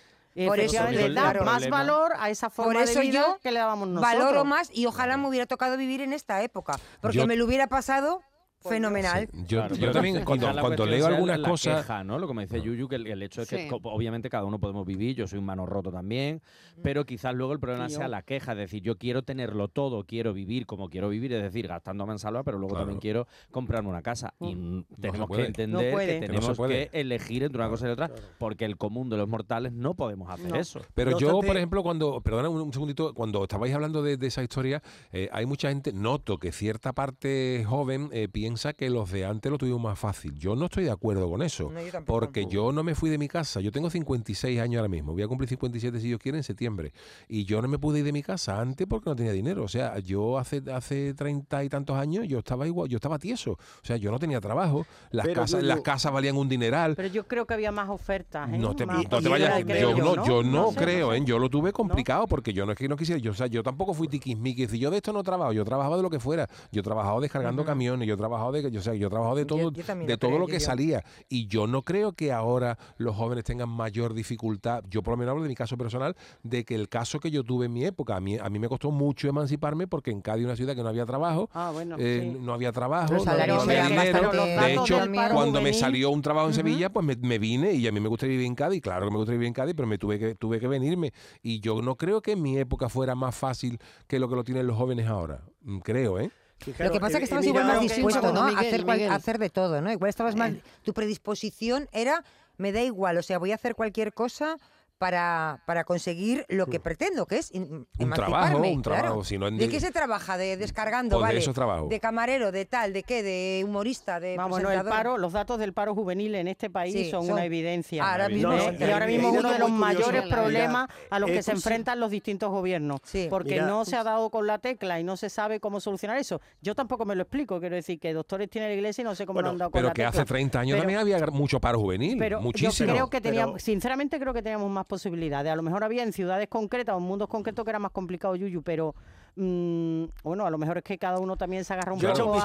Por 0.48 0.60
eso 0.60 0.84
le 0.89 1.14
da 1.14 1.34
más 1.46 1.70
valor 1.70 2.12
a 2.18 2.30
esa 2.30 2.50
forma 2.50 2.84
de 2.84 3.00
vida 3.00 3.38
que 3.41 3.52
le 3.52 3.60
dábamos 3.60 3.88
nosotros. 3.88 4.20
Valoro 4.20 4.43
más 4.43 4.70
y 4.74 4.86
ojalá 4.86 5.16
me 5.16 5.30
hubiera 5.30 5.46
tocado 5.46 5.78
vivir 5.78 6.02
en 6.02 6.12
esta 6.12 6.43
época, 6.43 6.78
porque 7.00 7.26
me 7.26 7.38
lo 7.38 7.46
hubiera 7.46 7.68
pasado 7.68 8.22
Fenomenal. 8.70 9.28
Yo, 9.47 9.68
también 9.91 10.24
cuando, 10.24 10.51
cuando 10.59 10.86
leo 10.86 11.07
algunas 11.07 11.39
cosas... 11.39 11.82
Queja, 11.82 12.03
¿no? 12.03 12.20
Lo 12.20 12.28
que 12.28 12.34
me 12.34 12.43
dice 12.43 12.61
Yuyu, 12.61 12.88
que 12.88 12.95
el, 12.95 13.24
hecho 13.24 13.41
es 13.41 13.49
que 13.49 13.70
obviamente 13.72 14.30
cada 14.30 14.45
uno 14.45 14.59
podemos 14.59 14.86
vivir, 14.86 15.16
yo 15.16 15.28
soy 15.28 15.39
un 15.39 15.45
mano 15.45 15.66
roto 15.66 15.91
también, 15.91 16.41
mm. 16.78 16.82
pero 16.82 17.05
quizás 17.05 17.34
luego 17.34 17.53
el 17.53 17.59
problema 17.59 17.89
sea 17.89 18.07
la 18.07 18.22
queja, 18.22 18.53
es 18.53 18.57
decir, 18.57 18.82
yo 18.82 18.97
quiero 18.97 19.24
tenerlo 19.24 19.68
todo, 19.68 20.03
quiero 20.03 20.34
vivir 20.34 20.66
como 20.66 20.89
quiero 20.89 21.09
vivir, 21.09 21.34
es 21.34 21.43
decir, 21.43 21.68
gastando 21.68 22.03
a 22.03 22.07
mansalva, 22.07 22.43
pero 22.43 22.57
luego 22.57 22.76
también 22.76 22.99
quiero 22.99 23.28
comprarme 23.51 23.89
una 23.89 24.01
casa. 24.01 24.34
Y 24.39 24.84
tenemos 24.99 25.30
que 25.30 25.45
entender 25.45 25.95
que 25.95 26.20
tenemos 26.28 26.57
que 26.57 26.89
elegir 26.93 27.43
entre 27.43 27.61
una 27.61 27.70
cosa 27.70 27.88
y 27.88 27.91
otra, 27.91 28.11
porque 28.38 28.66
el 28.66 28.78
común 28.78 29.09
de 29.09 29.18
los 29.18 29.28
mortales 29.28 29.72
no 29.74 29.93
podemos 29.93 30.30
hacer 30.30 30.55
eso. 30.55 30.82
Pero 30.93 31.18
yo, 31.18 31.39
por 31.41 31.55
ejemplo, 31.55 31.84
cuando, 31.84 32.22
perdona 32.22 32.49
un, 32.49 32.74
segundito, 32.74 33.13
cuando 33.13 33.43
estabais 33.43 33.74
hablando 33.74 34.01
de, 34.01 34.26
esa 34.26 34.41
historia, 34.41 34.82
eh, 35.11 35.30
hay 35.32 35.45
mucha 35.45 35.70
gente, 35.70 35.93
noto 35.93 36.39
que 36.39 36.51
cierta 36.51 36.93
parte 36.93 37.63
joven 37.68 38.09
eh, 38.11 38.28
piensa 38.28 38.55
piensa 38.56 38.72
que 38.72 38.89
los 38.89 39.12
de 39.12 39.26
antes 39.26 39.51
lo 39.51 39.58
tuvimos 39.58 39.82
más 39.82 39.99
fácil. 39.99 40.34
Yo 40.39 40.56
no 40.56 40.66
estoy 40.66 40.86
de 40.86 40.91
acuerdo 40.91 41.30
con 41.30 41.41
eso, 41.41 41.74
porque 42.06 42.45
yo 42.45 42.72
no 42.72 42.84
me 42.84 42.95
fui 42.95 43.10
de 43.10 43.18
mi 43.18 43.28
casa. 43.28 43.60
Yo 43.60 43.70
tengo 43.70 43.89
56 43.89 44.62
años 44.62 44.80
ahora 44.80 44.88
mismo, 44.88 45.12
voy 45.12 45.24
a 45.24 45.28
cumplir 45.28 45.49
57 45.49 45.99
si 45.99 46.08
Dios 46.08 46.22
quiere 46.22 46.38
en 46.38 46.43
septiembre. 46.43 46.93
Y 47.28 47.43
yo 47.43 47.62
no 47.62 47.68
me 47.68 47.78
pude 47.78 47.99
ir 47.99 48.06
de 48.06 48.14
mi 48.14 48.24
casa 48.24 48.62
antes 48.62 48.88
porque 48.88 49.10
no 49.10 49.16
tenía 49.16 49.34
dinero. 49.34 49.64
O 49.64 49.68
sea, 49.68 49.99
yo 49.99 50.38
hace 50.38 50.64
hace 50.74 51.14
30 51.14 51.66
y 51.66 51.70
tantos 51.70 51.97
años 51.97 52.26
yo 52.30 52.39
estaba 52.39 52.66
igual, 52.66 52.88
yo 52.88 52.95
estaba 52.95 53.20
tieso. 53.20 53.51
O 53.51 53.60
sea, 53.84 53.97
yo 53.97 54.10
no 54.10 54.20
tenía 54.20 54.39
trabajo. 54.39 54.86
Las 55.12 55.28
casas 55.28 55.62
las 55.62 55.82
casas 55.82 56.14
valían 56.14 56.38
un 56.38 56.47
dineral. 56.47 56.95
Pero 56.95 57.10
yo 57.10 57.28
creo 57.28 57.45
que 57.45 57.56
había 57.56 57.74
más 57.74 57.89
ofertas. 57.89 58.53
¿eh? 58.53 58.58
No 58.58 58.74
te, 58.74 58.86
vayas. 58.86 59.66
Yo, 59.66 59.97
no, 59.97 60.26
yo 60.26 60.43
no, 60.43 60.72
creo, 60.72 61.14
¿eh? 61.14 61.22
yo 61.26 61.39
lo 61.39 61.49
tuve 61.49 61.74
complicado 61.74 62.26
porque 62.26 62.53
yo 62.53 62.66
no 62.66 62.72
es 62.72 62.78
que 62.78 62.88
no 62.88 62.95
quisiera. 62.95 63.20
Yo, 63.20 63.32
o 63.32 63.36
sea, 63.36 63.47
yo 63.47 63.64
tampoco 63.64 63.93
fui 63.93 64.08
tiquismiquis. 64.08 64.72
Yo 64.72 64.89
de 64.89 64.97
esto 64.97 65.12
no 65.12 65.24
trabajo. 65.24 65.51
Yo 65.51 65.66
trabajaba 65.66 65.97
de 65.97 66.03
lo 66.03 66.10
que 66.10 66.22
fuera. 66.22 66.47
Yo 66.72 66.82
trabajaba 66.82 67.20
descargando 67.20 67.66
camiones. 67.66 68.08
Yo 68.08 68.16
trabajaba 68.16 68.45
de, 68.52 68.72
yo, 68.72 68.82
sé, 68.82 68.98
yo 68.98 69.10
trabajo 69.10 69.36
de 69.36 69.46
todo, 69.46 69.72
de 69.72 70.18
todo 70.18 70.39
lo 70.39 70.48
que 70.48 70.60
salía. 70.60 71.04
Y 71.30 71.48
yo 71.48 71.68
no 71.68 71.84
creo 71.84 72.14
que 72.14 72.32
ahora 72.32 72.78
los 72.98 73.16
jóvenes 73.16 73.43
tengan 73.43 73.70
mayor 73.70 74.14
dificultad, 74.14 74.84
yo 74.89 75.04
por 75.04 75.14
lo 75.14 75.18
menos 75.18 75.32
hablo 75.32 75.43
de 75.43 75.50
mi 75.50 75.56
caso 75.56 75.78
personal, 75.78 76.16
de 76.43 76.64
que 76.64 76.76
el 76.76 76.89
caso 76.89 77.20
que 77.20 77.32
yo 77.32 77.43
tuve 77.43 77.66
en 77.66 77.74
mi 77.74 77.86
época, 77.86 78.16
a 78.16 78.20
mí, 78.20 78.38
a 78.38 78.50
mí 78.50 78.60
me 78.60 78.68
costó 78.68 78.91
mucho 78.91 79.28
emanciparme 79.28 79.88
porque 79.88 80.12
en 80.12 80.22
Cádiz, 80.22 80.46
una 80.46 80.56
ciudad 80.56 80.76
que 80.76 80.84
no 80.84 80.89
había 80.89 81.06
trabajo, 81.06 81.50
ah, 81.54 81.74
eh, 81.98 82.38
no 82.39 82.54
había 82.54 82.72
trabajo, 82.72 83.14
no, 83.14 83.32
había 83.32 83.88
dinero. 83.88 84.32
De 84.32 84.74
hecho, 84.74 85.00
cuando 85.34 85.62
me 85.62 85.74
salió 85.74 86.10
un 86.12 86.22
trabajo 86.22 86.48
en 86.48 86.54
Sevilla, 86.54 86.91
pues 86.91 87.06
me, 87.06 87.39
vine 87.39 87.74
y 87.74 87.88
a 87.88 87.91
mí 87.91 88.00
me 88.00 88.10
gusta 88.10 88.26
vivir 88.26 88.46
en 88.46 88.56
Cádiz, 88.56 88.82
claro 88.82 89.06
que 89.06 89.12
me 89.12 89.18
gusta 89.18 89.32
vivir 89.32 89.48
en 89.48 89.54
Cádiz, 89.54 89.74
pero 89.76 89.88
me 89.88 89.98
tuve 89.98 90.20
que, 90.20 90.36
tuve 90.36 90.60
que 90.60 90.68
venirme. 90.68 91.14
Y 91.41 91.60
yo 91.60 91.82
no 91.82 91.96
creo 91.96 92.22
que 92.22 92.34
en 92.34 92.41
mi 92.41 92.58
época 92.58 92.89
fuera 92.89 93.16
más 93.16 93.36
fácil 93.36 93.80
que 94.08 94.20
lo 94.20 94.30
que 94.30 94.36
lo 94.36 94.43
tienen 94.43 94.68
los 94.68 94.78
jóvenes 94.78 95.08
ahora. 95.08 95.41
Mm, 95.62 95.80
creo, 95.80 96.20
¿eh? 96.20 96.32
Lo 96.80 96.91
que 96.91 96.99
pasa 96.99 97.14
es 97.14 97.20
que 97.20 97.24
estabas 97.26 97.45
igual 97.45 97.66
más 97.66 97.82
dispuesto, 97.82 98.32
¿no? 98.32 98.41
a 98.41 98.60
hacer, 98.60 98.89
hacer 99.12 99.38
de 99.38 99.49
todo, 99.49 99.82
¿no? 99.82 99.91
Igual 99.91 100.10
estabas 100.10 100.36
más... 100.36 100.53
Tu 100.84 100.93
predisposición 100.93 101.89
era, 101.91 102.24
me 102.58 102.72
da 102.72 102.82
igual, 102.82 103.18
o 103.18 103.24
sea, 103.24 103.38
voy 103.38 103.51
a 103.51 103.56
hacer 103.56 103.76
cualquier 103.76 104.14
cosa 104.14 104.58
para, 104.98 105.62
para 105.66 105.84
conseguir 105.84 106.46
lo 106.48 106.68
que 106.68 106.80
pretendo, 106.80 107.26
que 107.26 107.38
es 107.38 107.52
un 107.52 107.88
trabajo, 108.14 108.60
un 108.60 108.82
trabajo. 108.82 109.24
¿De 109.24 109.70
qué 109.70 109.80
se 109.80 109.91
trabaja? 109.91 110.38
De 110.38 110.58
descargando, 110.58 111.20
vale. 111.20 111.41
De, 111.41 111.88
de 111.89 112.00
camarero, 112.00 112.52
de 112.52 112.66
tal, 112.66 112.93
de 112.93 113.04
qué, 113.04 113.22
de 113.24 113.64
humorista, 113.66 114.20
de 114.20 114.38
Vamos, 114.38 114.62
no, 114.62 114.72
el 114.72 114.84
paro, 114.84 115.18
los 115.18 115.34
datos 115.34 115.60
del 115.60 115.74
paro 115.74 115.93
juvenil 115.93 116.36
en 116.36 116.48
este 116.48 116.70
país 116.70 117.10
son, 117.10 117.30
una 117.30 117.46
evidencia. 117.46 118.10
Ahora 118.10 118.30
mismo, 118.30 118.54
y 118.80 118.84
ahora 118.84 119.08
mismo 119.08 119.32
uno 119.32 119.52
de 119.52 119.60
los 119.60 119.72
mayores 119.72 120.24
problemas 120.28 120.88
a 121.10 121.20
los 121.20 121.30
que 121.30 121.43
se 121.43 121.52
enfrentan 121.52 122.00
los 122.00 122.12
distintos 122.12 122.50
gobiernos, 122.50 123.02
porque 123.30 123.62
no 123.62 123.86
se 123.86 123.96
ha 123.98 124.04
dado 124.04 124.30
con 124.30 124.48
la 124.48 124.60
tecla 124.60 125.00
y 125.00 125.04
no 125.04 125.18
se 125.18 125.30
sabe 125.30 125.60
cómo 125.60 125.80
solucionar 125.80 126.18
eso. 126.18 126.41
Yo 126.62 126.76
tampoco 126.76 127.06
me 127.06 127.16
lo 127.16 127.24
explico, 127.24 127.60
quiero 127.60 127.76
decir 127.76 128.00
que 128.00 128.14
doctores 128.14 128.50
tiene 128.50 128.68
la 128.68 128.74
iglesia 128.74 129.02
y 129.02 129.06
no 129.06 129.16
sé 129.16 129.26
cómo 129.26 129.41
lo 129.41 129.50
han 129.50 129.58
dado 129.58 129.72
con 129.72 129.84
la 129.84 129.89
tecla. 129.89 130.04
Pero 130.04 130.12
que 130.12 130.18
hace 130.18 130.26
30 130.26 130.60
años 130.60 130.78
también 130.78 131.00
había 131.00 131.26
mucho 131.28 131.60
paro 131.60 131.80
juvenil, 131.80 132.18
pero 132.18 132.41
muchísimo. 132.41 132.88
Yo 132.88 132.93
creo 132.93 133.10
que 133.10 133.22
teníamos, 133.22 133.62
sinceramente 133.62 134.20
creo 134.20 134.34
que 134.34 134.41
teníamos 134.41 134.70
más 134.70 134.85
posibilidades. 134.86 135.52
A 135.52 135.56
lo 135.56 135.64
mejor 135.64 135.84
había 135.84 136.04
en 136.04 136.14
ciudades 136.14 136.48
concretas 136.48 136.96
o 136.96 136.98
en 136.98 137.04
mundos 137.04 137.28
concretos 137.28 137.64
que 137.64 137.70
era 137.70 137.80
más 137.80 137.92
complicado, 137.92 138.36
Yuyu, 138.36 138.62
pero 138.62 138.96
mm, 139.36 140.06
bueno, 140.24 140.46
a 140.46 140.50
lo 140.50 140.58
mejor 140.58 140.78
es 140.78 140.84
que 140.84 140.98
cada 140.98 141.20
uno 141.20 141.38
también 141.38 141.66
se 141.66 141.74
agarra 141.74 141.94
un 141.94 142.00
poco 142.00 142.40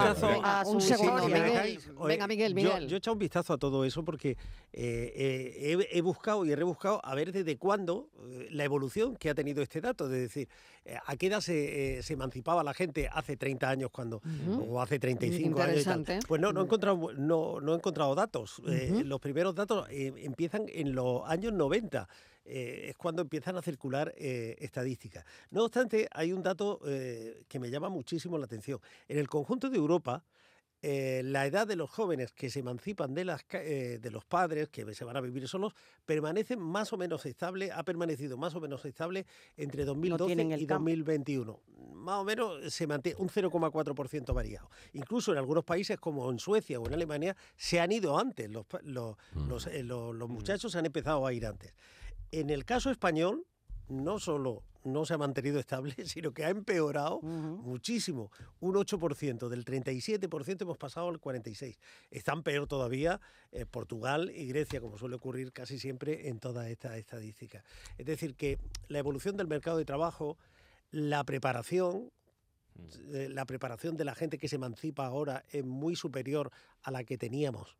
a, 0.44 0.64
un 0.66 0.80
segundo, 0.80 1.28
Venga, 2.06 2.26
Miguel, 2.26 2.54
Miguel. 2.54 2.88
Yo, 2.88 2.96
he 2.96 2.98
echado 2.98 3.14
un 3.14 3.18
vistazo 3.18 3.52
a 3.52 3.58
todo 3.58 3.84
eso 3.84 4.04
porque 4.04 4.36
eh, 4.72 5.12
eh, 5.14 5.88
he, 5.90 6.00
buscado 6.00 6.44
y 6.44 6.52
he 6.52 6.56
rebuscado 6.56 7.00
a 7.04 7.14
ver 7.14 7.32
desde 7.32 7.56
cuándo 7.56 8.08
eh, 8.28 8.48
la 8.50 8.64
evolución 8.64 9.16
que 9.16 9.30
ha 9.30 9.34
tenido 9.34 9.62
este 9.62 9.80
dato. 9.80 10.06
Es 10.06 10.12
decir, 10.12 10.48
¿a 11.06 11.16
qué 11.16 11.26
edad 11.26 11.40
se, 11.40 12.00
emancipaba 12.12 12.62
la 12.64 12.74
gente 12.74 13.08
hace 13.12 13.36
30 13.36 13.68
años 13.68 13.90
cuando 13.90 14.20
o 14.68 14.80
hace 14.80 14.98
35 14.98 15.62
años? 15.62 15.86
Pues 16.26 16.40
no, 16.40 16.52
no 16.52 16.60
he 16.60 16.64
encontrado, 16.64 17.12
no, 17.16 17.60
no 17.60 17.72
he 17.72 17.76
encontrado 17.76 18.14
datos. 18.14 18.60
los 18.64 19.20
primeros 19.20 19.54
datos 19.54 19.86
empiezan 19.90 20.66
en 20.68 20.94
los 20.94 21.22
años 21.26 21.52
90. 21.52 22.08
Eh, 22.44 22.86
es 22.90 22.96
cuando 22.96 23.22
empiezan 23.22 23.56
a 23.56 23.62
circular 23.62 24.14
eh, 24.16 24.56
estadísticas. 24.60 25.24
No 25.50 25.64
obstante, 25.64 26.08
hay 26.10 26.32
un 26.32 26.42
dato 26.42 26.80
eh, 26.86 27.44
que 27.48 27.58
me 27.58 27.70
llama 27.70 27.88
muchísimo 27.88 28.38
la 28.38 28.46
atención. 28.46 28.80
En 29.08 29.18
el 29.18 29.28
conjunto 29.28 29.68
de 29.68 29.76
Europa, 29.76 30.24
la 30.82 31.44
edad 31.44 31.66
de 31.66 31.76
los 31.76 31.90
jóvenes 31.90 32.32
que 32.32 32.48
se 32.48 32.60
emancipan 32.60 33.12
de, 33.12 33.26
las, 33.26 33.46
de 33.46 34.10
los 34.10 34.24
padres, 34.24 34.70
que 34.70 34.94
se 34.94 35.04
van 35.04 35.14
a 35.14 35.20
vivir 35.20 35.46
solos, 35.46 35.74
permanece 36.06 36.56
más 36.56 36.90
o 36.94 36.96
menos 36.96 37.26
estable, 37.26 37.70
ha 37.70 37.82
permanecido 37.82 38.38
más 38.38 38.54
o 38.54 38.62
menos 38.62 38.82
estable 38.86 39.26
entre 39.58 39.84
2012 39.84 40.32
y 40.58 40.64
2021. 40.64 41.60
Más 41.92 42.20
o 42.20 42.24
menos 42.24 42.72
se 42.72 42.86
mantiene 42.86 43.20
un 43.20 43.28
0,4% 43.28 44.32
variado. 44.32 44.70
Incluso 44.94 45.32
en 45.32 45.38
algunos 45.38 45.64
países 45.64 45.98
como 45.98 46.30
en 46.30 46.38
Suecia 46.38 46.80
o 46.80 46.86
en 46.86 46.94
Alemania 46.94 47.36
se 47.58 47.78
han 47.78 47.92
ido 47.92 48.18
antes, 48.18 48.50
los, 48.50 48.64
los, 48.84 49.18
mm. 49.34 49.48
los 49.82 50.14
mm. 50.30 50.32
muchachos 50.32 50.72
se 50.72 50.78
han 50.78 50.86
empezado 50.86 51.26
a 51.26 51.32
ir 51.34 51.44
antes. 51.44 51.74
En 52.32 52.50
el 52.50 52.64
caso 52.64 52.90
español, 52.90 53.46
no 53.88 54.18
solo 54.18 54.64
no 54.84 55.04
se 55.04 55.14
ha 55.14 55.18
mantenido 55.18 55.58
estable, 55.58 55.94
sino 56.06 56.32
que 56.32 56.44
ha 56.44 56.50
empeorado 56.50 57.20
muchísimo. 57.20 58.30
Un 58.60 58.74
8%, 58.74 59.48
del 59.48 59.64
37% 59.64 60.62
hemos 60.62 60.78
pasado 60.78 61.08
al 61.08 61.20
46%. 61.20 61.76
Están 62.10 62.42
peor 62.42 62.66
todavía 62.66 63.20
eh, 63.52 63.66
Portugal 63.66 64.30
y 64.34 64.46
Grecia, 64.46 64.80
como 64.80 64.98
suele 64.98 65.16
ocurrir 65.16 65.52
casi 65.52 65.78
siempre 65.78 66.28
en 66.28 66.38
toda 66.38 66.68
esta 66.70 66.96
estadística. 66.96 67.62
Es 67.98 68.06
decir, 68.06 68.34
que 68.34 68.58
la 68.88 68.98
evolución 68.98 69.36
del 69.36 69.48
mercado 69.48 69.78
de 69.78 69.84
trabajo, 69.84 70.38
la 70.90 71.24
preparación, 71.24 72.10
mm. 72.74 73.14
eh, 73.14 73.28
la 73.28 73.44
preparación 73.44 73.96
de 73.96 74.04
la 74.04 74.14
gente 74.14 74.38
que 74.38 74.48
se 74.48 74.56
emancipa 74.56 75.06
ahora 75.06 75.44
es 75.50 75.64
muy 75.64 75.96
superior 75.96 76.50
a 76.82 76.90
la 76.90 77.04
que 77.04 77.18
teníamos 77.18 77.76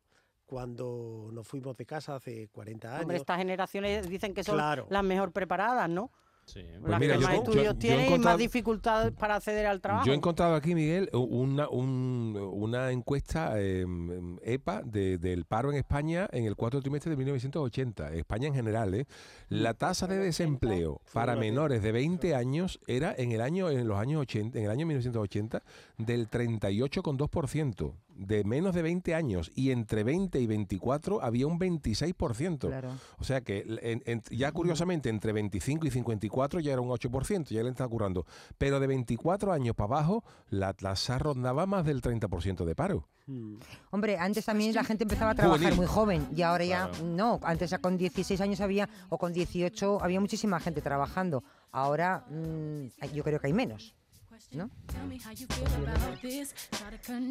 cuando 0.51 1.29
nos 1.31 1.47
fuimos 1.47 1.77
de 1.77 1.85
casa 1.85 2.15
hace 2.15 2.49
40 2.49 2.89
años. 2.89 3.01
Hombre, 3.03 3.15
estas 3.15 3.37
generaciones 3.37 4.09
dicen 4.09 4.33
que 4.33 4.43
son 4.43 4.57
las 4.57 5.03
mejor 5.05 5.31
preparadas, 5.31 5.89
¿no? 5.89 6.11
Sí. 6.43 6.65
Pues 6.81 6.99
mira, 6.99 7.17
más 7.19 7.35
estudios 7.35 7.79
tienen 7.79 8.13
y 8.13 8.19
más 8.19 8.37
dificultades 8.37 9.13
para 9.13 9.35
acceder 9.35 9.65
al 9.65 9.79
trabajo. 9.79 10.05
Yo 10.05 10.11
he 10.11 10.15
encontrado 10.15 10.55
aquí, 10.55 10.75
Miguel, 10.75 11.09
una, 11.13 11.69
una 11.69 12.91
encuesta 12.91 13.61
em, 13.61 14.37
EPA 14.43 14.81
del 14.81 15.45
paro 15.45 15.71
en 15.71 15.77
España 15.77 16.27
en 16.33 16.43
el 16.43 16.57
cuarto 16.57 16.81
trimestre 16.81 17.11
de 17.11 17.15
1980. 17.15 18.13
España 18.15 18.47
en 18.47 18.53
general, 18.53 18.93
¿eh? 18.93 19.05
La 19.47 19.73
tasa 19.73 20.05
de 20.05 20.17
desempleo 20.17 20.99
para 21.13 21.37
menores 21.37 21.81
de 21.81 21.93
20 21.93 22.35
años 22.35 22.81
era 22.87 23.15
en 23.17 23.31
el 23.31 23.39
año 23.39 23.69
en 23.69 23.87
los 23.87 23.97
años 23.97 24.23
80, 24.23 24.59
en 24.59 24.65
el 24.65 24.71
año 24.71 24.85
1980 24.85 25.63
del 25.97 26.29
38,2% 26.29 27.93
de 28.21 28.43
menos 28.43 28.75
de 28.75 28.83
20 28.83 29.15
años 29.15 29.51
y 29.55 29.71
entre 29.71 30.03
20 30.03 30.39
y 30.39 30.47
24 30.47 31.23
había 31.23 31.47
un 31.47 31.59
26%. 31.59 32.99
O 33.17 33.23
sea 33.23 33.41
que 33.41 34.21
ya 34.29 34.51
curiosamente 34.51 35.09
entre 35.09 35.33
25 35.33 35.87
y 35.87 35.91
54 35.91 36.59
ya 36.59 36.73
era 36.73 36.81
un 36.81 36.89
8%, 36.89 37.47
ya 37.47 37.63
le 37.63 37.69
está 37.69 37.87
curando. 37.87 38.25
Pero 38.57 38.79
de 38.79 38.87
24 38.87 39.51
años 39.51 39.75
para 39.75 39.95
abajo 39.95 40.23
la 40.49 40.73
tasa 40.73 41.17
rondaba 41.17 41.65
más 41.65 41.85
del 41.85 42.01
30% 42.01 42.63
de 42.63 42.75
paro. 42.75 43.07
Hmm. 43.25 43.55
Hombre, 43.89 44.17
antes 44.17 44.45
también 44.45 44.73
la 44.73 44.83
gente 44.83 45.03
empezaba 45.03 45.31
a 45.31 45.35
trabajar 45.35 45.75
muy 45.75 45.87
joven 45.87 46.27
y 46.35 46.43
ahora 46.43 46.65
ya 46.65 46.91
no. 47.03 47.39
Antes 47.43 47.71
ya 47.71 47.79
con 47.79 47.97
16 47.97 48.39
años 48.41 48.61
había 48.61 48.87
o 49.09 49.17
con 49.17 49.33
18 49.33 49.99
había 50.01 50.19
muchísima 50.19 50.59
gente 50.59 50.81
trabajando. 50.81 51.43
Ahora 51.71 52.25
mm, 52.29 53.13
yo 53.13 53.23
creo 53.23 53.39
que 53.39 53.47
hay 53.47 53.53
menos. 53.53 53.95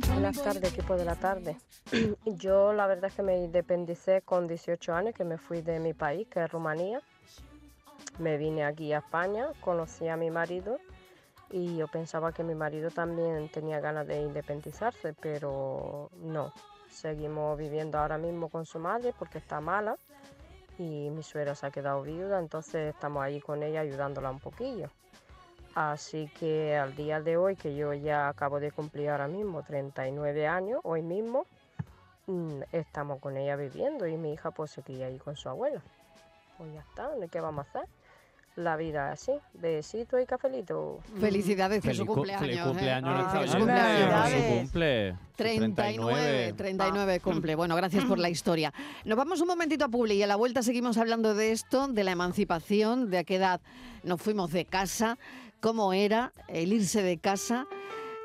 Buenas 0.09 0.43
tardes, 0.43 0.73
equipo 0.73 0.97
de 0.97 1.05
la 1.05 1.17
tarde. 1.17 1.59
Yo 2.25 2.73
la 2.73 2.87
verdad 2.87 3.07
es 3.07 3.15
que 3.15 3.23
me 3.23 3.37
independicé 3.37 4.23
con 4.23 4.49
18 4.49 4.95
años, 4.95 5.15
que 5.15 5.25
me 5.25 5.37
fui 5.37 5.61
de 5.61 5.81
mi 5.81 5.93
país, 5.93 6.27
que 6.29 6.43
es 6.43 6.51
Rumanía. 6.51 7.03
Me 8.19 8.39
vine 8.39 8.65
aquí 8.65 8.93
a 8.95 8.99
España, 8.99 9.49
conocí 9.61 10.09
a 10.09 10.17
mi 10.17 10.31
marido 10.31 10.79
y 11.51 11.77
yo 11.77 11.89
pensaba 11.89 12.33
que 12.33 12.45
mi 12.45 12.55
marido 12.55 12.91
también 12.91 13.51
tenía 13.51 13.81
ganas 13.81 14.07
de 14.07 14.23
independizarse, 14.23 15.15
pero 15.15 16.11
no. 16.23 16.53
Seguimos 16.91 17.59
viviendo 17.59 17.99
ahora 17.99 18.19
mismo 18.19 18.49
con 18.49 18.65
su 18.65 18.79
madre 18.79 19.13
porque 19.19 19.39
está 19.39 19.61
mala 19.61 19.97
y 20.79 21.11
mi 21.11 21.23
suegra 21.23 21.55
se 21.55 21.67
ha 21.67 21.71
quedado 21.71 22.03
viuda, 22.03 22.39
entonces 22.39 22.95
estamos 22.95 23.23
ahí 23.23 23.41
con 23.41 23.63
ella 23.63 23.81
ayudándola 23.81 24.31
un 24.31 24.41
poquillo. 24.41 24.91
Así 25.75 26.31
que 26.39 26.77
al 26.77 26.97
día 26.97 27.21
de 27.21 27.37
hoy, 27.37 27.57
que 27.57 27.77
yo 27.77 27.95
ya 27.95 28.29
acabo 28.29 28.59
de 28.59 28.73
cumplir 28.73 29.11
ahora 29.11 29.29
mismo 29.29 29.63
39 29.63 30.47
años, 30.47 30.81
hoy 30.83 31.03
mismo, 31.03 31.47
mm, 32.27 32.63
estamos 32.73 33.21
con 33.21 33.37
ella 33.37 33.57
viviendo 33.57 34.07
y 34.07 34.17
mi 34.17 34.33
hija 34.33 34.51
pues 34.51 34.73
seguía 34.73 35.07
ahí 35.07 35.19
con 35.19 35.37
su 35.37 35.49
abuela. 35.49 35.81
Pues 36.59 36.73
ya 36.75 36.81
está, 36.81 37.11
¿qué 37.31 37.41
vamos 37.41 37.67
a 37.67 37.71
hacer? 37.71 37.89
La 38.57 38.77
vida 38.77 39.13
así, 39.13 39.33
besito 39.55 40.19
y 40.19 40.27
cafelito. 40.27 40.99
Felicidades 41.21 41.83
por 41.83 41.95
su 41.95 42.05
cumpleaños. 42.05 42.43
Feliz 42.43 42.63
cumpleaños, 42.63 44.33
¿eh? 44.33 44.59
cumple. 44.61 45.17
39, 45.37 46.55
39 46.55 47.21
cumple. 47.21 47.55
Bueno, 47.55 47.77
gracias 47.77 48.05
por 48.05 48.19
la 48.19 48.29
historia. 48.29 48.75
Nos 49.05 49.17
vamos 49.17 49.41
un 49.41 49.47
momentito 49.47 49.85
a 49.85 49.89
Publi 49.89 50.15
y 50.15 50.23
a 50.25 50.27
la 50.27 50.35
vuelta 50.35 50.65
seguimos 50.65 50.99
hablando 50.99 51.35
de 51.35 51.53
esto, 51.53 51.87
de 51.87 52.03
la 52.03 52.11
emancipación, 52.11 53.09
de 53.09 53.19
a 53.19 53.25
qué 53.25 53.37
edad 53.37 53.61
nos 54.03 54.21
fuimos 54.21 54.51
de 54.51 54.65
casa, 54.65 55.17
cómo 55.61 55.93
era 55.93 56.33
el 56.49 56.73
irse 56.73 57.03
de 57.03 57.19
casa. 57.19 57.67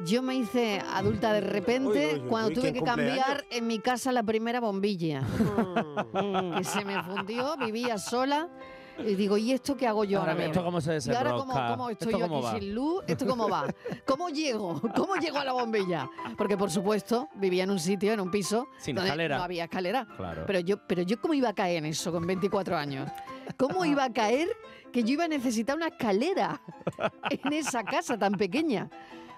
Yo 0.03 0.21
me 0.21 0.35
hice 0.35 0.81
adulta 0.93 1.31
de 1.31 1.41
repente 1.41 2.21
cuando 2.27 2.51
tuve 2.51 2.73
que 2.73 2.81
cambiar 2.81 3.45
en 3.49 3.67
mi 3.67 3.79
casa 3.79 4.11
la 4.11 4.23
primera 4.23 4.59
bombilla. 4.59 5.23
que 6.57 6.63
se 6.63 6.83
me 6.83 7.01
fundió, 7.03 7.55
vivía 7.57 7.97
sola. 7.97 8.49
Y 8.97 9.15
digo, 9.15 9.37
¿y 9.37 9.51
esto 9.51 9.75
qué 9.75 9.87
hago 9.87 10.05
yo 10.05 10.19
ahora, 10.19 10.45
¿Esto 10.45 10.63
cómo 10.63 10.79
se 10.79 10.99
¿Y 11.05 11.13
ahora 11.13 11.33
cómo, 11.33 11.89
estoy 11.89 12.13
yo 12.13 12.25
aquí 12.25 12.59
sin 12.59 12.73
luz? 12.75 13.03
¿Esto 13.07 13.25
cómo 13.25 13.49
va? 13.49 13.65
¿Cómo 14.05 14.29
llego? 14.29 14.81
¿Cómo 14.95 15.15
llego 15.15 15.37
a 15.37 15.43
la 15.43 15.51
bombilla? 15.51 16.09
Porque, 16.37 16.57
por 16.57 16.71
supuesto, 16.71 17.27
vivía 17.35 17.65
en 17.65 17.71
un 17.71 17.79
sitio, 17.79 18.13
en 18.13 18.21
un 18.21 18.31
piso 18.31 18.67
sin 18.77 18.95
donde 18.95 19.09
escalera. 19.09 19.37
no 19.37 19.43
había 19.43 19.65
escalera. 19.65 20.07
Pero 20.47 20.59
yo, 20.59 20.77
pero 20.87 21.01
yo, 21.01 21.19
¿cómo 21.19 21.33
iba 21.33 21.49
a 21.49 21.53
caer 21.53 21.77
en 21.77 21.87
eso 21.87 22.11
con 22.11 22.25
24 22.25 22.77
años? 22.77 23.11
¿Cómo 23.57 23.83
iba 23.83 24.05
a 24.05 24.13
caer 24.13 24.47
que 24.95 25.03
yo 25.03 25.11
iba 25.11 25.25
a 25.25 25.27
necesitar 25.27 25.75
una 25.75 25.87
escalera 25.87 26.61
en 27.29 27.51
esa 27.51 27.83
casa 27.83 28.17
tan 28.17 28.31
pequeña. 28.35 28.89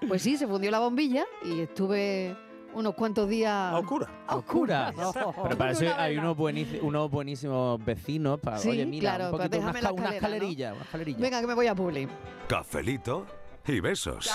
Pues 0.08 0.22
sí, 0.22 0.38
se 0.38 0.46
fundió 0.46 0.70
la 0.70 0.78
bombilla 0.78 1.26
y 1.44 1.62
estuve 1.62 2.38
unos 2.76 2.94
cuantos 2.94 3.28
días... 3.28 3.74
A 3.74 3.80
oscura. 3.80 4.08
A 4.28 4.36
oscura. 4.36 4.94
Pero 4.96 5.58
para 5.58 5.72
eso 5.72 5.86
hay 5.98 6.16
unos, 6.16 6.38
buenísimos 6.38 7.84
vecinos. 7.84 8.40
Para, 8.40 8.60
sí, 8.60 8.70
oye, 8.70 8.86
mira, 8.86 9.16
claro, 9.16 9.32
un 9.32 9.38
poquito, 9.40 9.58
una, 9.58 9.72
escalerilla, 9.72 10.74
una, 10.74 10.84
escalerilla, 10.84 11.22
Venga, 11.22 11.42
que 11.42 11.48
me 11.48 11.56
voy 11.56 11.66
a 11.66 11.74
Publi. 11.74 12.08
Cafelito 12.48 13.26
y 13.68 13.80
besos. 13.80 14.30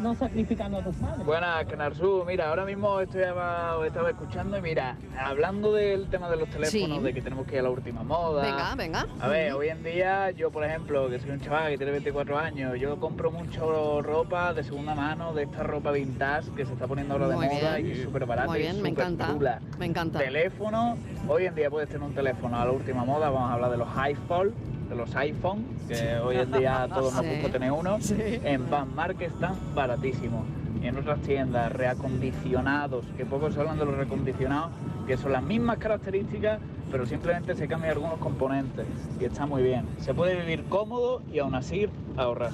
No, 0.00 0.14
sacrificando 0.14 0.78
a 0.78 0.84
tus 0.84 0.96
padres. 0.96 1.26
Buenas, 1.26 1.66
Canarsu. 1.66 2.24
Mira, 2.26 2.48
ahora 2.48 2.64
mismo 2.64 3.00
estoy 3.00 3.22
estaba 3.22 4.10
escuchando 4.10 4.56
y 4.58 4.62
mira, 4.62 4.96
hablando 5.18 5.72
del 5.72 6.08
tema 6.08 6.30
de 6.30 6.36
los 6.36 6.48
teléfonos, 6.48 7.02
de 7.02 7.12
que 7.12 7.20
tenemos 7.20 7.46
que 7.46 7.54
ir 7.54 7.60
a 7.60 7.64
la 7.64 7.70
última 7.70 8.02
moda. 8.02 8.42
Venga, 8.42 8.74
venga. 8.74 9.06
A 9.20 9.28
ver, 9.28 9.52
hoy 9.52 9.68
en 9.68 9.82
día 9.82 10.30
yo, 10.30 10.50
por 10.50 10.64
ejemplo, 10.64 11.08
que 11.10 11.18
soy 11.18 11.30
un 11.30 11.40
chaval 11.40 11.70
que 11.70 11.76
tiene 11.76 11.92
24 11.92 12.38
años, 12.38 12.78
yo 12.78 12.98
compro 12.98 13.30
mucho 13.30 14.02
ropa 14.02 14.54
de 14.54 14.64
segunda 14.64 14.94
mano, 14.94 15.34
de 15.34 15.42
esta 15.44 15.62
ropa 15.62 15.92
vintage 15.92 16.50
que 16.52 16.64
se 16.64 16.72
está 16.72 16.86
poniendo 16.86 17.14
ahora 17.14 17.28
de 17.28 17.34
moda 17.34 17.80
y 17.80 17.90
es 17.92 18.02
súper 18.02 18.26
barata 18.26 18.48
Muy 18.48 18.60
bien, 18.60 18.78
y 18.78 18.82
me 18.82 18.88
encanta. 18.88 19.60
Me 19.78 19.86
encanta. 19.86 20.18
Teléfono, 20.18 20.96
hoy 21.28 21.46
en 21.46 21.54
día 21.54 21.70
puedes 21.70 21.88
tener 21.88 22.02
un 22.02 22.14
teléfono 22.14 22.58
a 22.58 22.64
la 22.64 22.72
última 22.72 23.04
moda, 23.04 23.30
vamos 23.30 23.50
a 23.50 23.54
hablar 23.54 23.70
de 23.70 23.76
los 23.76 23.88
iPhone 23.96 24.54
de 24.90 24.96
los 24.96 25.14
iPhone, 25.16 25.64
que 25.88 26.16
hoy 26.16 26.36
en 26.36 26.52
día 26.52 26.88
todos 26.92 27.14
nos 27.14 27.24
gusta 27.24 27.48
tener 27.48 27.70
uno, 27.70 27.98
en 28.10 28.68
Van 28.68 28.94
Market 28.94 29.32
están 29.32 29.56
baratísimos. 29.74 30.44
Y 30.82 30.86
en 30.86 30.96
otras 30.96 31.20
tiendas, 31.20 31.70
reacondicionados, 31.72 33.04
que 33.16 33.24
pocos 33.24 33.56
hablan 33.56 33.78
de 33.78 33.84
los 33.84 33.94
reacondicionados, 33.96 34.72
que 35.06 35.16
son 35.16 35.32
las 35.32 35.42
mismas 35.42 35.78
características, 35.78 36.58
pero 36.90 37.06
simplemente 37.06 37.54
se 37.54 37.68
cambian 37.68 37.92
algunos 37.92 38.18
componentes 38.18 38.86
y 39.20 39.24
está 39.24 39.46
muy 39.46 39.62
bien. 39.62 39.86
Se 40.00 40.12
puede 40.12 40.34
vivir 40.40 40.64
cómodo 40.64 41.22
y 41.32 41.38
aún 41.38 41.54
así 41.54 41.86
ahorrar. 42.16 42.52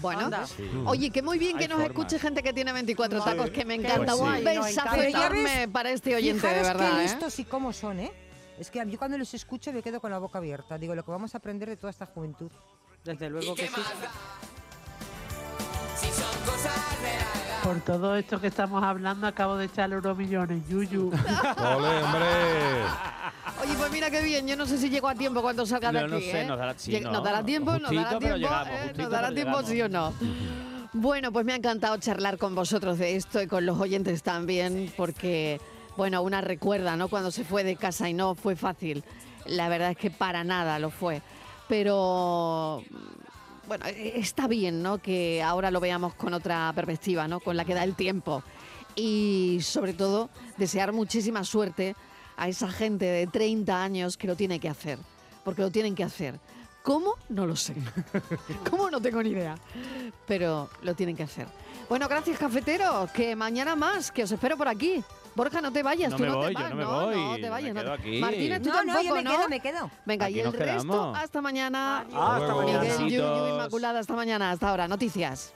Bueno, 0.00 0.30
oye, 0.86 1.10
que 1.10 1.22
muy 1.22 1.38
bien 1.38 1.58
que 1.58 1.68
nos 1.68 1.80
escuche 1.80 2.18
gente 2.18 2.42
que 2.42 2.52
tiene 2.52 2.72
24 2.72 3.22
tacos, 3.22 3.50
que 3.50 3.64
me 3.64 3.74
encanta. 3.74 4.14
Pues 4.16 4.20
Un 4.20 4.44
besazo 4.44 5.02
enorme 5.02 5.68
para 5.70 5.90
este 5.90 6.16
oyente, 6.16 6.46
de 6.46 6.62
verdad. 6.62 6.92
Qué 6.94 7.00
¿eh? 7.00 7.02
listos 7.02 7.38
y 7.38 7.44
cómo 7.44 7.72
son, 7.72 8.00
¿eh? 8.00 8.12
Es 8.58 8.70
que 8.70 8.82
yo 8.88 8.98
cuando 8.98 9.18
los 9.18 9.32
escucho 9.34 9.72
me 9.72 9.82
quedo 9.82 10.00
con 10.00 10.10
la 10.10 10.18
boca 10.18 10.38
abierta. 10.38 10.78
Digo, 10.78 10.94
lo 10.94 11.04
que 11.04 11.10
vamos 11.10 11.34
a 11.34 11.38
aprender 11.38 11.68
de 11.68 11.76
toda 11.76 11.90
esta 11.90 12.06
juventud. 12.06 12.50
Desde 13.04 13.28
luego 13.30 13.54
que 13.54 13.68
sí. 13.68 13.74
Por 17.62 17.80
todo 17.80 18.16
esto 18.16 18.40
que 18.40 18.46
estamos 18.46 18.82
hablando, 18.82 19.26
acabo 19.26 19.56
de 19.56 19.64
echarle 19.66 19.96
unos 19.98 20.16
millones, 20.16 20.62
Yuyu. 20.68 21.08
¡Ole, 21.58 22.02
hombre! 22.02 22.26
Oye, 23.62 23.74
pues 23.76 23.90
mira 23.90 24.10
qué 24.10 24.22
bien. 24.22 24.46
Yo 24.46 24.56
no 24.56 24.66
sé 24.66 24.78
si 24.78 24.88
llego 24.88 25.08
a 25.08 25.14
tiempo 25.14 25.42
cuando 25.42 25.66
salga 25.66 25.90
de 25.90 26.00
No, 26.00 26.16
aquí. 26.16 26.26
no 26.26 26.32
sé, 26.32 26.40
¿eh? 26.42 26.46
nos 26.46 26.58
dará- 26.58 26.74
sí, 26.78 27.00
¿no? 27.00 27.10
¿Nos 27.10 27.24
dará 27.24 27.42
tiempo? 27.44 27.72
¿Nos 27.72 27.80
Justito, 27.82 28.02
dará 28.04 28.18
pero 28.18 28.34
tiempo? 28.36 28.38
llegamos, 28.48 28.68
¿eh? 28.68 28.92
¿Nos 28.96 29.10
dará 29.10 29.34
tiempo, 29.34 29.62
sí 29.64 29.82
o 29.82 29.88
no? 29.88 30.12
Bueno, 30.92 31.32
pues 31.32 31.44
me 31.44 31.52
ha 31.52 31.56
encantado 31.56 31.96
charlar 31.98 32.38
con 32.38 32.54
vosotros 32.54 32.98
de 32.98 33.16
esto 33.16 33.42
y 33.42 33.46
con 33.48 33.66
los 33.66 33.78
oyentes 33.80 34.22
también, 34.22 34.92
porque, 34.96 35.60
bueno, 35.96 36.22
una 36.22 36.40
recuerda, 36.40 36.96
¿no? 36.96 37.08
Cuando 37.08 37.30
se 37.30 37.44
fue 37.44 37.64
de 37.64 37.76
casa 37.76 38.08
y 38.08 38.14
no 38.14 38.34
fue 38.34 38.56
fácil. 38.56 39.02
La 39.46 39.68
verdad 39.68 39.92
es 39.92 39.96
que 39.96 40.10
para 40.10 40.44
nada 40.44 40.78
lo 40.78 40.90
fue. 40.90 41.22
Pero, 41.68 42.82
bueno, 43.66 43.86
e- 43.86 44.18
está 44.18 44.46
bien, 44.46 44.82
¿no? 44.82 44.98
Que 44.98 45.42
ahora 45.42 45.70
lo 45.70 45.80
veamos 45.80 46.14
con 46.14 46.34
otra 46.34 46.72
perspectiva, 46.74 47.26
¿no? 47.28 47.40
Con 47.40 47.56
la 47.56 47.64
que 47.64 47.74
da 47.74 47.84
el 47.84 47.94
tiempo. 47.94 48.42
Y, 48.94 49.58
sobre 49.62 49.92
todo, 49.92 50.30
desear 50.56 50.92
muchísima 50.92 51.44
suerte 51.44 51.94
a 52.36 52.48
esa 52.48 52.70
gente 52.70 53.04
de 53.06 53.26
30 53.26 53.82
años 53.82 54.16
que 54.16 54.26
lo 54.26 54.36
tiene 54.36 54.60
que 54.60 54.68
hacer. 54.68 54.98
Porque 55.44 55.62
lo 55.62 55.70
tienen 55.70 55.94
que 55.94 56.04
hacer. 56.04 56.38
¿Cómo? 56.82 57.14
No 57.28 57.46
lo 57.46 57.56
sé. 57.56 57.74
¿Cómo? 58.70 58.90
No 58.90 59.00
tengo 59.00 59.22
ni 59.22 59.30
idea. 59.30 59.56
Pero 60.26 60.70
lo 60.82 60.94
tienen 60.94 61.16
que 61.16 61.24
hacer. 61.24 61.46
Bueno, 61.88 62.08
gracias, 62.08 62.38
cafeteros. 62.38 63.10
Que 63.10 63.34
mañana 63.36 63.74
más, 63.76 64.10
que 64.12 64.22
os 64.22 64.30
espero 64.30 64.56
por 64.56 64.68
aquí. 64.68 65.02
Borja, 65.36 65.60
no 65.60 65.70
te 65.70 65.82
vayas, 65.82 66.10
No 66.10 66.16
tú 66.16 66.22
me 66.22 66.28
no 66.30 66.36
voy, 66.38 66.46
te 66.46 66.52
yo 66.54 66.60
vas. 66.60 66.70
no 66.70 66.76
me 66.76 66.82
no, 66.84 66.90
voy, 67.06 67.14
no 67.16 67.34
te 67.36 67.50
vayas. 67.50 67.74
no 67.74 67.80
quedo 67.82 67.92
aquí. 67.92 68.20
Martínez, 68.20 68.62
tú 68.62 68.68
No, 68.70 68.74
no, 68.74 68.80
tampoco, 68.94 69.04
yo 69.04 69.14
me 69.14 69.22
¿no? 69.22 69.30
quedo, 69.30 69.48
me 69.50 69.60
quedo. 69.60 69.90
Venga, 70.06 70.26
Aquí 70.26 70.34
y 70.36 70.40
el 70.40 70.52
resto, 70.52 70.64
quedamos. 70.64 71.18
hasta 71.18 71.40
mañana. 71.42 71.98
Hasta 72.00 72.54
Miguel, 72.54 72.78
mañana. 72.78 72.84
Yuyu, 72.96 73.06
Besitos. 73.22 73.50
Inmaculada, 73.50 73.98
hasta 74.00 74.14
mañana. 74.14 74.50
Hasta 74.50 74.68
ahora. 74.70 74.88
Noticias. 74.88 75.52